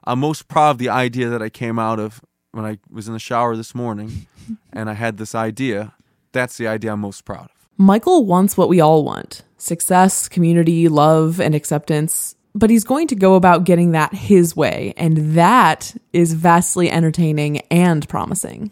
I'm 0.03 0.19
most 0.19 0.47
proud 0.47 0.71
of 0.71 0.77
the 0.77 0.89
idea 0.89 1.29
that 1.29 1.41
I 1.41 1.49
came 1.49 1.79
out 1.79 1.99
of 1.99 2.21
when 2.51 2.65
I 2.65 2.79
was 2.89 3.07
in 3.07 3.13
the 3.13 3.19
shower 3.19 3.55
this 3.55 3.73
morning, 3.73 4.27
and 4.73 4.89
I 4.89 4.93
had 4.93 5.17
this 5.17 5.33
idea. 5.35 5.93
That's 6.31 6.57
the 6.57 6.67
idea 6.67 6.93
I'm 6.93 6.99
most 6.99 7.25
proud 7.25 7.45
of. 7.45 7.51
Michael 7.77 8.25
wants 8.25 8.57
what 8.57 8.69
we 8.69 8.79
all 8.81 9.03
want 9.03 9.43
success, 9.57 10.27
community, 10.27 10.87
love, 10.87 11.39
and 11.39 11.55
acceptance. 11.55 12.35
But 12.57 12.71
he's 12.71 12.83
going 12.83 13.05
to 13.09 13.15
go 13.15 13.35
about 13.35 13.65
getting 13.65 13.91
that 13.91 14.15
his 14.15 14.55
way, 14.55 14.93
and 14.97 15.35
that 15.35 15.95
is 16.11 16.33
vastly 16.33 16.89
entertaining 16.89 17.59
and 17.69 18.07
promising. 18.09 18.71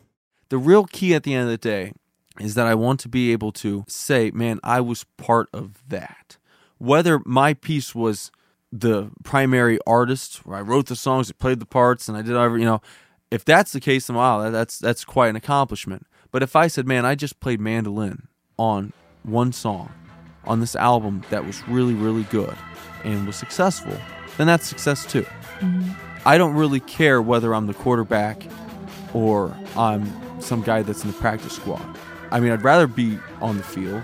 The 0.49 0.57
real 0.57 0.85
key 0.85 1.13
at 1.13 1.21
the 1.21 1.35
end 1.35 1.43
of 1.43 1.51
the 1.51 1.57
day 1.59 1.93
is 2.39 2.55
that 2.55 2.65
I 2.65 2.73
want 2.73 2.99
to 3.01 3.09
be 3.09 3.31
able 3.31 3.51
to 3.53 3.85
say, 3.87 4.31
man, 4.31 4.59
I 4.63 4.81
was 4.81 5.03
part 5.17 5.49
of 5.53 5.83
that. 5.87 6.37
Whether 6.79 7.21
my 7.25 7.53
piece 7.53 7.93
was 7.93 8.31
the 8.71 9.11
primary 9.23 9.77
artist, 9.85 10.45
where 10.47 10.57
I 10.57 10.61
wrote 10.61 10.87
the 10.87 10.95
songs, 10.95 11.29
I 11.29 11.33
played 11.33 11.59
the 11.59 11.65
parts, 11.67 12.09
and 12.09 12.17
I 12.17 12.23
did 12.23 12.35
every, 12.35 12.61
you 12.61 12.65
know, 12.65 12.81
if 13.29 13.45
that's 13.45 13.71
the 13.71 13.79
case, 13.79 14.07
then 14.07 14.15
wow, 14.15 14.41
that- 14.41 14.49
that's 14.51 14.79
that's 14.79 15.05
quite 15.05 15.29
an 15.29 15.35
accomplishment. 15.35 16.07
But 16.31 16.41
if 16.41 16.55
I 16.55 16.65
said, 16.67 16.87
man, 16.87 17.05
I 17.05 17.13
just 17.13 17.39
played 17.39 17.61
mandolin 17.61 18.29
on 18.57 18.93
one 19.21 19.53
song 19.53 19.91
on 20.43 20.59
this 20.59 20.75
album 20.75 21.23
that 21.29 21.45
was 21.45 21.65
really, 21.67 21.93
really 21.93 22.23
good 22.23 22.55
and 23.05 23.25
was 23.25 23.35
successful, 23.35 23.95
then 24.37 24.47
that's 24.47 24.67
success 24.67 25.05
too. 25.05 25.23
Mm-hmm. 25.59 25.91
I 26.25 26.37
don't 26.37 26.55
really 26.55 26.79
care 26.81 27.21
whether 27.21 27.53
I'm 27.53 27.67
the 27.67 27.73
quarterback 27.73 28.43
or 29.13 29.55
I'm 29.77 30.41
some 30.41 30.61
guy 30.61 30.81
that's 30.81 31.03
in 31.03 31.11
the 31.11 31.17
practice 31.17 31.55
squad. 31.55 31.97
I 32.31 32.39
mean, 32.39 32.51
I'd 32.51 32.63
rather 32.63 32.87
be 32.87 33.17
on 33.41 33.57
the 33.57 33.63
field, 33.63 34.03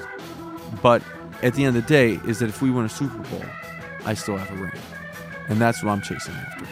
but 0.82 1.02
at 1.42 1.56
the 1.56 1.66
end 1.66 1.76
of 1.76 1.84
the 1.86 1.90
day, 1.90 2.20
is 2.28 2.40
that 2.40 2.50
if 2.50 2.62
we 2.62 2.70
win 2.70 2.86
a 2.86 2.90
Super 2.90 3.18
Bowl, 3.18 3.44
I 4.06 4.14
still 4.14 4.38
have 4.38 4.52
a 4.52 4.62
ring. 4.62 4.72
And 5.50 5.60
that's 5.60 5.84
what 5.84 5.92
I'm 5.92 6.02
chasing 6.02 6.34
after. 6.34 6.68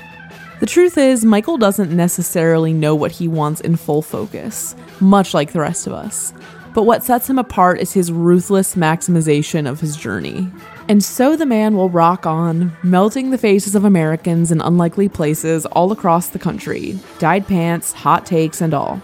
The 0.59 0.65
truth 0.65 0.97
is, 0.97 1.25
Michael 1.25 1.57
doesn't 1.57 1.91
necessarily 1.91 2.73
know 2.73 2.93
what 2.93 3.11
he 3.11 3.27
wants 3.27 3.61
in 3.61 3.75
full 3.77 4.01
focus, 4.01 4.75
much 4.99 5.33
like 5.33 5.53
the 5.53 5.61
rest 5.61 5.87
of 5.87 5.93
us. 5.93 6.33
But 6.73 6.83
what 6.83 7.03
sets 7.03 7.29
him 7.29 7.39
apart 7.39 7.79
is 7.79 7.93
his 7.93 8.11
ruthless 8.11 8.75
maximization 8.75 9.69
of 9.69 9.79
his 9.79 9.97
journey. 9.97 10.49
And 10.89 11.03
so 11.03 11.35
the 11.35 11.45
man 11.45 11.75
will 11.75 11.91
rock 11.91 12.25
on, 12.25 12.75
melting 12.81 13.29
the 13.29 13.37
faces 13.37 13.75
of 13.75 13.85
Americans 13.85 14.51
in 14.51 14.59
unlikely 14.59 15.07
places 15.07 15.67
all 15.67 15.91
across 15.91 16.29
the 16.29 16.39
country 16.39 16.97
dyed 17.19 17.45
pants, 17.45 17.93
hot 17.93 18.25
takes, 18.25 18.59
and 18.59 18.73
all. 18.73 18.99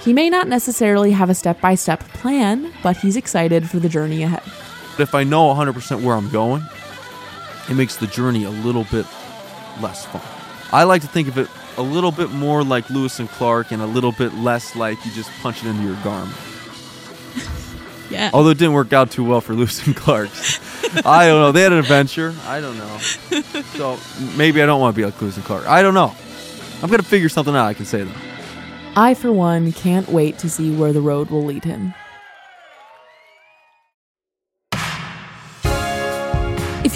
He 0.00 0.14
may 0.14 0.30
not 0.30 0.48
necessarily 0.48 1.10
have 1.10 1.28
a 1.28 1.34
step 1.34 1.60
by 1.60 1.74
step 1.74 2.00
plan, 2.14 2.72
but 2.82 2.96
he's 2.96 3.14
excited 3.14 3.68
for 3.68 3.78
the 3.78 3.90
journey 3.90 4.22
ahead. 4.22 4.42
If 4.98 5.14
I 5.14 5.22
know 5.22 5.52
100% 5.54 6.02
where 6.02 6.16
I'm 6.16 6.30
going, 6.30 6.64
it 7.68 7.74
makes 7.74 7.96
the 7.96 8.06
journey 8.06 8.44
a 8.44 8.50
little 8.50 8.84
bit 8.84 9.04
less 9.82 10.06
fun. 10.06 10.22
I 10.72 10.84
like 10.84 11.02
to 11.02 11.08
think 11.08 11.28
of 11.28 11.36
it 11.36 11.48
a 11.76 11.82
little 11.82 12.10
bit 12.10 12.30
more 12.30 12.64
like 12.64 12.88
Lewis 12.88 13.18
and 13.18 13.28
Clark 13.28 13.70
and 13.70 13.82
a 13.82 13.86
little 13.86 14.12
bit 14.12 14.32
less 14.36 14.74
like 14.74 15.04
you 15.04 15.12
just 15.12 15.30
punch 15.42 15.62
it 15.62 15.68
into 15.68 15.82
your 15.82 15.96
Garmin. 15.96 16.55
Yeah. 18.10 18.30
Although 18.32 18.50
it 18.50 18.58
didn't 18.58 18.74
work 18.74 18.92
out 18.92 19.10
too 19.10 19.24
well 19.24 19.40
for 19.40 19.54
Lewis 19.54 19.86
and 19.86 19.96
Clark. 19.96 20.30
I 21.04 21.26
don't 21.26 21.40
know. 21.40 21.52
They 21.52 21.62
had 21.62 21.72
an 21.72 21.78
adventure. 21.78 22.34
I 22.46 22.60
don't 22.60 22.78
know. 22.78 22.98
So 23.76 23.98
maybe 24.36 24.62
I 24.62 24.66
don't 24.66 24.80
want 24.80 24.94
to 24.94 24.96
be 24.98 25.04
like 25.04 25.20
Lewis 25.20 25.36
and 25.36 25.44
Clark. 25.44 25.66
I 25.66 25.82
don't 25.82 25.92
know. 25.92 26.14
I'm 26.82 26.88
going 26.88 27.00
to 27.00 27.06
figure 27.06 27.28
something 27.28 27.54
out, 27.54 27.66
I 27.66 27.74
can 27.74 27.84
say 27.84 28.04
though. 28.04 28.12
I, 28.96 29.12
for 29.12 29.30
one, 29.30 29.72
can't 29.72 30.08
wait 30.08 30.38
to 30.38 30.48
see 30.48 30.74
where 30.74 30.92
the 30.94 31.02
road 31.02 31.28
will 31.30 31.44
lead 31.44 31.64
him. 31.64 31.92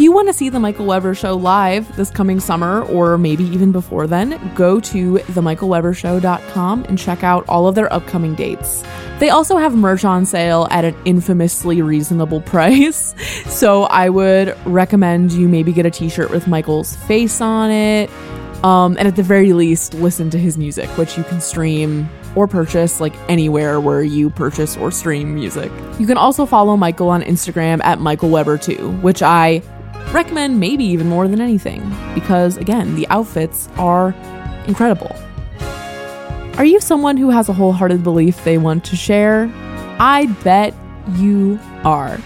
If 0.00 0.04
you 0.04 0.12
want 0.12 0.28
to 0.28 0.32
see 0.32 0.48
The 0.48 0.58
Michael 0.58 0.86
Weber 0.86 1.14
Show 1.14 1.36
live 1.36 1.94
this 1.94 2.08
coming 2.08 2.40
summer, 2.40 2.84
or 2.84 3.18
maybe 3.18 3.44
even 3.44 3.70
before 3.70 4.06
then, 4.06 4.40
go 4.54 4.80
to 4.80 5.16
themichaelwebershow.com 5.16 6.86
and 6.88 6.98
check 6.98 7.22
out 7.22 7.46
all 7.50 7.68
of 7.68 7.74
their 7.74 7.92
upcoming 7.92 8.34
dates. 8.34 8.82
They 9.18 9.28
also 9.28 9.58
have 9.58 9.76
merch 9.76 10.06
on 10.06 10.24
sale 10.24 10.66
at 10.70 10.86
an 10.86 10.96
infamously 11.04 11.82
reasonable 11.82 12.40
price, 12.46 13.14
so 13.46 13.82
I 13.82 14.08
would 14.08 14.56
recommend 14.64 15.32
you 15.32 15.48
maybe 15.48 15.70
get 15.70 15.84
a 15.84 15.90
t 15.90 16.08
shirt 16.08 16.30
with 16.30 16.46
Michael's 16.46 16.96
face 16.96 17.42
on 17.42 17.70
it, 17.70 18.08
um, 18.64 18.96
and 18.96 19.06
at 19.06 19.16
the 19.16 19.22
very 19.22 19.52
least, 19.52 19.92
listen 19.92 20.30
to 20.30 20.38
his 20.38 20.56
music, 20.56 20.88
which 20.96 21.18
you 21.18 21.24
can 21.24 21.42
stream 21.42 22.08
or 22.34 22.46
purchase 22.46 23.02
like 23.02 23.14
anywhere 23.28 23.80
where 23.80 24.02
you 24.02 24.30
purchase 24.30 24.78
or 24.78 24.90
stream 24.90 25.34
music. 25.34 25.70
You 25.98 26.06
can 26.06 26.16
also 26.16 26.46
follow 26.46 26.78
Michael 26.78 27.10
on 27.10 27.22
Instagram 27.22 27.82
at 27.84 28.00
Michael 28.00 28.30
Weber 28.30 28.56
which 29.02 29.20
I 29.20 29.62
recommend 30.12 30.58
maybe 30.58 30.84
even 30.84 31.08
more 31.08 31.28
than 31.28 31.40
anything 31.40 31.80
because 32.14 32.56
again, 32.56 32.94
the 32.94 33.06
outfits 33.08 33.68
are 33.76 34.14
incredible. 34.66 35.14
Are 36.58 36.64
you 36.64 36.80
someone 36.80 37.16
who 37.16 37.30
has 37.30 37.48
a 37.48 37.52
wholehearted 37.52 38.02
belief 38.02 38.44
they 38.44 38.58
want 38.58 38.84
to 38.86 38.96
share? 38.96 39.50
I 39.98 40.26
bet 40.44 40.74
you 41.16 41.58
are. 41.84 42.18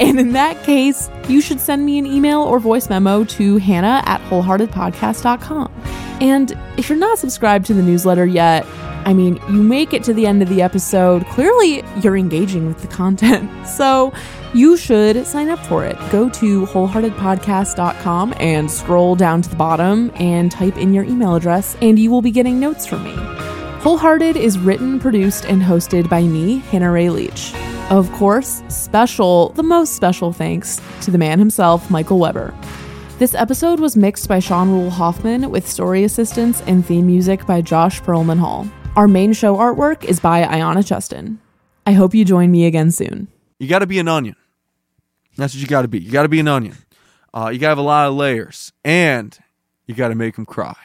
And 0.00 0.18
in 0.18 0.32
that 0.32 0.62
case, 0.64 1.10
you 1.28 1.40
should 1.40 1.60
send 1.60 1.84
me 1.84 1.98
an 1.98 2.06
email 2.06 2.40
or 2.40 2.58
voice 2.58 2.88
memo 2.88 3.24
to 3.24 3.58
hannah 3.58 4.02
at 4.06 4.20
wholeheartedpodcast.com. 4.22 5.72
And 6.20 6.58
if 6.76 6.88
you're 6.88 6.98
not 6.98 7.18
subscribed 7.18 7.66
to 7.66 7.74
the 7.74 7.82
newsletter 7.82 8.24
yet, 8.24 8.64
I 9.04 9.14
mean, 9.14 9.40
you 9.48 9.62
make 9.62 9.92
it 9.92 10.04
to 10.04 10.14
the 10.14 10.26
end 10.26 10.42
of 10.42 10.48
the 10.48 10.62
episode. 10.62 11.26
Clearly, 11.26 11.82
you're 12.00 12.16
engaging 12.16 12.66
with 12.66 12.80
the 12.80 12.88
content. 12.88 13.50
So 13.72 14.12
you 14.52 14.76
should 14.76 15.26
sign 15.26 15.48
up 15.48 15.58
for 15.66 15.84
it. 15.84 15.96
Go 16.10 16.28
to 16.28 16.66
wholeheartedpodcast.com 16.66 18.34
and 18.38 18.70
scroll 18.70 19.16
down 19.16 19.40
to 19.40 19.48
the 19.48 19.56
bottom 19.56 20.12
and 20.16 20.52
type 20.52 20.76
in 20.76 20.92
your 20.92 21.04
email 21.04 21.34
address, 21.34 21.74
and 21.80 21.98
you 21.98 22.10
will 22.10 22.20
be 22.20 22.30
getting 22.30 22.60
notes 22.60 22.84
from 22.84 23.02
me. 23.02 23.14
Wholehearted 23.80 24.36
is 24.36 24.58
written, 24.58 25.00
produced, 25.00 25.46
and 25.46 25.62
hosted 25.62 26.08
by 26.08 26.22
me, 26.22 26.58
Hannah 26.58 26.90
Ray 26.90 27.08
Leach. 27.08 27.54
Of 27.90 28.12
course, 28.12 28.62
special, 28.68 29.50
the 29.50 29.62
most 29.62 29.96
special 29.96 30.32
thanks 30.32 30.80
to 31.02 31.10
the 31.10 31.18
man 31.18 31.38
himself, 31.38 31.90
Michael 31.90 32.18
Weber. 32.18 32.54
This 33.18 33.34
episode 33.34 33.80
was 33.80 33.96
mixed 33.96 34.28
by 34.28 34.38
Sean 34.38 34.70
Rule 34.70 34.90
Hoffman 34.90 35.50
with 35.50 35.68
story 35.68 36.04
assistance 36.04 36.60
and 36.66 36.84
theme 36.84 37.06
music 37.06 37.46
by 37.46 37.62
Josh 37.62 38.02
Perlman 38.02 38.38
Hall. 38.38 38.68
Our 38.94 39.08
main 39.08 39.32
show 39.32 39.56
artwork 39.56 40.04
is 40.04 40.20
by 40.20 40.42
Ayana 40.42 40.84
Justin. 40.84 41.40
I 41.86 41.92
hope 41.92 42.14
you 42.14 42.26
join 42.26 42.50
me 42.50 42.66
again 42.66 42.90
soon. 42.90 43.28
You 43.58 43.66
got 43.66 43.78
to 43.78 43.86
be 43.86 43.98
an 43.98 44.06
onion. 44.06 44.36
That's 45.38 45.54
what 45.54 45.62
you 45.62 45.66
got 45.66 45.82
to 45.82 45.88
be. 45.88 45.98
You 45.98 46.12
got 46.12 46.24
to 46.24 46.28
be 46.28 46.40
an 46.40 46.48
onion. 46.48 46.76
Uh, 47.32 47.48
you 47.50 47.58
got 47.58 47.68
to 47.68 47.70
have 47.70 47.78
a 47.78 47.82
lot 47.82 48.08
of 48.08 48.14
layers, 48.14 48.70
and 48.84 49.36
you 49.86 49.94
got 49.94 50.08
to 50.08 50.14
make 50.14 50.36
them 50.36 50.44
cry. 50.44 50.76